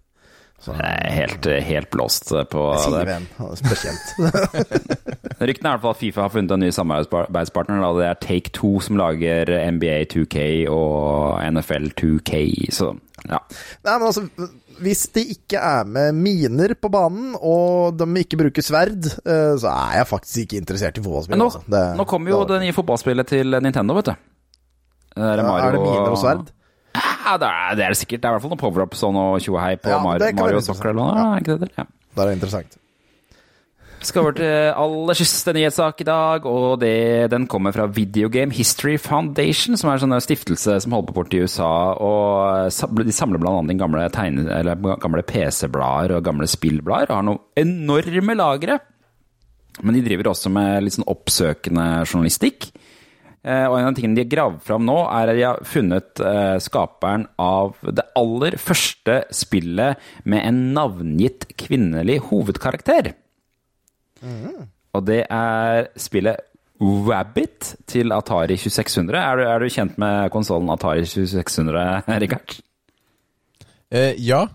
[0.72, 3.18] Jeg er helt, helt blåst på jeg sier det.
[3.60, 4.04] spesielt.
[5.44, 7.82] Ryktene er i hvert fall at Fifa har funnet en ny samarbeidspartner.
[7.84, 7.90] Da.
[7.98, 12.42] Det er Take Two som lager NBA 2K og NFL 2K.
[12.74, 12.92] Så
[13.28, 13.38] ja.
[13.84, 14.24] Nei, men altså,
[14.84, 19.70] hvis det ikke er med miner på banen, og de ikke bruker sverd, eh, så
[19.70, 21.40] er jeg faktisk ikke interessert i fotballspill.
[21.40, 21.84] Nå, altså.
[22.00, 24.14] Nå kommer jo det- det nye fotballspillet til Nintendo, vet du.
[25.14, 26.48] Det er, Mario, er det miner og sverd?
[26.94, 28.22] Ja, det er det, er sikkert.
[28.22, 30.64] Det er i hvert fall noe power-up sånn og tjohei på Ja, Mar Mario være
[30.66, 31.14] Soccer eller noe.
[31.18, 31.28] Ja.
[31.40, 31.76] ikke det der?
[31.82, 31.86] Ja.
[31.88, 32.72] det er interessant.
[32.74, 32.80] interessant.
[34.04, 38.52] Skal over til aller siste nyhetssak i dag, og det, den kommer fra Video Game
[38.52, 41.70] History Foundation, som er en sånn stiftelse som holder på borti i USA.
[41.96, 44.04] og De samler annet inn gamle,
[45.00, 48.78] gamle PC-blader og gamle spillblader, og har noen enorme lagre.
[49.82, 52.68] Men de driver også med litt sånn oppsøkende journalistikk.
[53.44, 56.20] Eh, Og en av tingene de har gravd fram nå, er at de har funnet
[56.24, 63.12] eh, skaperen av det aller første spillet med en navngitt kvinnelig hovedkarakter.
[64.94, 66.40] Og det er spillet
[66.80, 69.14] Wabbit til Atari 2600.
[69.20, 72.56] Er du, er du kjent med konsollen Atari 2600, Rikard?
[73.94, 74.46] Eh, ja,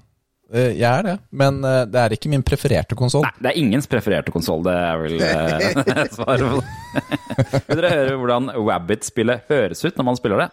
[0.49, 1.15] jeg er det.
[1.41, 3.25] Men eh, det er ikke min prefererte konsoll.
[3.27, 6.65] Nei, det er ingens prefererte konsoll, det er vel eh, svaret på det.
[7.69, 10.49] Vil dere høre hvordan Wabbit-spillet høres ut når man spiller det?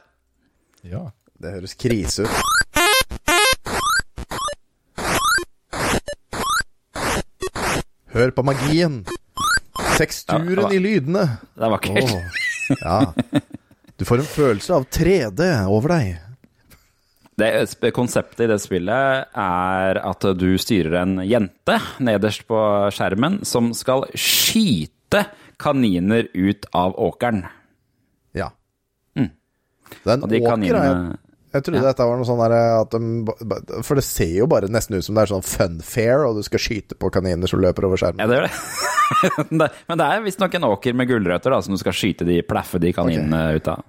[0.93, 1.06] Ja.
[1.36, 3.47] Det høres krise ut.
[8.16, 9.02] Hør på magien.
[9.97, 11.24] Teksturen Ja, i lydene.
[11.56, 12.14] Det er vakkert.
[12.81, 12.98] Ja.
[13.97, 15.43] Du får en følelse av 3D
[15.73, 16.26] over deg.
[17.37, 22.61] Det Konseptet i det spillet er at du styrer en jente nederst på
[22.95, 25.27] skjermen som skal skyte
[25.61, 27.45] kaniner ut av åkeren.
[28.37, 28.49] Ja.
[29.17, 29.31] Mm.
[30.09, 31.21] Den de åker, kaninene jeg,
[31.57, 33.53] jeg trodde dette var noe sånn der at de,
[33.87, 36.45] For det ser jo bare nesten ut som det er sånn fun fair, og du
[36.47, 38.25] skal skyte på kaniner som løper over skjermen.
[38.25, 39.71] Ja, det gjør det.
[39.89, 42.81] Men det er visstnok en åker med gulrøtter da, som du skal skyte de, plaffe
[42.83, 43.85] de kaninene ut av.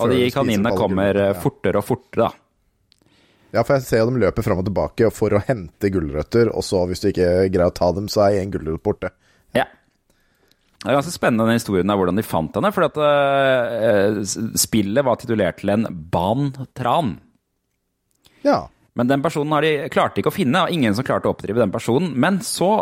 [0.00, 1.38] Og de kaninene kommer eh, ja.
[1.42, 2.32] fortere og fortere, da.
[3.52, 6.64] Ja, for jeg ser jo dem løper fram og tilbake for å hente gulrøtter, og
[6.64, 9.12] så hvis du ikke greier å ta dem, så er en gulrot borte.
[9.52, 9.66] Ja.
[10.80, 12.72] Det er ganske spennende den historien av hvordan de fant henne.
[12.74, 14.22] For at uh,
[14.58, 17.18] spillet var titulert til en Ban-tran.
[18.42, 18.64] Ja.
[18.96, 21.60] Men den personen har de, klarte ikke å finne, og ingen som klarte å oppdrive
[21.60, 22.10] den personen.
[22.16, 22.72] Men så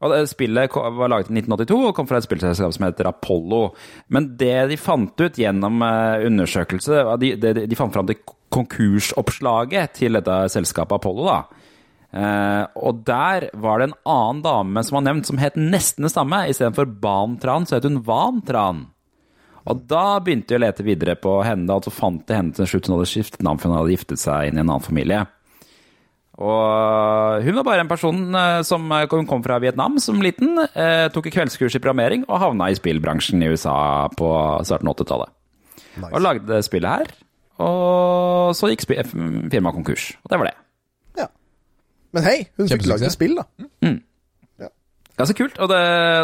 [0.00, 3.64] og Spillet var laget i 1982 og kom fra et spillselskap som heter Apollo.
[4.14, 8.18] Men det de fant ut gjennom eh, undersøkelse de, de, de fant fram til
[8.50, 11.26] konkursoppslaget til dette selskapet Apollo.
[11.26, 11.40] da.
[12.10, 16.14] Eh, og der var det en annen dame som var nevnt, som het nesten det
[16.14, 16.42] samme.
[16.50, 18.88] Istedenfor Ban Tran, så het hun Van Tran.
[19.70, 22.56] Og da begynte jeg å lete videre på henne, da, og så fant jeg henne
[22.56, 22.88] til slutt.
[22.88, 25.26] Hun hadde skiftet navn, for hun hadde giftet seg inn i en annen familie.
[26.40, 30.56] Og hun var bare en person eh, som eh, hun kom fra Vietnam som liten,
[30.72, 34.30] eh, tok et kveldskurs i programmering og havna i spillbransjen i USA på
[34.64, 35.34] starten av 80-tallet.
[36.00, 36.12] Nice.
[36.14, 37.12] Og lagde det spillet her.
[37.60, 40.10] Og så gikk firmaet konkurs.
[40.24, 40.56] Og det var det.
[41.20, 41.26] ja.
[42.16, 43.44] Men hei, hun fikk lagd et spill, da.
[45.20, 45.58] Ganske kult.
[45.60, 45.80] Og det,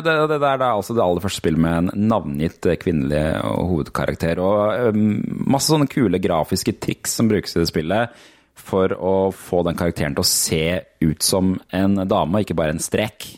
[0.07, 4.41] det, det det er altså det aller første spillet med en navngitt eh, kvinnelig hovedkarakter.
[4.41, 5.19] Og um,
[5.53, 8.23] masse sånne kule grafiske triks som brukes i det spillet
[8.57, 10.63] for å få den karakteren til å se
[11.05, 13.29] ut som en dame, og ikke bare en strek.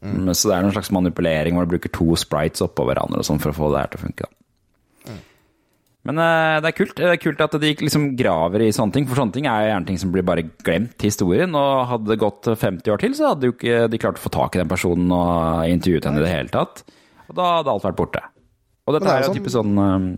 [0.00, 3.28] Mm, Så det er noen slags manipulering hvor du bruker to sprites oppå hverandre og
[3.28, 4.24] sånn for å få det her til å funke.
[4.24, 4.37] da.
[6.08, 9.04] Men eh, det er kult Det er kult at de liksom graver i sånne ting,
[9.08, 11.52] for sånne ting er jo gjerne ting som blir bare glemt i historien.
[11.58, 14.32] Og hadde det gått 50 år til, så hadde jo ikke de klart å få
[14.32, 16.82] tak i den personen og intervjuet henne i det hele tatt.
[17.28, 18.24] Og da hadde alt vært borte.
[18.88, 19.38] Og dette det er jo sånn...
[19.42, 20.10] typisk sånn eh,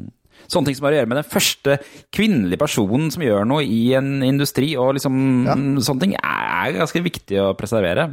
[0.50, 1.74] Sånne ting som har å gjøre med den første
[2.16, 5.54] kvinnelige personen som gjør noe i en industri, og liksom Ja.
[5.84, 8.06] sånne ting er ganske viktig å preservere.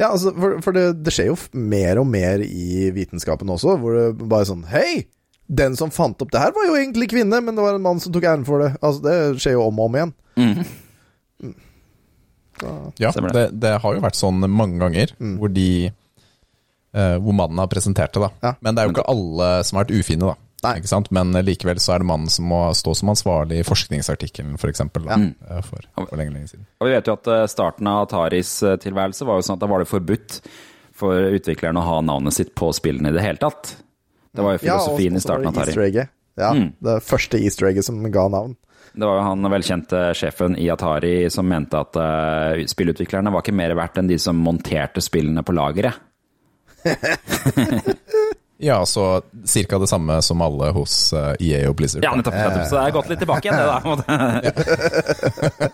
[0.00, 3.98] Ja, altså, for, for det, det skjer jo mer og mer i vitenskapen også, hvor
[3.98, 5.04] det bare er sånn Hei!
[5.46, 8.00] Den som fant opp det her, var jo egentlig kvinne, men det var en mann
[8.00, 8.70] som tok æren for det.
[8.80, 10.14] Altså, Det skjer jo om og om igjen.
[13.02, 17.66] Ja, det, det har jo vært sånn mange ganger hvor de eh, Hvor mannen har
[17.72, 18.30] presentert det, da.
[18.44, 18.52] Ja.
[18.62, 20.36] Men det er jo ikke alle som har vært ufine, da.
[20.62, 20.76] Nei.
[20.78, 21.10] Ikke sant?
[21.14, 24.62] Men eh, likevel så er det mannen som må stå som ansvarlig i forskningsartikkelen, f.eks.
[24.62, 26.68] For, eksempel, da, eh, for, for lenge, lenge siden.
[26.78, 28.54] Og vi vet jo at eh, starten av Ataris
[28.84, 30.38] tilværelse var jo sånn at da var det forbudt
[31.02, 33.74] for utvikleren å ha navnet sitt på spillene i det hele tatt.
[34.32, 36.06] Det var jo filosofien i starten av Atari.
[36.40, 36.72] Ja, Mm.
[36.80, 38.54] det første easter egget som ga navn.
[38.94, 43.54] Det var jo han velkjente sjefen i Atari som mente at uh, spillutviklerne var ikke
[43.56, 45.94] mer verdt enn de som monterte spillene på lageret.
[48.62, 52.04] Ja, så cirka det samme som alle hos eh, EA og Blizzard.
[52.06, 52.68] Ja, nettopp, nettopp.
[52.70, 53.78] Så det er gått litt tilbake igjen, det da.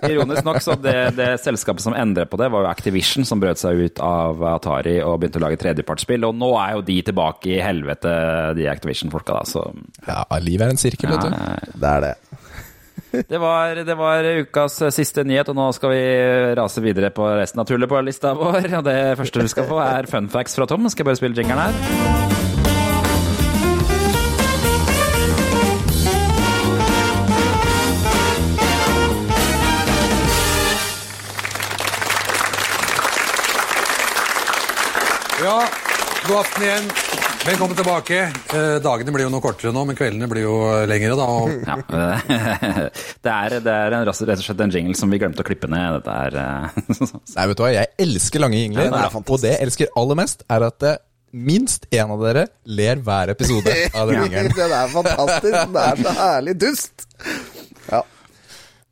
[0.08, 3.60] Ironisk nok, så det, det selskapet som endret på det, var jo Activision, som brøt
[3.60, 6.24] seg ut av Atari og begynte å lage tredjepartsspill.
[6.30, 8.08] Og nå er jo de tilbake i helvete,
[8.56, 9.44] de Activision-folka, da.
[9.44, 9.68] Så
[10.08, 11.30] Ja, livet er en sirkel, vet du.
[11.76, 12.16] Det er det.
[13.28, 16.02] det, var, det var ukas siste nyhet, og nå skal vi
[16.56, 18.72] rase videre på resten av tullet på lista vår.
[18.80, 20.88] Og det første du skal få, er fun facts fra Tom.
[20.88, 22.37] Skal jeg bare spille jingeren her?
[36.28, 36.88] God aften igjen.
[37.46, 38.16] Velkommen tilbake.
[38.52, 40.56] Eh, dagene blir jo noe kortere nå, men kveldene blir jo
[40.90, 41.14] lengre.
[41.16, 41.24] da.
[41.24, 41.76] Og Ja,
[43.24, 45.70] det er, det er en, rett og slett en jingle som vi glemte å klippe
[45.72, 46.02] ned.
[46.02, 46.80] Dette er eh,
[47.36, 48.90] Nei, vet du hva, jeg elsker lange jingler.
[48.90, 51.00] Ja, det og det jeg elsker aller mest, er at eh,
[51.48, 54.52] minst én av dere ler hver episode av den jingelen.
[54.58, 55.58] det er fantastisk.
[55.78, 57.08] Det er så herlig dust.
[57.88, 58.04] Ja.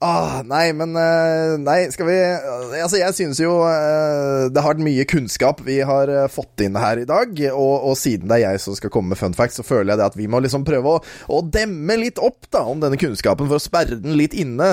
[0.05, 4.85] Ah, nei, men eh, Nei, skal vi Altså, jeg synes jo eh, det har vært
[4.85, 7.33] mye kunnskap vi har eh, fått inn her i dag.
[7.55, 10.01] Og, og siden det er jeg som skal komme med fun facts, så føler jeg
[10.03, 11.01] det at vi må liksom prøve å,
[11.33, 14.69] å demme litt opp da om denne kunnskapen for å sperre den litt inne.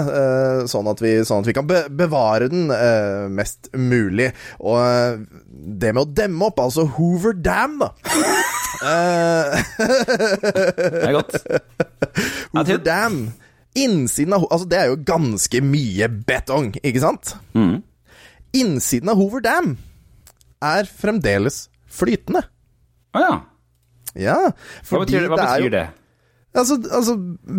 [0.69, 2.67] sånn, at vi, sånn at vi kan be bevare den
[3.33, 4.31] mest mulig.
[4.59, 4.77] Og
[5.47, 7.89] det med å demme opp, altså Hoover Dam, da.
[8.83, 8.89] Det
[11.07, 11.33] er godt.
[12.51, 13.42] Hoover Dam.
[13.75, 17.33] Innsiden av Altså, det er jo ganske mye betong, ikke sant?
[17.57, 17.81] Mm.
[18.53, 19.73] Innsiden av Hoover Dam
[20.63, 22.43] er fremdeles flytende.
[23.13, 23.33] Å ja.
[24.13, 24.37] Ja,
[24.85, 25.87] Hva betyr, hva det jo betyr det?
[26.53, 27.15] Altså, altså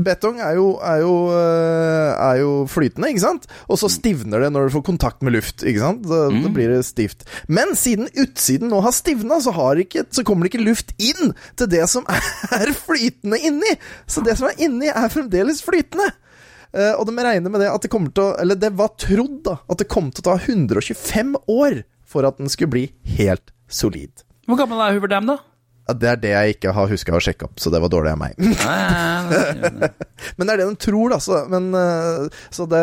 [0.06, 3.48] betong er jo, er, jo, øh, er jo flytende, ikke sant?
[3.66, 6.04] Og så stivner det når du får kontakt med luft, ikke sant?
[6.06, 7.24] Da, da blir det stivt.
[7.50, 11.34] Men siden utsiden nå har stivna, så, har ikke, så kommer det ikke luft inn
[11.58, 12.06] til det som
[12.60, 13.74] er flytende inni.
[14.06, 16.12] Så det som er inni, er fremdeles flytende.
[16.74, 19.44] Uh, og de regner med det at det kommer til å Eller det var trodd,
[19.46, 22.86] da, at det kom til å ta 125 år for at den skulle bli
[23.18, 24.24] helt solid.
[24.46, 25.38] Hvor gammel er Hoover Dam, da?
[25.84, 28.14] Ja, det er det jeg ikke har huska å sjekke opp, så det var dårlig
[28.14, 28.38] av meg.
[30.38, 31.18] Men det er det de tror, da.
[31.20, 32.80] Så, men, øh, så det,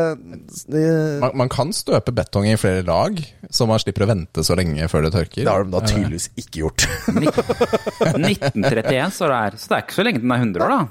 [0.69, 0.83] det
[1.23, 3.17] Man, man kan støpe betong i flere lag,
[3.49, 5.41] så man slipper å vente så lenge før det tørker.
[5.41, 6.85] Det har de da tydeligvis ikke gjort.
[8.21, 10.81] 1931 står det her, så det er ikke så lenge den er 100 år, da.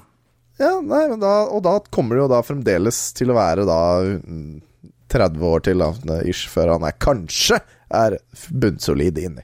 [0.65, 3.78] ja, nei, men da, Og da kommer det jo da fremdeles til å være da
[4.19, 4.59] mm,
[5.15, 7.61] 30 år til, da, ish, før han er kanskje
[7.91, 8.19] er
[8.51, 9.43] bunnsolid inni.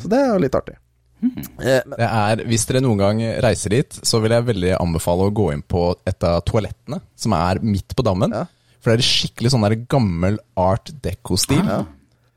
[0.00, 0.76] Så det er jo litt artig.
[1.22, 5.28] Eh, men, Det er, hvis dere noen gang reiser dit, så vil jeg veldig anbefale
[5.28, 8.34] å gå inn på et av toalettene, som er midt på dammen.
[8.34, 8.46] Ja.
[8.82, 11.62] For det er skikkelig sånn der gammel art deco-stil.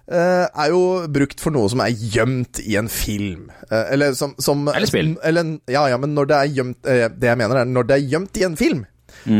[0.06, 3.48] er jo brukt for noe som er gjemt i en film.
[3.74, 5.16] Eller som, som Eller spill.
[5.26, 8.04] Eller, ja, ja, men når det er gjemt Det jeg mener er når det er
[8.12, 8.84] gjemt i en film,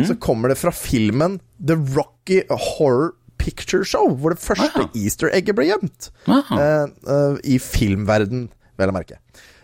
[0.09, 3.12] så kommer det fra filmen The Rocky Horror
[3.47, 4.90] Picture Show, hvor det første Ah.
[4.98, 6.10] easter egget ble gjemt.
[6.27, 9.20] Uh, eh, I filmverden, vel å merke.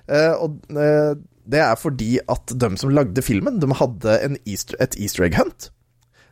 [0.08, 4.94] Eh, og det er fordi at de som lagde filmen, de hadde en easter, et
[4.98, 5.70] easter egg hunt.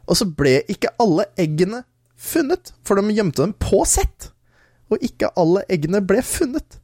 [0.07, 1.85] Og så ble ikke alle eggene
[2.21, 4.31] funnet, for de gjemte dem på sett.
[4.91, 6.81] Og ikke alle eggene ble funnet.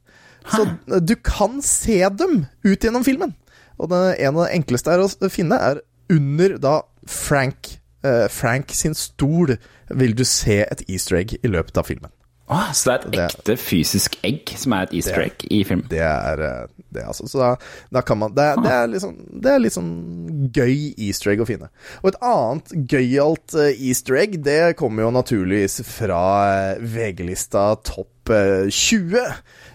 [0.47, 0.63] Så
[1.03, 3.35] du kan se dem ut gjennom filmen.
[3.77, 5.81] Og det, en av de enkleste er å finne, er
[6.13, 6.75] under da
[7.07, 7.73] Frank,
[8.07, 9.57] eh, Frank sin stol
[9.89, 12.11] vil du se et easter egg i løpet av filmen.
[12.49, 15.63] Åh, så det er et Det- ekte fysisk egg som er et easter egg i
[15.67, 15.85] filmen?
[15.89, 17.27] Det er eh, det, altså.
[17.27, 17.55] Så da,
[17.91, 21.41] da kan man det, det, er litt sånn, det er litt sånn gøy easter egg
[21.43, 21.67] å finne.
[22.03, 26.23] Og et annet gøyalt eh, easter egg, det kommer jo naturligvis fra
[26.71, 29.19] eh, VG-lista Topp eh, 20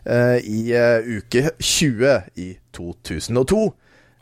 [0.07, 0.73] eh, i
[1.19, 3.63] uke 20 i 2002.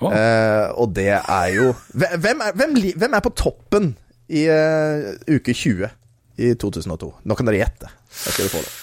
[0.01, 0.11] Å.
[0.11, 3.93] Eh, og det er jo Hvem er, hvem, hvem er på toppen
[4.31, 5.89] i uh, uke 20
[6.41, 7.11] i 2002?
[7.27, 7.89] Nå kan dere gjette.
[7.91, 8.77] Da skal dere få det.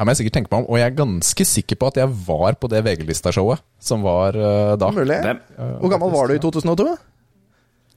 [0.00, 2.12] Her må jeg sikkert tenke meg om, og jeg er ganske sikker på at jeg
[2.26, 4.88] var på det VG-lista-showet som var uh, da.
[4.96, 5.18] Mulig.
[5.56, 6.86] Hvor gammel var du i 2002?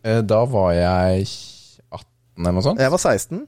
[0.04, 1.28] Uh, da var jeg
[1.94, 2.06] 18
[2.44, 2.82] eller noe sånt.
[2.84, 3.44] Jeg var 16.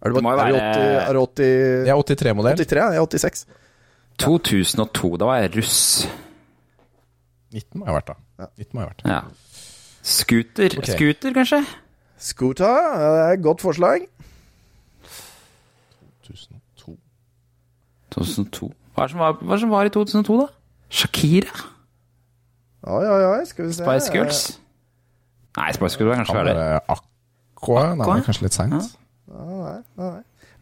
[0.00, 0.60] Er du, Det må jo du være-
[1.04, 1.44] er du 80,
[1.86, 2.56] Jeg er 83-modell.
[2.64, 2.86] 83?
[2.96, 3.46] Jeg er 86.
[4.20, 6.08] 2002, da var jeg russ.
[7.52, 8.48] 19 må jeg ha vært, da.
[8.58, 9.04] 19 må jeg ha vært.
[9.10, 9.20] Ja.
[10.02, 10.94] Scooter, okay.
[10.96, 11.60] Scooter kanskje?
[12.20, 12.66] Scooter,
[13.00, 14.06] det er et godt forslag.
[16.28, 16.96] 2002.
[18.10, 18.72] 2002.
[18.94, 20.46] Hva er det som var, hva er det som var i 2002, da?
[20.90, 21.62] Shakira?
[22.90, 23.84] Oi, oi, oi, skal vi se.
[23.84, 24.40] Spice Girls?
[25.56, 26.56] Nei, Spice Girls var kanskje ferdig.
[26.94, 27.84] Aqua.
[27.94, 28.96] Nei, det er kanskje litt seint.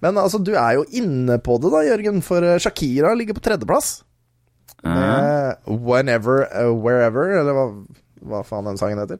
[0.04, 3.42] Men altså, du er jo inne på det da, Jørgen, for eh, Shakira ligger på
[3.48, 4.04] tredjeplass.
[4.84, 7.66] med Whenever, uh, Wherever, eller hva,
[8.30, 9.18] hva faen den sangen heter.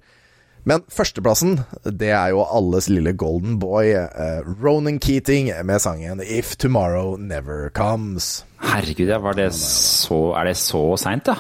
[0.67, 6.57] Men førsteplassen, det er jo alles lille golden boy, eh, Ronan Keating, med sangen If
[6.57, 8.45] Tomorrow Never Comes.
[8.63, 11.39] Herregud, ja, var det så, er det så seint, da?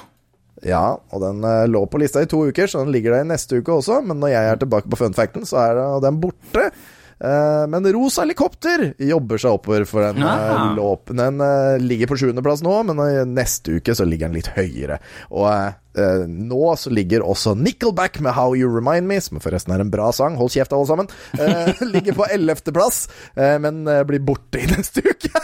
[0.66, 3.60] Ja, og den eh, lå på lista i to uker, så den ligger der neste
[3.60, 4.00] uke også.
[4.06, 6.70] Men når jeg er tilbake på funfacten, så er den borte.
[7.18, 10.72] Eh, men Rosa Helikopter jobber seg oppover, for den, eh, Ah.
[10.76, 11.16] låpen.
[11.18, 15.00] den eh, ligger på sjuendeplass nå, men eh, neste uke så ligger den litt høyere.
[15.34, 19.74] Og eh, eh, nå så ligger også Nickelback med How You Remind Me, som forresten
[19.74, 24.04] er en bra sang, hold kjeft alle sammen, eh, ligger på ellevteplass, uh, men eh,
[24.06, 25.34] blir borte i neste uke.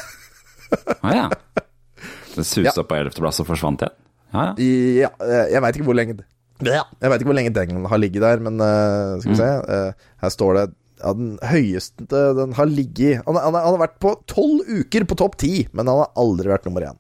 [1.03, 1.27] Å ja.
[2.35, 2.83] Det susa Ja.
[2.83, 3.99] på ellevteplass og forsvant igjen?
[4.35, 4.71] Ja, ja.
[5.05, 6.17] Ja, eh, jeg veit ikke hvor lenge
[6.65, 10.09] Jeg vet ikke hvor lenge den har ligget der, men eh, skal vi se eh,
[10.23, 10.65] Her står det
[11.05, 15.19] ja, den høyeste den har ligget Han, han, han har vært på tolv uker på
[15.21, 16.99] topp ti, men han har aldri vært nummer én.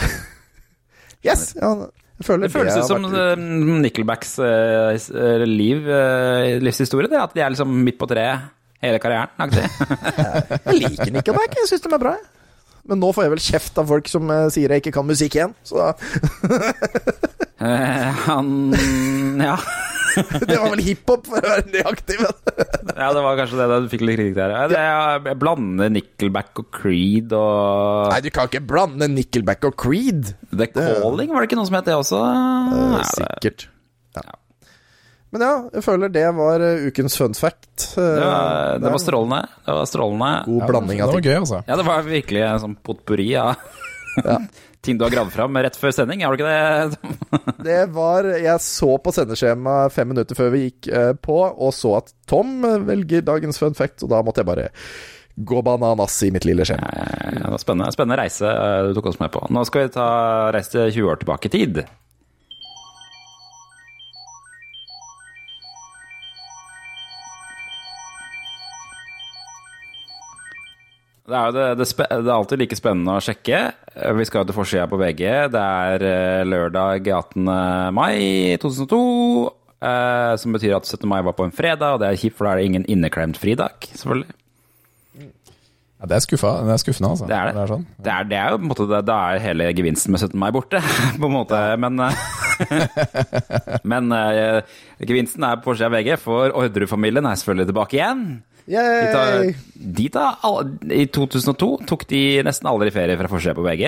[1.26, 1.50] yes!
[1.56, 1.72] Ja,
[2.20, 3.44] jeg føler Det føles har ut som vært eh,
[3.86, 7.08] Nickelbacks uh, liv, uh, livshistorie.
[7.08, 8.50] Det, at de er liksom midt på treet
[8.84, 9.32] hele karrieren.
[10.66, 12.14] Jeg liker Nickelback, jeg syns de er bra.
[12.16, 12.28] jeg.
[12.88, 15.36] Men nå får jeg vel kjeft av folk som uh, sier jeg ikke kan musikk
[15.36, 15.88] igjen, så da,
[18.26, 18.48] han
[19.36, 19.58] Ja.
[20.50, 24.02] det var vel hiphop for å være nøyaktig, ja, det var kanskje det du fikk
[24.06, 24.54] litt kritikk der.
[24.74, 30.32] Jeg, jeg blander Nickelback og Creed og Nei, du kan ikke blande Nickelback og Creed.
[30.50, 32.20] The Calling, var det ikke noe som het det også?
[32.20, 33.66] Ja, det- Sikkert.
[34.18, 34.26] Ja.
[35.30, 37.68] Men ja, jeg føler det var eh, ukens fun fact.
[37.94, 39.38] Eh, Det var, det var strålende.
[39.68, 40.30] Det var strålende.
[40.48, 41.60] God blanding Det var gøy, altså.
[41.68, 43.54] Ja, det var virkelig en sånn potpurri av
[44.84, 47.14] ting du har gravd fram rett før sending, har du ikke det?
[47.66, 51.98] Det var Jeg så på sendeskjemaet fem minutter før vi gikk eh, på, og så
[52.00, 54.70] at Tom velger dagens fun fact, og da måtte jeg bare
[55.40, 56.88] gå bananas i mitt lille skjema.
[56.96, 59.44] Ja, ja, ja, spennende, spennende reise eh, du tok oss med på.
[59.52, 60.08] Nå skal vi ta
[60.54, 61.82] reise til 20 år tilbake i tid.
[71.30, 73.60] Det er, det, det, det er alltid like spennende å sjekke.
[73.94, 75.22] Eh, Vi skal jo til forsida på VG.
[75.54, 77.46] Det er eh, lørdag 18.
[77.94, 79.00] mai 2002.
[79.78, 81.06] eh, Som betyr at 17.
[81.10, 83.38] mai var på en fredag, og det er kjipt, for da er det ingen inneklemt
[83.40, 83.78] fridag.
[83.94, 84.34] selvfølgelig.
[86.00, 86.50] Ja, det er skuffa.
[86.64, 87.26] Det er skuffende, altså.
[87.28, 87.54] Det er det.
[87.56, 87.82] Det er sånn.
[88.00, 90.38] Det er, det er jo på en måte det, Da er hele gevinsten med 17.
[90.40, 90.80] mai borte,
[91.20, 91.58] på en måte.
[91.82, 92.22] Men, eh,
[93.92, 98.24] men uh, gevinsten er på forsida av VG, for Orderud-familien er selvfølgelig tilbake igjen.
[98.70, 99.44] De tar,
[99.98, 103.84] de tar, I 2002 tok de nesten aldri ferie fra forsida på VG.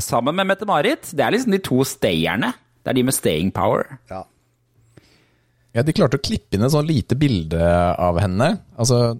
[0.00, 1.12] Sammen med Mette-Marit.
[1.12, 2.54] Det er liksom de to stayerne.
[2.80, 3.98] Det er de med staying power.
[4.08, 4.22] Ja.
[5.76, 8.54] Ja, de klarte å klippe inn et sånn lite bilde av henne.
[8.80, 9.18] Altså,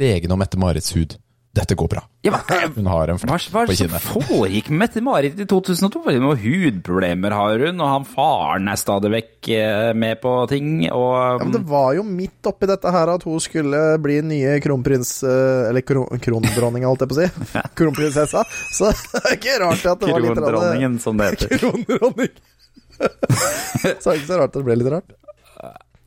[0.00, 1.18] legen og Mette-Marits hud.
[1.56, 2.02] Dette går bra.
[2.26, 4.04] Ja, hva, Hun har en er på det Hva kinnet.
[4.04, 6.02] foregikk med Mette-Marit i 2002?
[6.20, 10.84] Noen hudproblemer har hun, og han faren er stadig vekk eh, med på ting.
[10.90, 14.58] Og Ja, men det var jo midt oppi dette her at hun skulle bli nye
[14.64, 17.46] kronprins eh, Eller kron, krondronninga, holdt jeg på å si.
[17.80, 18.44] Kronprinsessa.
[18.76, 21.56] Så det er ikke rart at det var litt Krondronningen, som det heter.
[21.62, 22.34] Krondronning.
[22.96, 23.08] Så
[23.80, 25.16] det er ikke så rart at det ble litt rart.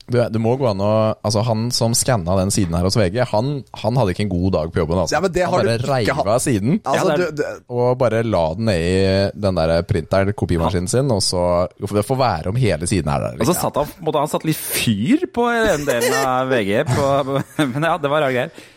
[0.10, 0.92] Du, det må gå an å
[1.26, 4.56] Altså, han som skanna den siden her hos VG, han, han hadde ikke en god
[4.56, 5.02] dag på jobben.
[5.04, 5.16] Altså.
[5.16, 6.32] Ja, men det har han bare ikke reiv hatt.
[6.34, 6.80] av siden.
[6.84, 10.90] Altså, Ja, det du, du, Og bare la den ned i den der printeren, kopimaskinen
[10.92, 11.44] sin, og så
[11.80, 13.28] Det får være om hele siden her.
[13.30, 16.74] Der, Og så satt han, måtte han satt litt fyr på den delen av VG.
[16.90, 17.40] På,
[17.76, 18.68] men ja, det var rare greier.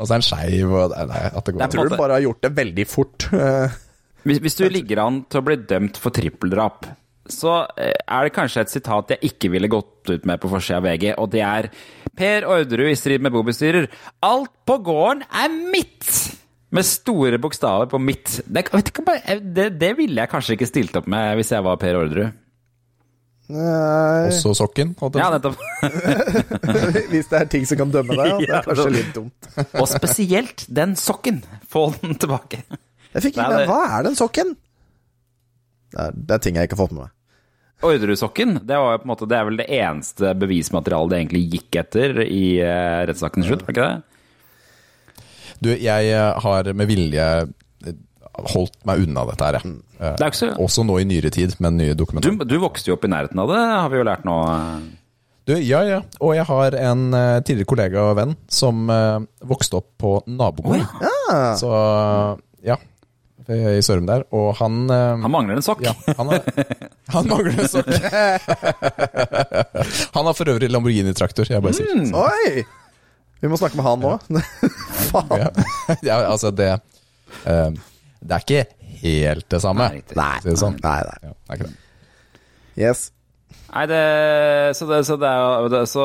[0.00, 2.16] Og så er han skeiv, og nei, nei, at det går er tror du bare
[2.16, 3.26] har gjort det veldig fort.
[4.24, 6.88] Hvis, hvis du ligger an til å bli dømt for trippeldrap,
[7.28, 10.80] så eh, er det kanskje et sitat jeg ikke ville gått ut med på forsida
[10.80, 11.70] av VG, og det er
[12.16, 13.88] Per Orderud i strid med bobestyrer.
[14.26, 16.10] Alt på gården er mitt!
[16.70, 18.36] Med store bokstaver på mitt.
[18.46, 18.62] Det,
[19.42, 22.36] det, det ville jeg kanskje ikke stilt opp med hvis jeg var Per Orderud.
[23.50, 24.92] nei, Også sokken.
[25.18, 25.58] Ja, nettopp.
[27.10, 29.50] hvis det er ting som kan dømme deg, ja, det er kanskje litt dumt.
[29.82, 31.42] Og spesielt den sokken.
[31.70, 32.62] Få den tilbake.
[33.16, 34.54] Jeg fikk ikke med Hva er den sokken?
[35.90, 37.16] Det er, det er ting jeg ikke har fått med meg.
[37.80, 41.42] Orderud-sokken, det, var jo på en måte, det er vel det eneste bevismaterialet det egentlig
[41.54, 44.02] gikk etter i uh, rettssaken til slutt, var det ikke det?
[45.60, 47.96] Du, jeg eh, har med vilje eh,
[48.54, 49.72] holdt meg unna dette her, jeg.
[49.98, 50.48] Eh, Det er ikke så...
[50.64, 52.32] Også nå i nyere tid, med nye dokumenter.
[52.48, 54.36] du vokste jo opp i nærheten av det, har vi jo lært nå.
[55.48, 55.98] Du, ja, ja.
[56.20, 59.18] Og jeg har en eh, tidligere kollega og venn som eh,
[59.52, 60.86] vokste opp på nabogården.
[61.28, 61.68] Ah, Så
[62.64, 62.76] ja,
[63.50, 64.24] i Sørum der.
[64.36, 65.82] Og han eh, Han mangler en sokk.
[65.84, 66.40] Ja, han, har,
[67.14, 67.88] han mangler en sokk.
[70.16, 71.94] han har for øvrig Lamborghini-traktor, jeg bare sier.
[71.96, 72.12] Mm.
[72.14, 72.64] oi!
[73.40, 74.16] Vi må snakke med han nå.
[75.10, 75.40] Faen.
[75.40, 75.48] Ja.
[76.04, 77.70] ja, altså det eh,
[78.20, 78.64] Det er ikke
[79.00, 79.88] helt det samme.
[80.16, 80.76] Nei, det sånn.
[80.84, 81.18] nei, nei.
[81.24, 81.78] Ja, det er ikke det.
[82.80, 83.06] Yes.
[83.70, 83.98] Nei, det,
[84.74, 86.04] så, det, så, det er, det, så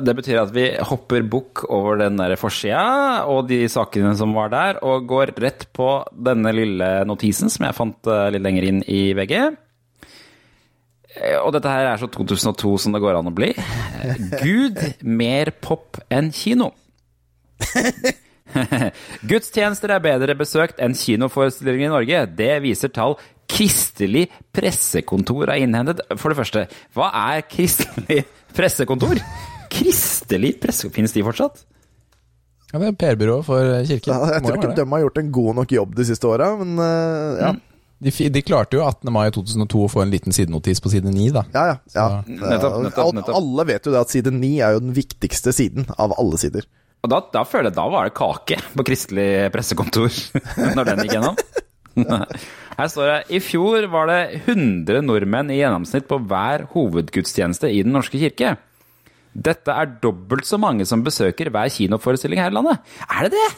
[0.00, 4.48] det betyr at vi hopper bukk over den der forsida og de sakene som var
[4.54, 8.80] der, og går rett på denne lille notisen som jeg fant eh, litt lenger inn
[8.88, 9.34] i VG.
[11.20, 13.50] Eh, Og dette her er så 2002 som det går an å bli.
[13.52, 16.72] Eh, Gud, mer pop enn kino.
[19.30, 22.24] Gudstjenester er bedre besøkt enn kinoforestillinger i Norge.
[22.38, 23.16] Det viser tall
[23.52, 26.00] Kristelig pressekontor har innhentet.
[26.16, 26.64] For det første,
[26.96, 28.22] hva er Kristelig
[28.56, 29.20] pressekontor?
[29.72, 31.66] Kristelig pressekontor, finnes de fortsatt?
[32.72, 34.14] Ja, det er PR-byrået for kirken.
[34.14, 36.80] Ja, jeg tror ikke de har gjort en god nok jobb de siste åra, men
[36.80, 37.52] eh, ja.
[38.02, 39.12] De, de klarte jo 18.
[39.14, 41.44] mai 2002 å få en liten sidenotis på side 9, da.
[41.52, 41.76] Ja, ja.
[41.94, 42.06] ja.
[42.26, 43.36] Nettopp, nettopp, nettopp.
[43.38, 46.66] Alle vet jo det at side 9 er jo den viktigste siden av alle sider.
[47.02, 50.18] Og da, da føler jeg da var det kake på Kristelig pressekontor,
[50.76, 51.38] når den gikk gjennom.
[52.78, 57.82] Her står det i fjor var det 100 nordmenn i gjennomsnitt på hver hovedgudstjeneste i
[57.84, 58.54] Den norske kirke.
[59.32, 62.80] Dette er dobbelt så mange som besøker hver kinoforestilling her i landet.
[63.08, 63.50] Er det det?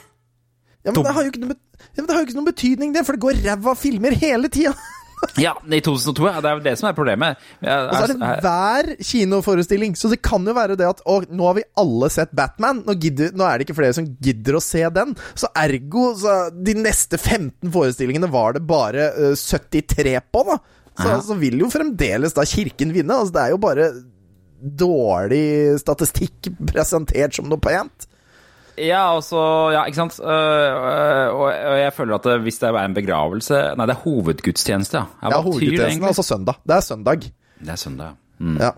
[0.85, 2.91] Ja, men det har jo ikke noe, ja, men det har jo ikke noen betydning,
[2.95, 4.75] det, for det går ræva filmer hele tida.
[5.41, 6.27] Ja, i 2002.
[6.29, 7.41] ja, Det er det som er problemet.
[7.65, 9.97] Ja, Og så er det hver kinoforestilling.
[9.99, 12.85] Så det kan jo være det at å, nå har vi alle sett Batman.
[12.87, 15.15] Nå, gidder, nå er det ikke flere som gidder å se den.
[15.35, 20.59] Så ergo så De neste 15 forestillingene var det bare uh, 73 på, da.
[20.95, 23.17] Så, så vil jo fremdeles da Kirken vinne.
[23.19, 23.89] Altså, det er jo bare
[24.65, 28.09] dårlig statistikk presentert som noe pent.
[28.79, 29.39] Ja, også,
[29.75, 30.17] ja, ikke sant.
[30.19, 34.99] Øh, øh, og, jeg føler at hvis det er en begravelse Nei, det er hovedgudstjeneste,
[34.99, 35.31] ja.
[35.31, 36.59] Ja, Hovedgudstjenesten er altså søndag.
[36.67, 37.31] Det er søndag.
[37.61, 38.19] Det er søndag.
[38.39, 38.59] Mm.
[38.59, 38.73] Ja.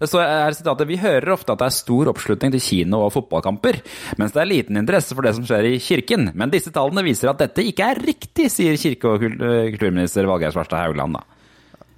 [0.00, 3.12] Det står her sitatet Vi hører ofte at det er stor oppslutning til kino- og
[3.12, 3.80] fotballkamper,
[4.16, 6.30] mens det er liten interesse for det som skjer i kirken.
[6.34, 10.54] Men disse tallene viser at dette ikke er riktig, sier kirke- og øh, kulturminister Valgeir
[10.54, 11.18] Svarstad Haugland.
[11.18, 11.24] da.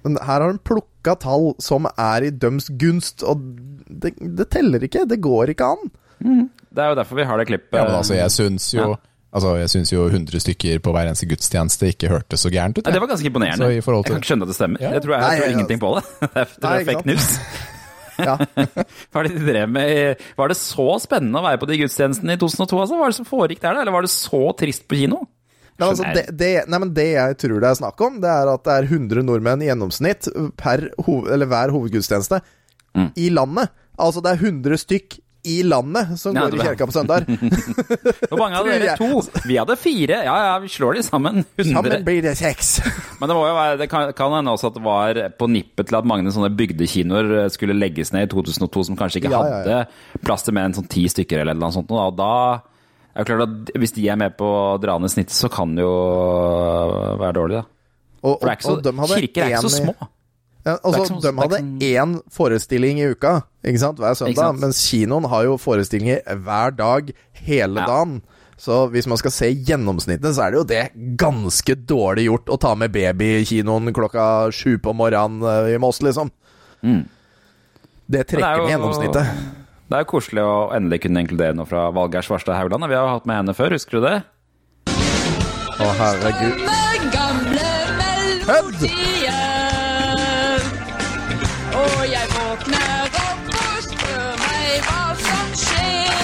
[0.03, 3.41] Men her har hun plukka tall som er i døms gunst, og
[3.87, 5.05] det, det teller ikke.
[5.07, 5.91] Det går ikke an.
[6.19, 7.77] Det er jo derfor vi har det klippet.
[7.79, 8.97] Ja, men altså, jeg syns jo Ja.
[9.29, 12.85] Altså, jeg syns jo 100 stykker på hver eneste gudstjeneste ikke hørtes så gærent ut.
[12.87, 13.61] Nei, det var ganske imponerende.
[13.61, 14.81] Så i til- Jeg kan ikke skjønne at det stemmer.
[14.81, 14.89] Ja.
[14.95, 16.03] Jeg tror, jeg, Nei, tror jeg- ingenting på det.
[16.33, 17.27] Det er, Nei, fake news.
[18.19, 18.33] Ja.
[19.13, 19.89] Hva er det de drev med?
[19.95, 22.79] i- Var det så spennende å være på de gudstjenestene i 2002?
[22.81, 22.97] Altså?
[22.97, 23.81] Hva er det som foregikk der, da?
[23.85, 25.21] Eller var det så trist på kino?
[25.79, 26.35] Men altså, det, jeg.
[26.41, 28.89] det, nei, men det jeg tror det er snakk om, det er at det er
[28.89, 30.27] 100 nordmenn i gjennomsnitt
[30.59, 32.41] per hov, eller hver hovedgudstjeneste
[32.97, 33.11] Mm.
[33.15, 33.69] i landet.
[34.01, 37.27] Altså det er 100 stykk i landet som Ja, går i kirka på søndag.
[38.29, 38.95] Hvor mange hadde dere?
[38.99, 39.21] To?
[39.47, 40.17] Vi hadde fire.
[40.27, 41.43] Ja, ja, vi slår de sammen.
[41.57, 41.69] 100.
[41.71, 42.73] Sammen blir det seks.
[43.21, 46.09] Men det, være, det kan, kan hende også at det var på nippet til at
[46.09, 49.79] mange sånne bygdekinoer eh, skulle legges ned i 2002, som kanskje ikke Ja, ja, ja.
[49.79, 51.91] hadde plass til mer enn sånn ti stykker eller noe sånt.
[51.95, 52.33] Og da
[53.15, 55.71] er det klart at hvis de er med på å dra ned snittet, så kan
[55.77, 55.95] det jo
[57.19, 57.67] være dårlig, da.
[58.19, 60.09] Og, For det er ikke så, og hadde kirker er ikke så små.
[60.69, 63.31] Ja, altså, ikke sånn- de hadde ikke én forestilling i uka
[63.65, 64.59] ikke sant, hver søndag, sant?
[64.63, 67.11] mens kinoen har jo forestillinger hver dag
[67.45, 67.85] hele Ja.
[67.89, 68.21] dagen.
[68.59, 72.57] Så hvis man skal se gjennomsnittet, så er det jo det ganske dårlig gjort å
[72.59, 76.29] ta med babykinoen klokka sju på morgenen eh, i Moss, liksom.
[76.83, 77.05] Mm.
[78.09, 79.27] Det trekker er med gjennomsnittet.
[79.89, 82.83] Det er jo koselig å endelig kunne inkludere noe fra Valgeir Svarstad Haugland.
[82.89, 84.23] Vi har jo hatt med henne før, husker du det?
[85.79, 86.59] Å, herregud.
[87.15, 87.69] gamle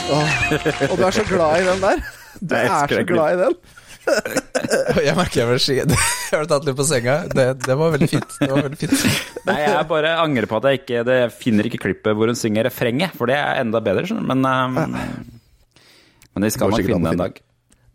[0.09, 0.91] skjer.
[0.91, 2.05] Og du er så glad i den der.
[2.41, 3.57] Du er så glad i den.
[5.05, 7.15] Jeg merker jeg ble ski- Jeg ble tatt litt på senga.
[7.31, 8.35] Det, det var veldig fint.
[8.37, 9.05] Det var veldig fint.
[9.49, 12.67] Nei, jeg bare angrer på at jeg ikke det, finner ikke klippet hvor hun synger
[12.69, 14.29] refrenget, for det er enda bedre, skjønner du.
[14.33, 15.81] Men, um,
[16.35, 17.25] men det skal man finne en finne.
[17.25, 17.41] dag.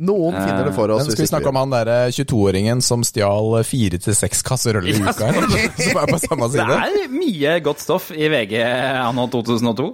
[0.01, 1.05] Noen finner det for oss.
[1.05, 4.89] Men skal vi snakke om han derre 22-åringen som stjal fire til seks kasser øl
[4.89, 5.29] i uka?
[5.77, 9.91] Som er på samme Det er mye godt stoff i VG anno 2002.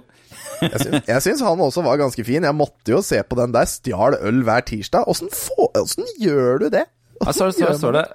[0.61, 2.45] Jeg syns, jeg syns han også var ganske fin.
[2.45, 3.67] Jeg måtte jo se på den der.
[3.69, 5.07] Stjal øl hver tirsdag.
[5.07, 6.85] Åssen gjør du det?
[7.21, 8.05] Ja, så, så, står det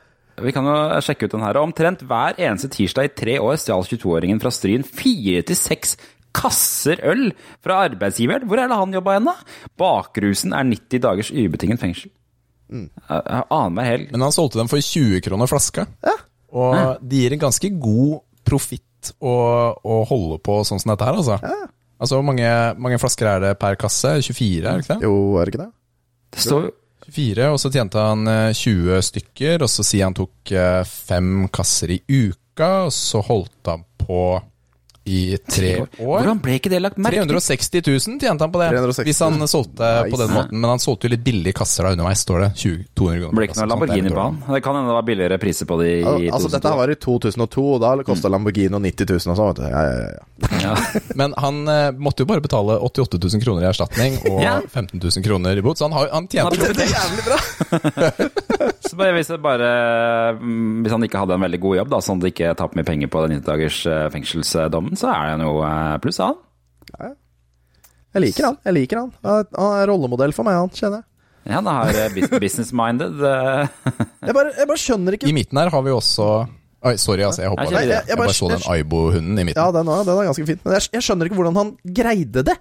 [0.44, 0.74] Vi kan jo
[1.04, 1.60] sjekke ut den her.
[1.62, 5.96] Omtrent hver eneste tirsdag i tre år stjal 22-åringen fra Stryn fire til seks
[6.32, 7.30] kasser øl
[7.64, 8.46] fra arbeidsgiveren.
[8.48, 9.36] Hvor er det han jobba hen, da?
[9.78, 12.12] Bakrusen er 90 dagers ubetinget fengsel.
[12.72, 12.88] Jeg,
[13.20, 15.84] jeg aner meg helt Men han solgte dem for 20 kroner flaska.
[16.52, 19.34] Og det gir en ganske god profitt å,
[19.76, 21.38] å holde på sånn som dette her, altså.
[22.02, 22.50] Altså, Hvor mange,
[22.82, 24.16] mange flasker er det per kasse?
[24.26, 25.02] 24, er det ikke det?
[25.06, 25.72] Jo, er det ikke det?
[26.34, 26.70] Det står
[27.12, 31.46] 24, og så tjente han eh, 20 stykker, og så sier han tok eh, fem
[31.52, 34.18] kasser i uka, og så holdt han på
[35.04, 35.88] i tre år.
[35.98, 37.32] Hvordan ble ikke det lagt merke til?
[37.34, 40.60] 360 000 tjente han på det, 360 hvis han solgte på den måten.
[40.62, 42.50] Men han solgte jo litt billige kasser da underveis, står det.
[42.62, 43.36] 20, 200 kroner.
[43.40, 44.38] Ble ikke noe Lamborghini på han.
[44.46, 46.92] Det kan hende det var billigere priser på de i Al altså, dette her var
[46.94, 48.34] i 2002, og da kosta Mm.
[48.36, 49.64] Lamborghini 90 000 og sånn, vet du.
[49.66, 50.22] Ja, ja, ja.
[50.62, 50.74] Ja.
[51.20, 54.54] Men han eh, måtte jo bare betale 88 000 kroner i erstatning og Ja.
[54.66, 56.88] 15 000 kroner i bot, så han, har, han tjente jo det.
[56.92, 58.70] Jævlig bra!
[58.92, 59.68] Så bare, hvis, bare,
[60.36, 62.76] mm, hvis han ikke hadde en veldig god jobb, da, sånn at det ikke taper
[62.76, 66.34] mye penger på den 90 dagers eh, fengselsdommen, så er det jo eh, pluss av
[66.34, 67.14] han.
[68.12, 68.58] Jeg liker han.
[68.68, 71.06] jeg liker Han Han er- er rollemodell for meg, han, kjenner jeg.
[71.48, 73.16] Ja, han har eh, business-minded.
[74.28, 76.26] Jeg bare, jeg bare skjønner ikke I midten her har vi også
[76.86, 77.64] Oi, sorry, altså, jeg hoppa.
[77.64, 79.58] Jeg, jeg- jeg, jeg bare så den Aibo-hunden i midten.
[79.62, 80.62] Ja, den, den er ganske fint.
[80.66, 82.56] Men jeg, jeg skjønner ikke hvordan han greide det.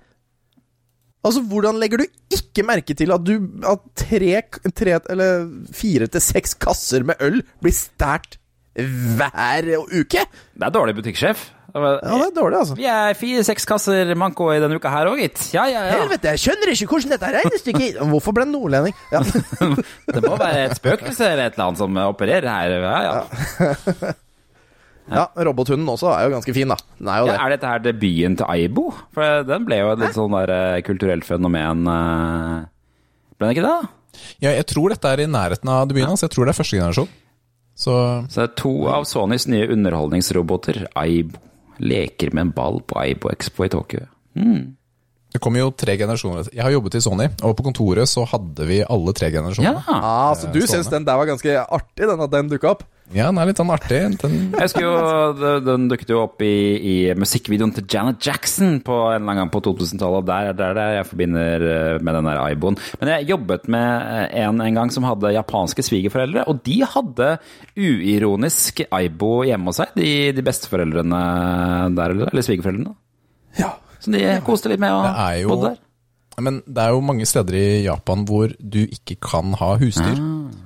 [1.22, 3.35] Altså, hvordan legger du ikke merke til at, du,
[3.69, 4.41] at tre,
[4.73, 8.39] tre eller fire til seks kasser med øl blir stært
[8.73, 10.23] hver uke?
[10.26, 11.49] Det er dårlig butikksjef.
[11.72, 12.76] Ja, det er dårlig, altså.
[12.76, 15.39] Vi er fire-seks kasser manko i denne uka her òg, gitt.
[15.56, 16.02] Ja, ja, ja.
[16.02, 18.98] Helvete, jeg skjønner ikke hvordan dette regnestykket Hvorfor ble han nordlending?
[19.14, 19.22] Ja.
[20.15, 22.76] Det må være et spøkelse eller et eller annet som opererer her.
[22.81, 24.11] Ja, ja.
[25.12, 26.78] ja, robothunden også er jo ganske fin, da.
[27.00, 27.40] Den er jo Ja, det.
[27.42, 28.86] er dette her debuten til Aibo?
[29.14, 31.86] For den ble jo et litt sånn der eh, kulturelt fenomen.
[31.88, 32.66] eh,
[33.38, 33.76] Ble den ikke det?
[33.82, 33.90] da?
[34.44, 36.22] Ja, jeg tror dette er i nærheten av debuten hans.
[36.26, 37.08] Jeg tror det er første generasjon.
[37.82, 37.94] Så
[38.30, 41.40] Så det er to av Sonys nye underholdningsroboter, Aibo,
[41.80, 44.06] leker med en ball på Aibo Expo i Tokyo.
[45.32, 46.50] det kommer jo tre generasjoner.
[46.54, 49.80] Jeg har jobbet i Sony, og på kontoret så hadde vi alle tre generasjoner.
[49.88, 49.96] Ja.
[49.96, 52.84] Ah, så du syns den der var ganske artig, den at den dukka opp?
[53.12, 53.98] Ja, den er litt sånn artig.
[54.22, 58.96] Den, Jeg husker jo, Den dukket jo opp i, i musikkvideoen til Janet Jackson på
[59.10, 60.28] en eller annen gang på 2000-tallet.
[60.30, 62.80] Der er det jeg forbinder eh, med den der Aiboen.
[63.02, 67.34] Men jeg jobbet med eh, en en gang som hadde japanske svigerforeldre, og de hadde
[67.76, 71.22] uironisk Aibo hjemme hos seg, de, de besteforeldrene
[71.98, 72.96] der, eller, eller svigerforeldrene.
[73.60, 73.74] Ja.
[74.02, 75.04] Så de koste litt med å
[75.44, 75.82] jo- bodde der.
[76.42, 80.16] men det er jo mange steder i Japan hvor du ikke kan ha husdyr.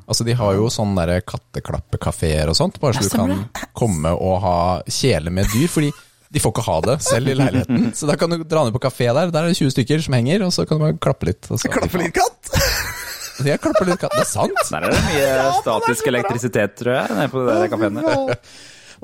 [0.06, 3.45] Altså De har jo sånne der katteklappekafeer og sånt, bare så du kan
[3.77, 5.68] komme og ha kjele med dyr.
[5.72, 5.90] Fordi
[6.36, 7.90] de får ikke ha det selv i leiligheten.
[7.95, 10.18] Så da kan du dra ned på kafé der, der er det 20 stykker som
[10.18, 11.48] henger, og så kan du bare klappe litt.
[11.53, 12.53] Og så, Klappe litt katt!
[13.45, 14.14] Jeg klapper litt katt.
[14.15, 14.61] Det er sant!
[14.72, 15.30] Der er det mye
[15.60, 18.38] statisk elektrisitet, tror jeg, nede på de der kafeene.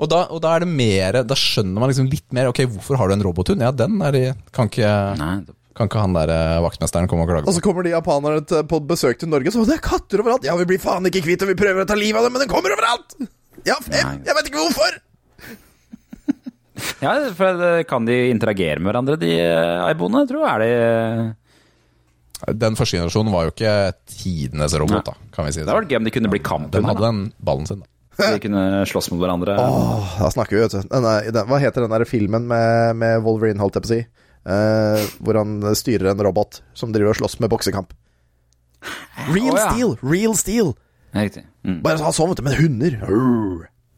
[0.02, 2.48] Og da, og da er det mer Da skjønner man liksom litt mer.
[2.48, 3.60] Ok, hvorfor har du en robothund?
[3.62, 4.22] Ja, den er i
[4.56, 4.88] Kan ikke,
[5.20, 5.34] Nei,
[5.76, 8.64] kan ikke han der eh, vaktmesteren komme og klage Og så kommer de japanerne til-
[8.68, 10.44] på besøk til Norge, og så det er katter overalt.
[10.44, 12.44] Ja, vi blir faen ikke kvitt dem, vi prøver å ta livet av dem, men
[12.44, 13.16] den kommer overalt!
[13.68, 14.20] Ja, fem!
[14.26, 15.00] Jeg vet ikke hvorfor!
[17.02, 20.24] Ja, for kan de interagere med hverandre, de eh, Aiboene?
[20.26, 20.62] Tror jeg er
[22.48, 23.74] de Den første generasjonen var jo ikke
[24.10, 25.60] tidenes robot, da, kan vi si.
[25.62, 27.88] Det hadde vært gøy om de kunne bli kamp Den hadde den ballen sin, da.
[28.22, 29.54] De kunne slåss mot hverandre.
[29.56, 30.80] Åh, da snakker vi, vet du.
[30.90, 34.00] Den, hva heter den der filmen med, med Wolverine, holdt jeg på å si?
[34.42, 37.92] Eh, hvor han styrer en robot som driver og slåss med boksekamp.
[39.30, 39.70] Real oh, ja.
[39.70, 39.96] steel!
[40.02, 40.72] Real steel!
[41.14, 41.44] Riktig.
[41.62, 41.80] Mm.
[41.84, 42.96] Bare sånn, sånn, vet du, med hunder.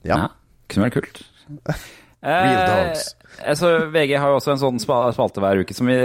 [0.04, 0.18] Ja.
[0.18, 0.32] Ja,
[0.68, 1.22] kunne vært kult.
[2.24, 3.16] Real Eh, dogs.
[3.44, 5.96] altså, VG har jo også en sånn spalte hver uke som vi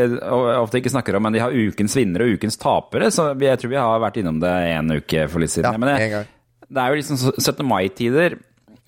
[0.59, 3.07] ofte ikke snakker om, men de har ukens vinnere og ukens tapere.
[3.15, 5.71] Så jeg tror vi har vært innom det en uke for litt siden.
[5.71, 6.27] Ja, men det, gang.
[6.67, 7.63] det er jo liksom 17.
[7.67, 8.35] mai-tider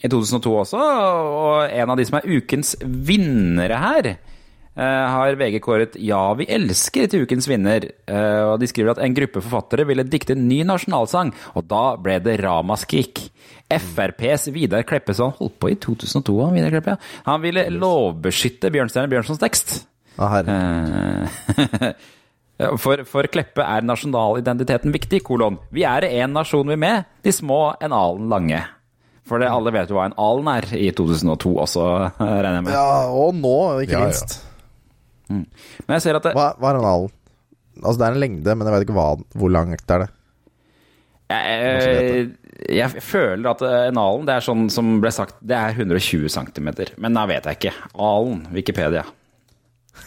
[0.02, 4.31] i 2002 også, og en av de som er ukens vinnere her, eh,
[4.80, 7.90] har VG kåret Ja, vi elsker til ukens vinner.
[8.08, 11.84] Eh, og de skriver at en gruppe forfattere ville dikte en ny nasjonalsang, og da
[12.00, 13.26] ble det ramaskrik.
[13.72, 17.12] FrPs Vidar Kleppe, så holdt på i 2002, han Vidar Kleppe, ja.
[17.28, 19.78] Han ville lovbeskytte Bjørnstjerne Bjørnsons tekst.
[20.18, 20.58] Ja, herre.
[21.68, 21.94] Eh,
[22.78, 25.56] For, for Kleppe er nasjonalidentiteten viktig, kolon.
[25.74, 28.60] Vi er en nasjon vi med, de små en alen lange.
[29.26, 31.88] For det, alle vet jo hva en alen er i 2002 også,
[32.22, 32.76] regner jeg med.
[32.76, 34.51] Ja, og nå, ikke Ja, ja.
[35.32, 35.68] Minst.
[35.88, 37.14] Men jeg ser at det, Hva, hva er en alen?
[37.82, 39.08] Altså, det er en lengde, men jeg vet ikke hva,
[39.40, 40.10] hvor langt er det.
[41.32, 42.24] jeg,
[42.76, 46.70] jeg føler at en alen, det er sånn som ble sagt, det er 120 cm.
[47.02, 47.76] Men da vet jeg ikke.
[47.96, 49.06] Alen, Wikipedia.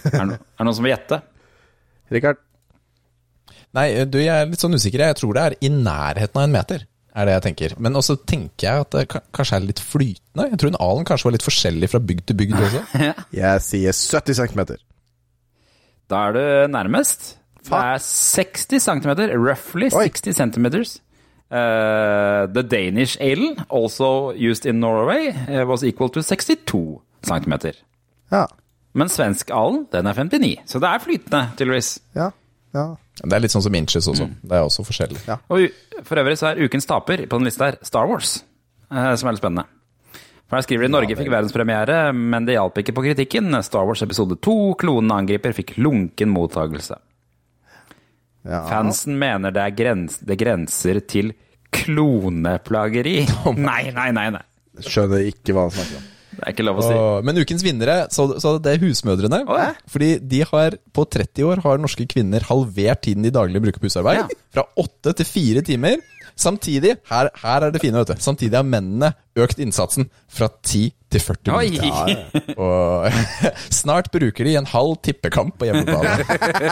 [0.04, 1.20] Er det no- noen som vil gjette?
[2.12, 2.40] Rikard?
[3.74, 5.02] Nei, du, jeg er litt sånn usikker.
[5.08, 6.84] Jeg tror det er i nærheten av en meter,
[7.16, 7.74] er det jeg tenker.
[7.82, 10.50] Men også tenker jeg at det kanskje er litt flytende.
[10.52, 12.84] Jeg tror en alen kanskje var litt forskjellig fra bygd til bygd også.
[13.40, 14.62] Jeg sier 70 cm.
[16.10, 17.38] Da er du nærmest.
[17.64, 19.10] Det er 60 cm,
[19.40, 20.08] roughly Oi.
[20.08, 21.00] 60 centimeters.
[21.50, 27.54] Uh, the Danish ale, also used in Norway, uh, was equal to 62 cm.
[28.32, 28.46] Ja.
[28.94, 31.98] Men svensk alen, den er 59, så det er flytende, tydeligvis.
[32.14, 32.30] Ja.
[32.74, 32.86] ja.
[33.22, 34.28] Det er litt sånn som inches også.
[34.42, 35.20] Det er også forskjellig.
[35.28, 35.38] Ja.
[35.52, 35.68] Og
[36.02, 38.36] for øvrig så er ukens taper på den lista her Star Wars,
[38.90, 39.68] uh, som er litt spennende.
[40.44, 43.48] For her skriver de Norge fikk verdenspremiere, men det hjalp ikke på kritikken.
[43.64, 46.98] Star Wars episode 2, Klonen angriper, fikk lunken mottagelse.
[48.44, 48.60] Ja.
[48.68, 51.32] Fansen mener det, er grens, det grenser til
[51.74, 53.22] kloneplageri.
[53.70, 54.28] Nei, nei, nei.
[54.36, 54.44] nei.
[54.84, 56.10] Skjønner ikke hva han snakker om.
[56.34, 56.94] Det er ikke lov å si.
[56.98, 59.44] Og, men ukens vinnere, så, så det er husmødrene.
[59.54, 59.66] Oi.
[59.90, 63.88] Fordi de har, på 30 år har norske kvinner halvert tiden de daglig bruker på
[63.88, 64.24] husarbeid.
[64.24, 64.40] Ja.
[64.56, 66.02] Fra 8 til 4 timer.
[66.36, 68.22] Samtidig, her, her er det fine, vet du.
[68.22, 71.68] Samtidig har mennene økt innsatsen fra 10 til 40 Oi!
[71.70, 72.42] minutter.
[72.64, 73.08] Og
[73.80, 76.16] snart bruker de en halv tippekamp på hjemmebane.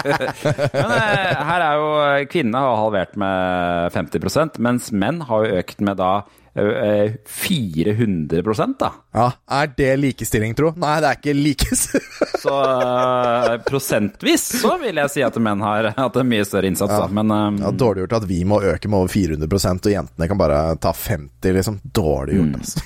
[0.82, 1.90] Men eh, her er jo
[2.32, 6.12] kvinnene har halvert med 50% mens menn har jo økt med da
[6.54, 8.92] 400% da.
[9.16, 10.72] Ja, Er det likestilling, tro?
[10.76, 11.88] Nei, det er ikke likes...
[12.42, 16.90] Så uh, prosentvis så vil jeg si at menn har hatt en mye større innsats,
[16.90, 17.06] da.
[17.14, 20.38] Men eh, ja, dårlig gjort at vi må øke med over 400% og jentene kan
[20.40, 21.78] bare ta 50, liksom.
[21.94, 22.80] Dårlig gjort, altså.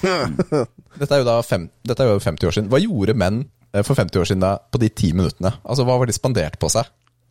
[1.01, 2.69] Dette er jo da fem, dette er jo 50 år siden.
[2.73, 3.39] Hva gjorde menn
[3.73, 5.53] eh, for 50 år siden da, på de 10 minuttene?
[5.65, 6.85] Altså, Hva var de spandert på seg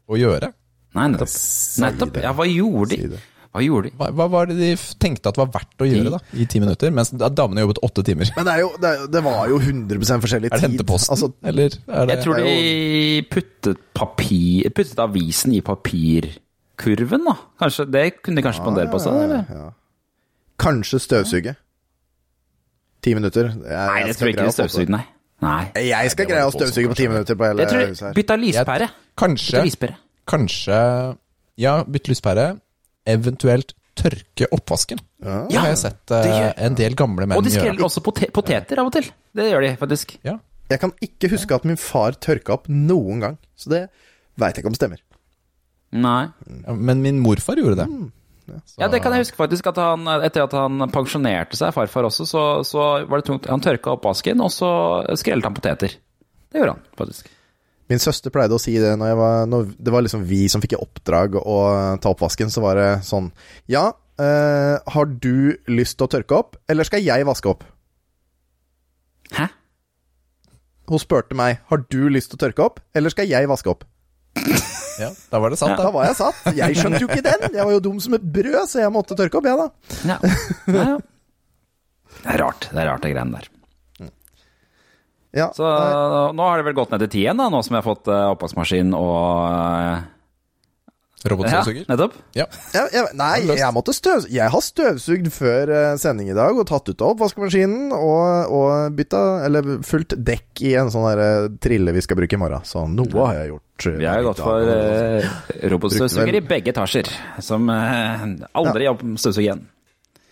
[0.10, 0.50] å gjøre?
[0.98, 1.30] Nei, nettopp.
[1.30, 2.18] Si nettopp.
[2.26, 3.22] Ja, hva gjorde Si de?
[3.56, 3.96] Hva gjorde de?
[3.96, 4.70] Hva, hva var det de
[5.00, 6.92] tenkte at var verdt å gjøre da, i ti minutter?
[6.92, 8.32] Mens damene jobbet åtte timer.
[8.36, 10.58] Men det, er jo, det, det var jo 100 forskjellig tid.
[10.58, 11.14] Er det henteposten?
[11.16, 12.56] Altså, eller er det Jeg tror de
[13.32, 17.38] puttet papir Puttet avisen i papirkurven, da.
[17.64, 19.22] Kanskje, det kunne de kanskje spandere på seg?
[19.24, 19.48] eller?
[19.56, 19.72] ja.
[20.60, 21.56] Kanskje støvsuge.
[23.06, 23.52] Ti minutter.
[23.56, 25.04] Jeg, Nei, det jeg tror jeg ikke de støvsuger, nei.
[25.46, 25.64] nei.
[25.88, 28.14] Jeg skal greie å støvsuge på ti minutter på hele Jeg tror huset her.
[28.18, 28.88] bytta lyspære.
[29.20, 29.98] Kanskje, Bytta lyspære.
[30.32, 30.80] kanskje
[31.62, 32.46] Ja, bytte lyspære.
[33.06, 35.00] Eventuelt tørke oppvasken.
[35.24, 35.46] Ja.
[35.50, 37.64] Det har jeg sett uh, en del gamle menn Og de gjøre.
[37.64, 39.08] skreller også pote poteter av og til.
[39.36, 40.18] Det gjør de faktisk.
[40.28, 40.36] Ja.
[40.70, 43.82] Jeg kan ikke huske at min far tørka opp noen gang, så det
[44.42, 45.02] veit jeg ikke om det stemmer.
[45.96, 46.26] Nei.
[46.76, 47.88] Men min morfar gjorde det.
[48.68, 49.66] Så- Ja, det kan jeg huske faktisk.
[49.72, 53.48] At han, etter at han pensjonerte seg, farfar også, så, så var det tungt.
[53.50, 54.70] Han tørka oppvasken, og så
[55.18, 55.96] skrellet han poteter.
[56.52, 57.32] Det gjorde han faktisk.
[57.92, 60.64] Min søster pleide å si det når, jeg var, når det var liksom vi som
[60.64, 61.58] fikk i oppdrag å
[62.02, 63.28] ta oppvasken, så var det sånn
[63.70, 67.62] Ja, eh, har du lyst til å tørke opp, eller skal jeg vaske opp?
[69.36, 69.48] Hæ?
[70.90, 73.86] Hun spurte meg har du lyst til å tørke opp, eller skal jeg vaske opp?
[74.96, 75.92] Ja, da var det sant, Da da.
[75.92, 76.38] var jeg satt.
[76.56, 77.42] Jeg skjønte jo ikke den.
[77.52, 79.66] Jeg var jo dum som et brød, så jeg måtte tørke opp, jeg, da.
[80.08, 80.16] Ja.
[80.72, 80.94] ja, ja.
[82.24, 83.50] Det er rart, det er rart, de greiene der.
[85.36, 85.68] Ja, Så
[86.32, 88.08] nå har det vel gått ned til ti igjen, da, nå som jeg har fått
[88.08, 90.06] uh, oppvaskmaskin og eh,
[91.26, 92.14] ja, nettopp.
[92.38, 92.46] Ja.
[92.70, 94.28] jeg, jeg, nei, jeg måtte støv...
[94.30, 98.98] Jeg har støvsugd før eh, sending i dag og tatt ut av oppvaskmaskinen og, og
[98.98, 102.62] bytta Eller fullt dekk i en sånn der trille vi skal bruke i morgen.
[102.68, 103.88] Så noe har jeg gjort.
[103.88, 105.40] Vi har gått for uh,
[105.74, 107.10] robotstøvsuger i begge etasjer,
[107.44, 108.94] som uh, aldri ja.
[108.94, 109.66] støvsuger igjen.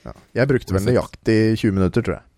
[0.06, 0.14] ja.
[0.44, 2.30] Jeg brukte vel nøyaktig 20 minutter, tror jeg.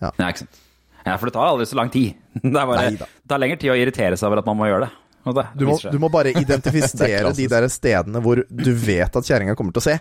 [0.00, 0.66] Ja, ikke sant.
[1.06, 2.14] Ja, for det tar aldri så lang tid.
[2.42, 4.92] Det, bare, det tar lengre tid å irritere seg over at man må gjøre det.
[5.34, 9.26] Det Du må, du må bare identifisere er de der stedene hvor du vet at
[9.28, 9.96] kjerringa kommer til å se.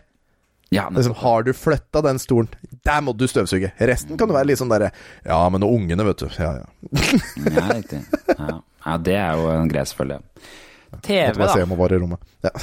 [0.71, 2.47] ja, Liksom, har du flytta den stolen,
[2.85, 3.71] der må du støvsuge.
[3.89, 4.91] Resten kan du være litt sånn derre
[5.25, 6.29] Ja, men og ungene, vet du.
[6.37, 7.03] Ja, ja.
[7.57, 8.03] ja, riktig.
[8.37, 8.53] Ja.
[8.85, 10.23] ja, det er jo en greie, selvfølgelig.
[11.01, 11.65] TV, Måtte bare se da.
[11.67, 12.31] om hun var i rommet.
[12.47, 12.53] Ja.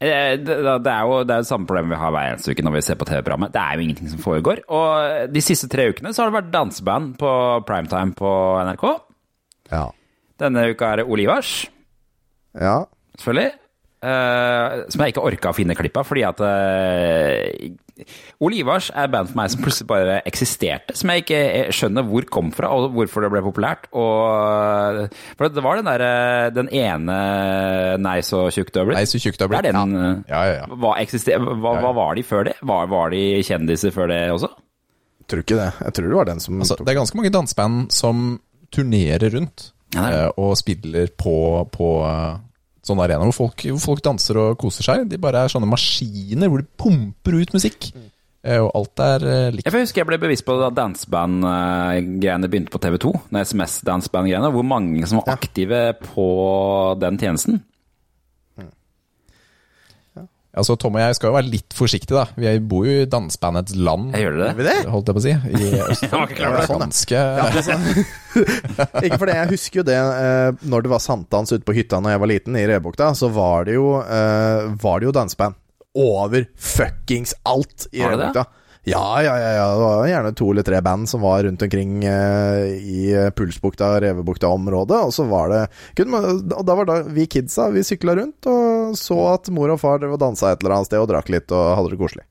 [0.00, 2.76] Eh, Det, det er jo det er samme problem vi har hver eneste uke når
[2.78, 3.52] vi ser på TV-programmet.
[3.52, 4.62] Det er jo ingenting som foregår.
[4.72, 7.32] Og de siste tre ukene så har det vært danseband på
[7.68, 8.30] primetime på
[8.70, 8.86] NRK.
[9.70, 9.86] ja.
[10.40, 11.66] Denne uka er det Olivers,
[12.56, 12.78] ja.
[13.18, 13.50] selvfølgelig.
[14.00, 17.74] Uh, som jeg ikke orka å finne klipp av, fordi at uh,
[18.44, 20.96] Olivars er et band for meg som plutselig bare eksisterte.
[20.98, 21.40] Som jeg ikke
[21.76, 23.88] skjønner hvor kom fra, og hvorfor det ble populært.
[23.96, 25.00] Og,
[25.38, 26.10] for det var den derre
[26.54, 27.18] Den ene
[28.00, 29.00] Nei, så tjukk du har blitt.
[29.00, 29.70] Nei, så tjukk du har blitt.
[29.70, 30.66] Er den eh, Ja, ja, ja.
[30.70, 32.56] hva, hva, hva var de før det?
[32.66, 34.50] Var, var de kjendiser før det også?
[35.20, 35.68] Jeg Tror ikke det.
[35.86, 38.24] Jeg tror det var den som Altså, tok det er ganske mange danseband som
[38.74, 41.34] turnerer rundt Ja, er eh, og spiller på,
[41.74, 42.38] på eh,
[42.90, 45.04] sånne arenaer hvor folk, hvor folk danser og koser seg.
[45.10, 47.92] De bare er sånne maskiner hvor de pumper ut musikk.
[48.40, 49.66] Eh, Og alt er eh, likt.
[49.68, 53.12] Jeg husker jeg ble bevisst på da danseband-greiene begynte på TV2.
[53.34, 54.52] Når SMS-danseband-greiene.
[54.54, 56.28] Hvor mange som var aktive på
[57.00, 57.60] den tjenesten.
[60.50, 62.24] Altså, Tom og jeg skal jo være litt forsiktige, da.
[62.34, 64.08] Vi bor jo i dansebandets land.
[64.16, 64.48] Jeg gjør det.
[64.58, 64.76] vi det?
[64.90, 65.34] Holdt jeg på å si.
[65.46, 66.34] I Østfold.
[66.80, 67.20] Ganske
[69.04, 71.98] Ikke for det, jeg husker jo det eh, Når det var sankthans ute på hytta
[71.98, 75.58] Når jeg var liten, i Rebukta, så var det jo eh, Var det jo danseband
[75.98, 78.02] over fuckings alt i?
[78.02, 78.46] Rebukta.
[78.88, 79.64] Ja, ja, ja, ja.
[79.74, 83.92] Det var gjerne to eller tre band som var rundt omkring eh, i eh, Pulsbukta,
[84.00, 85.02] Revebukta-området.
[85.04, 89.18] Og så var det Og da var da vi kidsa, vi sykla rundt og så
[89.34, 91.74] at mor og far drev og dansa et eller annet sted og drakk litt og
[91.76, 92.24] hadde det koselig.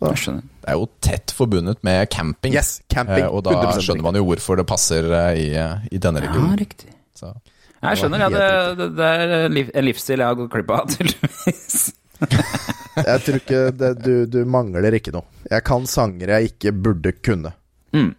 [0.00, 0.44] Jeg skjønner.
[0.64, 2.54] Det er jo tett forbundet med camping.
[2.56, 3.24] Yes, camping.
[3.26, 5.48] Eh, og da 100% skjønner man jo hvorfor det passer eh, i,
[5.92, 6.90] i denne Ja, riktig.
[7.16, 7.34] Så.
[7.80, 8.30] Jeg skjønner, ja.
[8.32, 8.46] Det,
[8.80, 11.90] det, det er en livsstil jeg har gått glipp av, tydeligvis.
[13.10, 15.24] Jeg tror ikke det, du, du mangler ikke noe.
[15.48, 17.52] Jeg kan sanger jeg ikke burde kunne.
[17.96, 18.10] Mm.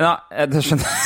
[0.00, 0.14] Ja,
[0.50, 0.88] det skjønner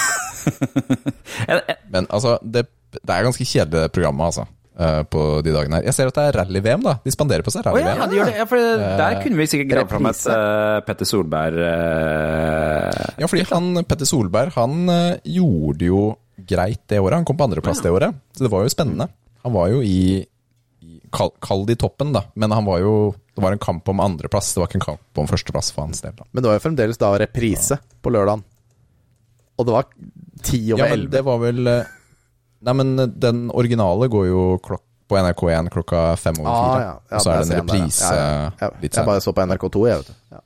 [1.49, 1.61] jeg.
[1.69, 1.77] jeg.
[1.93, 4.47] Men altså, det, det er ganske kjedelig det programmet, altså.
[4.79, 5.87] eh, på de dagene her.
[5.91, 6.95] Jeg ser at det er rally-VM, da.
[7.05, 8.03] De spanderer på seg ja, rally-VM.
[8.11, 8.37] de gjør det.
[8.41, 8.73] Ja, for
[9.03, 14.09] der kunne vi sikkert greie fram et uh, Petter Solberg uh, Ja, fordi han, Petter
[14.09, 16.05] Solberg han uh, gjorde jo
[16.49, 17.21] greit det året.
[17.21, 19.09] Han kom på andreplass det året, så det var jo spennende.
[19.45, 20.23] Han var jo i
[21.13, 22.93] kall, kall det i toppen, da, men han var jo
[23.37, 26.03] Det var en kamp om andreplass, det var ikke en kamp om førsteplass for hans
[26.05, 26.13] del.
[26.19, 26.27] da.
[26.33, 28.43] Men det var jo fremdeles da reprise på lørdagen.
[29.57, 29.87] Og det var
[30.45, 31.93] ti over Ja, men det var vel eh,
[32.63, 36.93] Nei, men eh, den originale går jo klokk på NRK1 klokka fem over Ah, ja.
[37.11, 38.37] Ja, og så er det en reprise der, ja.
[38.37, 38.71] Ja, ja.
[38.81, 40.37] litt Jeg bare så på NRK2, jeg, vet du.
[40.37, 40.41] Ja.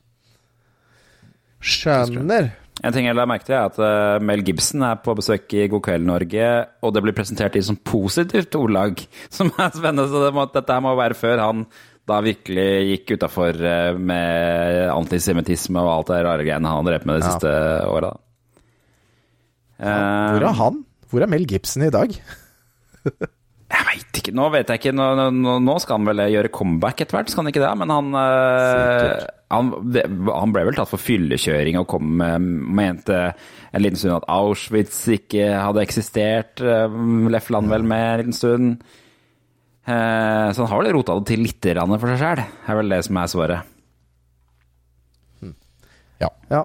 [1.61, 2.49] Skjønner.
[2.87, 5.65] En ting jeg la merke til, er at eh, Mel Gibson er på besøk i
[5.73, 6.47] God kveld Norge,
[6.87, 9.01] og det blir presentert i sånn positivt ordlag,
[9.37, 10.07] som er spennende.
[10.13, 11.65] Så det må, dette må være før han
[12.07, 13.57] da virkelig gikk utafor
[13.99, 17.33] med antisemittisme og alt det rare greiene han har drevet med de Ja.
[17.35, 17.55] siste
[17.91, 18.13] åra.
[19.83, 20.77] Hvor er han?
[21.11, 22.15] Hvor er Mel Gibson i dag?
[23.67, 24.33] Jeg veit ikke.
[24.39, 24.93] Nå vet jeg ikke.
[24.95, 25.05] Nå,
[25.35, 27.71] nå, nå skal han vel gjøre comeback etter hvert, skal han ikke det?
[27.81, 29.69] Men han, eh, han,
[30.27, 32.43] han ble vel tatt for fyllekjøring og kom med
[32.81, 36.63] mente en liten stund at Auschwitz ikke hadde eksistert.
[37.31, 38.73] Lefland vel med en liten stund.
[39.87, 42.91] Eh, Så han har vel rota det til litt grann for seg sjæl, er vel
[42.91, 43.73] det som er svaret.
[46.19, 46.31] Ja.
[46.51, 46.63] Ja.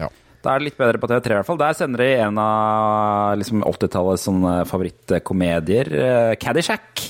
[0.00, 0.08] ja.
[0.42, 1.60] Da er det litt bedre på TV3 i hvert fall.
[1.60, 4.26] Der sender de en av liksom, 80-tallets
[4.70, 7.04] favorittkomedier, eh, Caddyshack.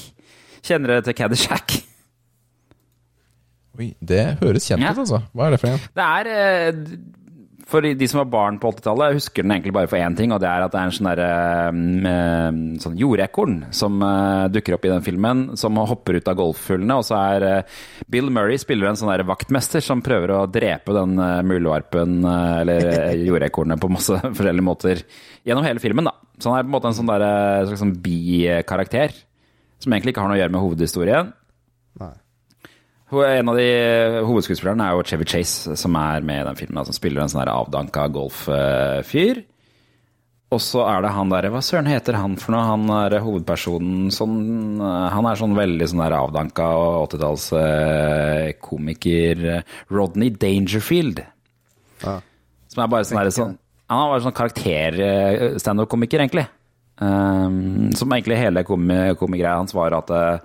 [0.69, 1.79] Kjenner dere til Caddyshack?
[3.79, 4.91] Oi, det høres kjent Ja.
[4.93, 5.23] ut, altså.
[5.35, 5.79] Hva er det for en?
[5.95, 6.99] Det er eh,
[7.69, 10.41] For de som var barn på 80-tallet, husker den egentlig bare for én ting, og
[10.41, 11.27] det er at det er en sånn derre
[12.09, 16.97] eh, sånn jordekorn som eh, dukker opp i den filmen, som hopper ut av golfhullene,
[16.97, 17.67] og så er
[18.09, 21.13] Bill Murray spiller en sånn der vaktmester som prøver å drepe den
[21.45, 25.05] muldvarpen, eller jordekornet, på masse forskjellige måter
[25.45, 26.17] gjennom hele filmen, da.
[26.41, 27.27] Så han er på en måte en sånn der,
[27.69, 29.13] slags sånn bikarakter,
[29.79, 31.31] som egentlig ikke har noe å gjøre med hovedhistorien.
[32.01, 32.15] Ho-
[33.09, 33.69] En av de
[34.29, 36.85] hovedskuespillerne er jo Chevy Chase, som er med i den filmen.
[36.85, 39.41] Som spiller en sånn avdanka golffyr.
[40.53, 42.63] Og så er det han derre Hva søren heter han for noe?
[42.65, 46.65] Han er hovedpersonen sånn eh, Han er sånn veldig sånn der avdanka
[47.05, 49.43] 80-tallskomiker.
[49.93, 51.21] Rodney Dangerfield.
[52.03, 53.55] Som er bare sånn derre sånn
[53.89, 56.47] Han bare sånn karakter-standup-komiker, egentlig.
[57.01, 60.39] Um, som egentlig hele komi- komigreia hans var at eh,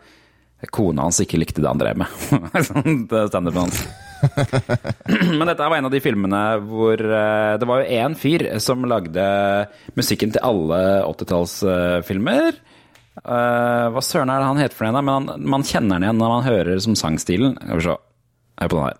[0.72, 2.07] kona hans ikke likte det han drev med.
[2.69, 3.80] Sånn, det standupen hans.
[5.38, 8.85] Men dette var en av de filmene hvor eh, Det var jo én fyr som
[8.88, 9.19] lagde
[9.99, 10.80] musikken til alle
[11.10, 12.52] 80-tallsfilmer.
[13.23, 15.03] Eh, hva søren er det han heter for noe?
[15.03, 15.26] Men han,
[15.57, 17.53] man kjenner den igjen når man hører som sangstilen.
[17.60, 17.95] Skal vi se.
[18.64, 18.98] Hør på den her.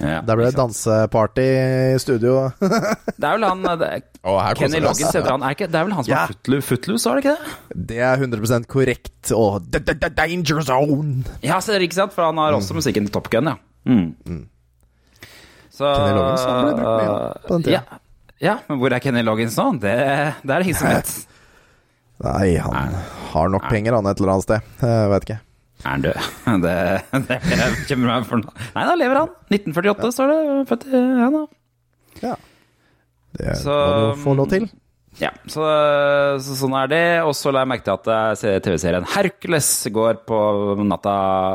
[0.00, 1.44] Ja, Der ble det danseparty
[1.94, 2.50] i studio.
[3.20, 3.90] Det er vel han det
[4.28, 4.80] oh, Kenny.
[4.84, 5.44] Loggins heter han.
[5.46, 6.24] Er ikke, det er vel han som Ja.
[6.26, 7.86] er Footloose, Footloose, var det ikke det?
[7.92, 9.32] Det er 100% korrekt.
[9.32, 11.24] Og the, the, the danger zone!
[11.44, 12.12] Ja, så er ikke sant?
[12.12, 13.56] For han har også musikken til Top Gun, ja.
[13.86, 14.44] Mm.
[15.72, 17.16] Så Kenny Loggins, han ble brukt mye
[17.46, 17.80] på den tida.
[17.80, 18.02] Ja,
[18.50, 19.70] ja, men hvor er Kenny Loggins nå?
[19.80, 19.96] Det,
[20.44, 21.16] det er det ingen som vet.
[22.26, 22.94] Nei, han
[23.32, 24.70] har nok penger, han, et eller annet sted.
[24.84, 25.40] Jeg vet ikke.
[25.86, 26.80] Er han død?
[27.28, 28.54] Det, det bekymrer meg for nå.
[28.74, 29.30] Nei, da lever han.
[29.54, 30.40] 1948 står det.
[30.72, 31.44] Født i ja, da.
[32.24, 32.34] Ja.
[33.36, 34.66] Det Så, må du få lov til.
[35.16, 35.64] Ja, så,
[36.44, 37.02] så sånn er det.
[37.24, 40.40] Og så la jeg merke til at TV-serien Hercules går på
[40.84, 41.14] natta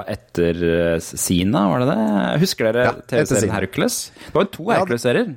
[0.10, 2.08] etter eh, Sina, var det det?
[2.42, 4.00] Husker dere Ja, TV-serien Hercules?
[4.30, 5.34] Det var jo to Hercules-serier.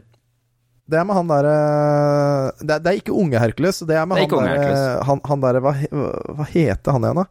[0.85, 1.53] Det er med han derre
[2.61, 3.79] det, er- det er ikke unge Hercules.
[3.89, 5.07] Det er med Det er han derre Hercules.
[5.11, 5.75] Han, han derre hva,
[6.41, 7.29] hva heter han igjen, da?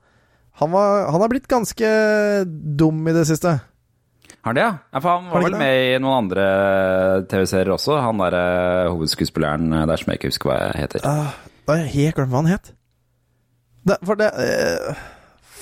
[0.61, 1.87] Han, var, han har blitt ganske
[2.77, 3.55] dum i det siste.
[4.43, 4.75] Har det, ja?
[4.91, 6.45] ja for han var vel med i noen andre
[7.31, 7.97] TV-serier også.
[8.03, 8.43] Han derre
[8.91, 11.07] hovedskuespilleren der som jeg ikke husker hva jeg heter.
[11.07, 12.73] Uh, da har jeg helt glemt hva han het.
[13.83, 15.01] Det, for det uh,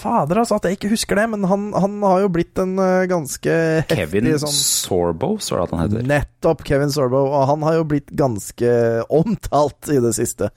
[0.01, 3.05] Fader, altså, at jeg ikke husker det, men han, han har jo blitt en uh,
[3.09, 3.55] ganske
[3.91, 6.07] Kevin heftig sånn Sorbo, står det at han heter.
[6.09, 8.71] Nettopp Kevin Sorbo, og han har jo blitt ganske
[9.13, 10.49] omtalt i det siste.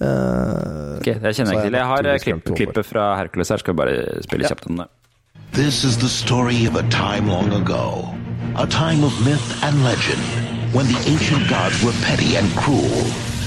[0.00, 1.78] Eh, Ok, det kjenner jeg ikke til.
[1.78, 3.60] Jeg har eh, klipp, klippet fra Hercules her.
[3.62, 4.88] Skal vi bare spille kjapt om det.
[5.54, 8.14] This is the story of a time long ago
[8.56, 10.20] a time of myth and legend,
[10.72, 13.02] when the ancient gods were petty and cruel,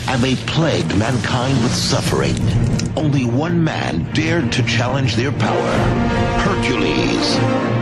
[0.09, 2.35] and they plagued mankind with suffering.
[2.97, 5.71] Only one man dared to challenge their power
[6.43, 7.76] Hercules.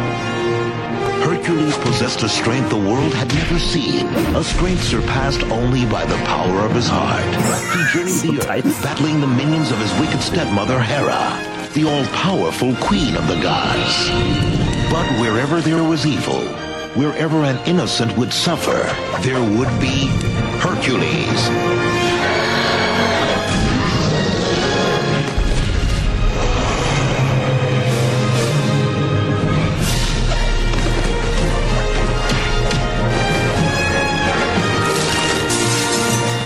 [1.24, 6.18] Hercules possessed a strength the world had never seen, a strength surpassed only by the
[6.26, 7.24] power of his heart.
[7.74, 11.40] He journeyed the earth, battling the minions of his wicked stepmother Hera,
[11.74, 14.10] the all-powerful queen of the gods.
[14.92, 16.42] But wherever there was evil,
[16.96, 18.84] wherever an innocent would suffer,
[19.22, 20.08] there would be
[20.60, 22.05] Hercules.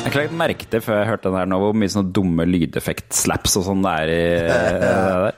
[0.10, 2.46] Jeg har ikke merke det før jeg hørte den her nå, hvor mye sånne dumme
[2.50, 4.18] lydeffekt-slaps og sånn det er i
[4.50, 5.38] det der.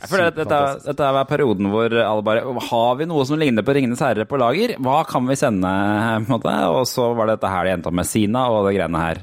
[0.00, 3.62] Jeg føler at dette, dette er perioden hvor alle bare Har vi noe som ligner
[3.66, 4.72] på Ringenes herre på lager?
[4.80, 5.68] Hva kan vi sende?
[5.68, 6.54] på en måte?
[6.72, 9.20] Og så var det dette her de endte opp med Sina og det greiene her.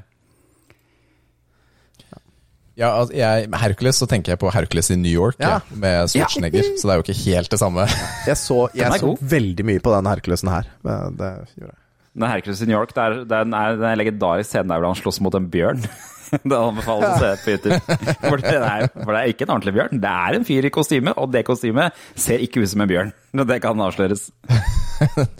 [2.77, 5.55] Ja, altså, jeg, Hercules, så tenker jeg på Hercules i New York, Ja.
[5.57, 6.67] ja, med Schwarzenegger.
[6.77, 7.87] Så det er jo ikke helt det samme.
[8.29, 10.69] Jeg så, jeg så veldig mye på den Herculesen her.
[10.85, 11.81] men Det gjorde jeg.
[12.17, 14.81] Den Hercules i New York, det er, det er, en- er en legendarisk scene der
[14.81, 15.83] hvor han slåss mot en bjørn.
[16.27, 17.77] Det anbefales å se på YouTube.
[18.27, 20.01] For det, er, for det er ikke en ordentlig bjørn.
[20.03, 23.13] Det er en fyr i kostyme, og det kostymet ser ikke ut som en bjørn.
[23.37, 24.25] Og Det kan avsløres.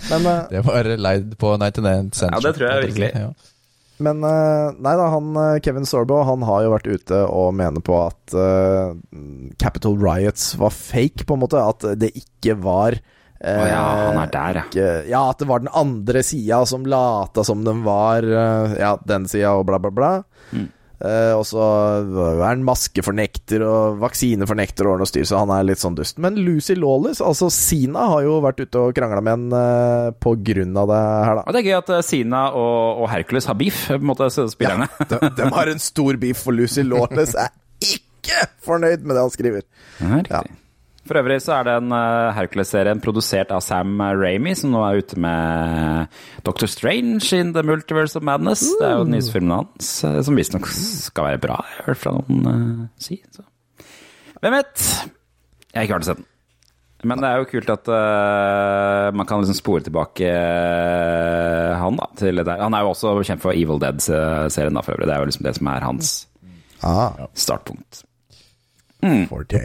[0.08, 2.38] Men, uh, Det var leid på 99 Cent.
[2.38, 3.12] Ja, det tror jeg virkelig.
[3.20, 3.28] Ja.
[4.06, 7.82] men uh, nei da, han eh, Kevin Sorbo han har jo vært ute og mener
[7.84, 8.94] på at uh,
[9.60, 11.68] Capital Riots var fake, på en måte.
[11.68, 12.96] At det ikke var
[13.40, 14.88] eh, Å ja, han er der, ja.
[15.12, 19.30] ja, at det var den andre sida som lata som den var eh, Ja, den
[19.30, 20.12] sida og bla, bla, bla.
[20.52, 20.68] Mm.
[20.98, 25.82] Eh, og så er han maskefornekter og vaksinefornekter og noe styr, så han er litt
[25.82, 26.18] sånn dust.
[26.24, 30.34] Men Lucy Lawless, altså Sina, har jo vært ute og krangla med en eh, på
[30.50, 31.46] grunn av det her, da.
[31.46, 34.32] Og det er gøy at eh, Sina og, og Hercules har beef, på en måte,
[34.34, 34.90] spillerne.
[35.04, 37.54] de, de har en stor beef, for Lucy Lawless er
[37.94, 39.68] ikke fornøyd med det han skriver.
[40.02, 40.64] Ja, riktig.
[41.08, 45.02] For øvrig så er det en uh, Hercules-serien produsert av Sam Ramy, som nå er
[45.02, 46.14] ute med
[46.48, 48.66] Doctor Strange in the Multiverse of Madness.
[48.80, 51.92] Det er jo den nyeste filmen hans, eh, som visstnok skal være bra, jeg har
[51.92, 53.22] hørt fra noen uh, si.
[53.32, 53.46] Så.
[54.42, 54.88] Hvem vet?
[55.72, 56.28] Jeg har ikke klart å se den.
[57.08, 62.08] Men det er jo kult at uh, man kan liksom spore tilbake uh, han da,
[62.18, 62.56] til det.
[62.58, 65.08] Han er jo også kjent for Evil Dead-serien, da, for øvrig.
[65.08, 66.16] Det er jo liksom det som er hans
[66.86, 68.04] Ah, startpunkt.
[69.30, 69.62] Forte.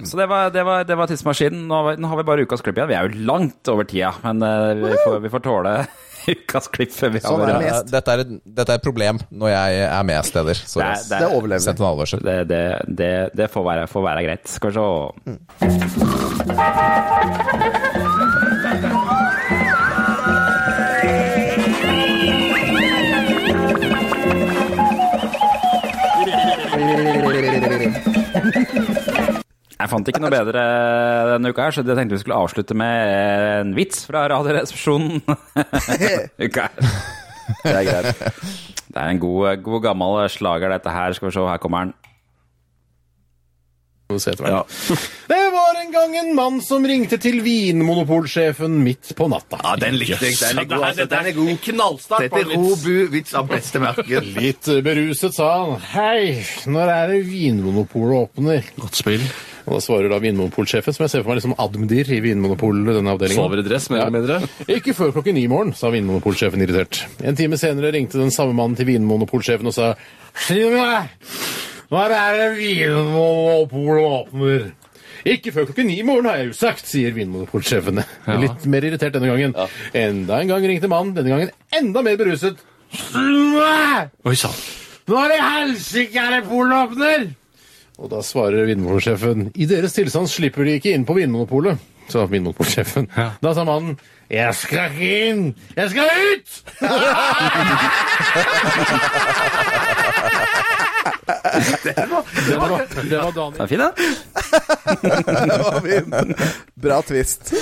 [0.00, 1.66] Så det var, det var, det var tidsmaskinen.
[1.68, 2.88] Nå, har vi- nå har vi bare ukas klipp igjen.
[2.88, 5.74] Vi er jo langt over tida, men eh, vi, får, vi får tåle
[6.32, 7.90] ukas klipp før vi har Sånn er mest.
[7.92, 10.54] dette, er, dette er et problem når jeg er med steder.
[10.54, 11.64] Så Det er- det er- Det overlever vi.
[11.66, 12.20] send en advarsel.
[12.24, 12.62] det, det,
[13.02, 14.48] det, det får, være, får være greit.
[14.48, 14.80] Skal vi se
[16.52, 18.11] Jeg
[29.92, 30.66] fant ikke noe bedre
[31.34, 33.16] denne uka, her, så jeg tenkte vi skulle avslutte med
[33.62, 35.22] en vits fra Radioresepsjonen.
[36.46, 36.94] uka her.
[37.62, 38.22] Det er greit.
[38.92, 41.12] Det er en god, god gammel slager, dette her.
[41.16, 41.98] Skal vi se, her kommer den.
[44.12, 49.56] Det var en gang en mann som ringte til vinmonopolsjefen midt på natta.
[49.62, 50.36] Ja, den likte jeg.
[50.40, 50.84] Den er god.
[50.90, 51.52] Altså, den er god.
[51.68, 54.20] knallstart Dette er Robu-vits av beste merke.
[54.36, 58.68] Litt beruset sa han Hei, når er det Vinmonopolet åpner?
[58.82, 59.24] Godt spill.
[59.62, 63.12] Og da svarer da vinmonopolsjefen, som jeg ser for meg liksom admdir i Vinmonopolet, denne
[63.14, 63.38] avdelingen.
[63.38, 64.38] Sover i dress, mer eller mindre.
[64.76, 67.04] Ikke før klokken ni i morgen, sa vinmonopolsjefen irritert.
[67.22, 69.92] En time senere ringte den samme mannen til vinmonopolsjefen og sa
[70.46, 71.12] Si meg,
[71.92, 74.70] når er det Vinmonopolet åpner?
[75.28, 78.00] Ikke før klokken ni i morgen, har jeg jo sagt, sier vinmonopolsjefen.
[78.42, 79.54] Litt mer irritert denne gangen.
[79.94, 82.58] Enda en gang ringte mannen, denne gangen enda mer beruset.
[82.92, 84.56] Oi sann.
[85.08, 87.30] når i helsike er det polet åpner?
[88.00, 91.76] Og da svarer vinmonopolsjefen i deres tilstand slipper de ikke inn på Vinmonopolet.
[92.10, 93.04] Sa vinmonopolsjefen.
[93.14, 93.96] Da sa mannen
[94.32, 95.42] jeg skal ikke inn,
[95.76, 96.48] jeg skal ut!
[101.84, 102.68] det var, den var
[103.36, 103.52] Daniel.
[103.52, 103.92] Den er fin, den.
[105.50, 106.06] Det var fin.
[106.86, 107.52] Bra twist.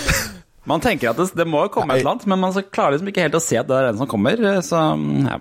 [0.71, 3.11] Man tenker at det, det må jo komme et eller annet, men man klarer liksom
[3.11, 4.37] ikke helt å se at det er en som kommer.
[4.63, 5.39] Så ja.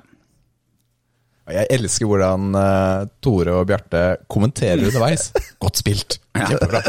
[1.54, 5.30] Jeg elsker hvordan uh, Tore og Bjarte kommenterer underveis.
[5.62, 6.20] Godt spilt.
[6.38, 6.82] Kjempebra.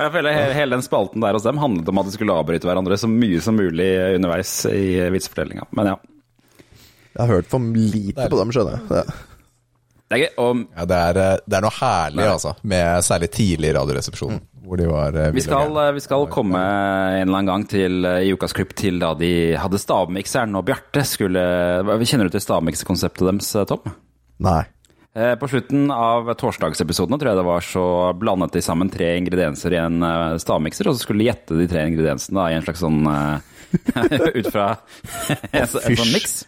[0.00, 2.68] Jeg føler hele, hele den spalten der hos dem handlet om at de skulle avbryte
[2.68, 5.66] hverandre så mye som mulig underveis i vitsefortellinga.
[5.76, 5.98] Men ja.
[7.10, 8.88] Jeg har hørt for lite på dem, skjønner jeg.
[8.94, 9.18] Det-
[10.10, 10.30] er gøy.
[10.42, 14.40] Og Ja, det, er, eh, det er noe herlig, altså, med særlig tidlig Radioresepsjonen.
[14.40, 14.40] Radioresepsjonen.
[14.60, 15.86] Hvor de var eh, vi skal, gærne.
[15.96, 19.30] vi skal komme en eller annen gang til, eh, i ukas klipp til da de
[19.56, 21.40] hadde stavmikseren, og Bjarte skulle
[21.96, 23.94] Vi Kjenner du til stavmikserkonseptet deres, eh, Tom?
[24.44, 24.60] Nei.
[25.16, 27.86] Eh, På slutten av torsdagsepisodene tror jeg det var så
[28.20, 31.66] blandet de sammen tre ingredienser i en eh, stavmikser, og så skulle de gjette de
[31.72, 33.56] tre ingrediensene da, i en slags sånn eh,
[34.38, 34.68] Ut fra
[35.50, 36.06] en, en sånn fysj.
[36.14, 36.38] miks.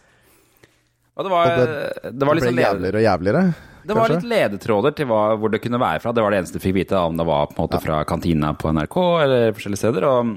[1.17, 3.43] Og det var, Og det, var Det liksom ble jævligere og jævligere.
[3.83, 4.15] Det var kanskje?
[4.21, 6.13] litt ledetråder til hva, hvor det kunne være fra.
[6.15, 8.53] Det var det eneste du fikk vite, om det var på en måte fra kantina
[8.59, 10.07] på NRK eller forskjellige steder.
[10.09, 10.33] Og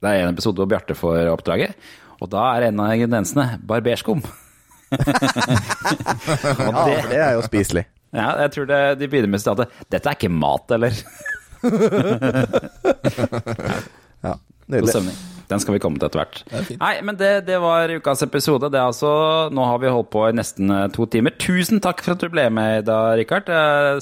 [0.00, 1.76] det er en episode hvor Bjarte får oppdraget,
[2.20, 4.24] og da er en av ingrediensene barberskum.
[4.94, 4.98] og
[6.64, 7.84] Ja, det, det er jo spiselig.
[8.20, 10.92] ja, jeg tror det, de begynner med at dette er ikke mat, eller?
[14.24, 15.33] Ja, God Nydelig.
[15.50, 16.38] Den skal vi komme til etter hvert.
[16.80, 18.70] Nei, men det, det var ukas episode.
[18.72, 19.10] Det er altså,
[19.52, 21.34] nå har vi holdt på i nesten eh, to timer.
[21.40, 23.50] Tusen takk for at du ble med dag, Rikard.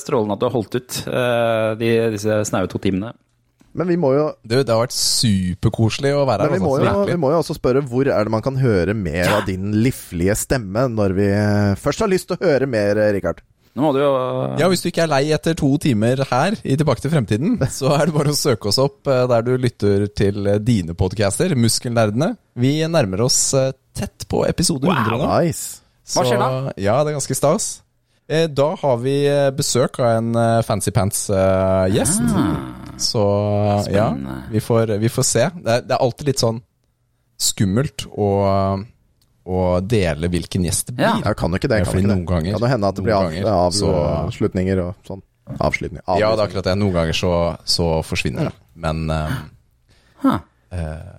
[0.03, 3.13] Strålende at du har holdt ut eh, de, disse snaue to timene.
[3.73, 6.59] Men vi må jo Du, det har vært superkoselig å være Men her.
[6.59, 8.93] vi må, altså, jo, vi må jo også spørre hvor er det man kan høre
[8.97, 11.29] mer av din livlige stemme når vi
[11.81, 13.41] først har lyst til å høre mer, Rikard?
[13.73, 14.09] Nå må du jo
[14.61, 17.95] Ja, Hvis du ikke er lei etter to timer her i Tilbake til fremtiden, så
[17.97, 21.55] er det bare å søke oss opp eh, der du lytter til eh, dine podcaster,
[21.57, 22.35] Muskelnerdene.
[22.61, 25.31] Vi nærmer oss eh, tett på episode 100 nå.
[25.47, 25.81] Nice.
[26.13, 26.51] Hva skjer da?
[26.83, 27.71] Ja, det er ganske stas.
[28.29, 32.21] Eh, Da har vi eh, besøk av en eh, Fancy Pants-gjest.
[33.03, 33.23] Så
[33.91, 34.43] ja, Ah.
[34.53, 35.47] Vi får, vi får se.
[35.65, 36.61] Det er, det er alltid litt sånn
[37.43, 38.29] skummelt å,
[39.47, 41.07] å dele hvilken gjest det blir.
[41.09, 41.17] Ja.
[41.25, 41.79] Jeg kan jo ikke det.
[41.79, 42.27] Ja, Kan ikke det.
[42.27, 43.95] ganger- kan jo hende at det blir av, noen av, så-
[44.29, 45.23] avslutninger og sånn.
[45.59, 46.01] Avslutning.
[46.07, 46.77] Ja, det er akkurat det.
[46.79, 47.33] Noen ganger så,
[47.67, 48.53] så forsvinner det.
[48.77, 49.33] Men uh,
[50.23, 50.39] Huh.
[50.71, 51.19] eh,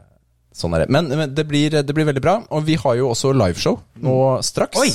[0.56, 0.90] sånn er det.
[0.90, 2.38] Men, men det, blir, det blir veldig bra.
[2.56, 4.80] Og vi har jo også liveshow nå straks.
[4.80, 4.90] Oi!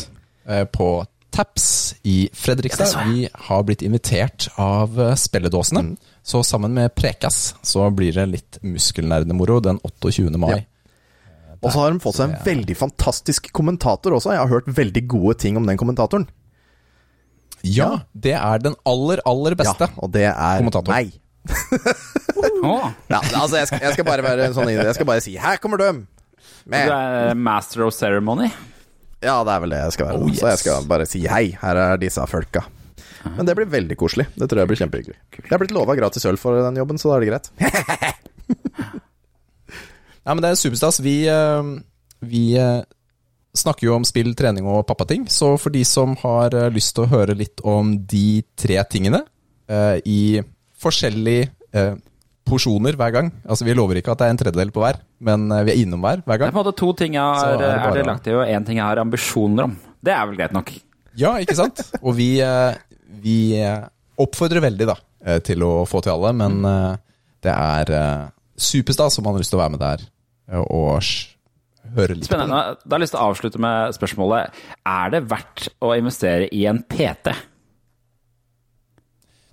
[0.49, 2.97] eh, på Taps i Fredrikstad.
[3.13, 5.81] Vi har blitt invitert av spilledåsene.
[5.91, 5.99] Mm.
[6.25, 10.33] Så sammen med Prekas så blir det litt muskelnerdemoro den 28.
[10.41, 10.65] mai.
[11.63, 14.35] Og så har de fått seg en veldig fantastisk kommentator også.
[14.37, 16.29] Jeg har hørt veldig gode ting om den kommentatoren.
[17.67, 19.89] Ja, det er den aller, aller beste.
[19.89, 20.95] Ja, og det er Kommentator.
[20.95, 21.17] meg.
[23.09, 25.57] Ja, altså, jeg skal, jeg skal bare være en sånn Jeg skal bare si 'her
[25.63, 26.01] kommer de'.
[26.67, 28.51] du er master of ceremony.
[29.23, 30.19] Ja, det er vel det jeg skal være.
[30.23, 31.57] Oh, Så jeg skal bare si hei.
[31.63, 32.65] Her er disse folka.
[33.37, 34.27] Men det blir veldig koselig.
[34.37, 35.17] Det tror jeg blir kjempehyggelig.
[35.39, 37.51] Jeg er blitt lova gratis øl for den jobben, så da er det greit.
[40.29, 41.01] Ja, men det er superstas.
[41.01, 41.69] Vi, eh,
[42.21, 42.83] vi eh,
[43.57, 45.25] snakker jo om spill, trening og pappating.
[45.33, 49.23] Så for de som har eh, lyst til å høre litt om de tre tingene
[49.71, 50.21] eh, i
[50.79, 51.95] forskjellige eh,
[52.49, 55.51] porsjoner hver gang Altså Vi lover ikke at det er en tredjedel på hver, men
[55.67, 57.61] vi er innom hver hver Det er på en måte to ting jeg har, er
[57.61, 59.75] det er delaktig i, og én ting jeg har ambisjoner om.
[60.01, 60.71] Det er vel greit nok.
[61.19, 61.83] Ja, ikke sant?
[61.99, 62.31] Og vi,
[63.21, 63.37] vi
[64.17, 64.97] oppfordrer veldig da
[65.45, 66.63] til å få til alle, men
[67.45, 67.93] det er
[68.57, 70.09] superstas om man har lyst til å være med der
[70.49, 71.03] og
[71.95, 72.31] høre litt på det.
[72.31, 72.63] Spennende.
[72.85, 74.59] Da har jeg lyst til å avslutte med spørsmålet
[74.89, 77.35] Er det verdt å investere i en PT?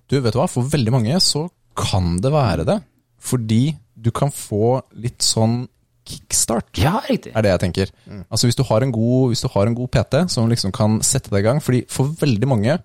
[0.06, 0.50] Du, vet du hva?
[0.52, 2.80] For veldig mange så kan det være det.
[3.26, 3.64] Fordi
[3.96, 5.64] du kan få litt sånn
[6.06, 6.78] kickstart.
[6.78, 7.34] Ja, riktig.
[7.34, 7.94] Er det jeg tenker.
[8.30, 11.00] Altså Hvis du har en god, hvis du har en god PT som liksom kan
[11.06, 12.78] sette deg i gang Fordi for veldig mange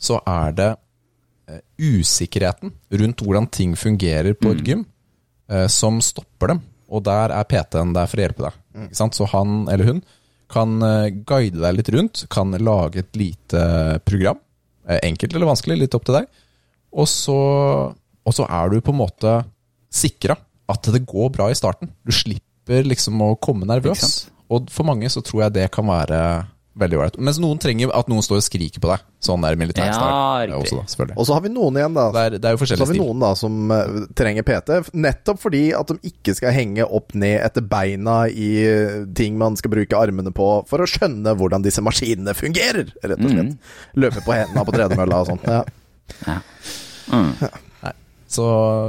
[0.00, 0.70] så er det
[1.48, 4.82] eh, usikkerheten rundt hvordan ting fungerer på et gym,
[5.48, 6.62] eh, som stopper dem.
[6.94, 8.60] Og der er PT-en der for å hjelpe deg.
[8.86, 9.16] Ikke sant?
[9.18, 10.00] Så han eller hun
[10.54, 13.62] kan eh, guide deg litt rundt, kan lage et lite
[14.06, 14.38] program.
[14.86, 16.28] Eh, Enkelt eller vanskelig, litt opp til deg.
[16.94, 17.36] Og så,
[18.22, 19.32] og så er du på en måte
[19.94, 20.36] sikra
[20.70, 21.90] at det går bra i starten.
[22.06, 24.28] Du slipper liksom å komme nervøs.
[24.54, 26.20] Og for mange så tror jeg det kan være
[26.78, 27.16] veldig ålreit.
[27.22, 29.02] Mens noen trenger at noen står og skriker på deg.
[29.22, 30.56] Sånn der militær Ja.
[30.58, 31.14] Også, da.
[31.14, 32.08] Og så har vi noen igjen, da.
[32.12, 33.02] Det er, det er jo Så har vi stil.
[33.04, 37.38] noen da som eh, trenger PT, nettopp fordi at de ikke skal henge opp ned
[37.46, 41.84] etter beina i eh, ting man skal bruke armene på, for å skjønne hvordan disse
[41.84, 43.54] maskinene fungerer, rett og slett.
[43.94, 45.46] Løpe på hendene på tredemølla og sånt.
[45.48, 45.62] Ja.
[48.34, 48.44] Så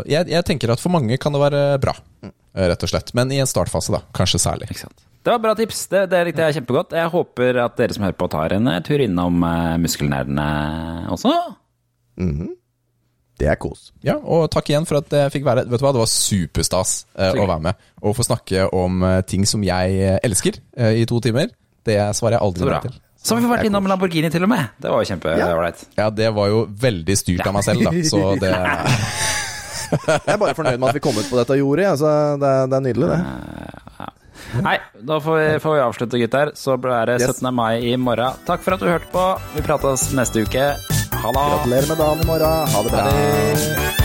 [0.09, 1.93] jeg, jeg tenker at for mange kan det være bra,
[2.25, 3.11] eh, rett og slett.
[3.17, 3.99] Men i en startfase, da.
[4.15, 4.71] Kanskje særlig.
[4.73, 5.03] Ikke sant?
[5.25, 5.87] Det var bra tips.
[5.89, 6.93] Det, det likte jeg kjempegodt.
[6.93, 10.45] Jeg håper at dere som hører på, tar en eh, tur innom uh, muskelnerdene
[11.15, 11.33] også.
[13.35, 13.89] Det er kos.
[14.05, 16.93] Ja, og takk igjen for at jeg fikk være Vet du hva, det var superstas
[17.17, 17.87] eh, å være med.
[18.05, 21.49] Og få snakke om eh, ting som jeg eh, elsker eh, i to timer.
[21.85, 22.95] Det svarer jeg aldri nei til.
[23.25, 24.69] Så har vi vært innom Lamborghini til og med.
[24.77, 25.83] Det var jo kjempeålreit.
[25.97, 27.93] Ja, det var jo veldig styrt av meg selv, da.
[28.05, 28.53] Så det
[30.05, 31.89] Jeg er bare fornøyd med at vi kom ut på dette jordet.
[31.95, 32.11] Altså,
[32.41, 33.84] det, det er nydelig, det.
[34.63, 36.51] Nei, da får vi, får vi avslutte, gutter.
[36.55, 37.39] Så blir det Yes.
[37.41, 37.51] 17.
[37.55, 38.33] mai i morgen.
[38.45, 39.25] Takk for at du hørte på.
[39.55, 40.67] Vi prates neste uke.
[41.23, 41.45] Ha det.
[41.51, 42.67] Gratulerer med dagen i morgen.
[42.75, 43.01] Ha det bra.
[43.01, 44.04] Ha det.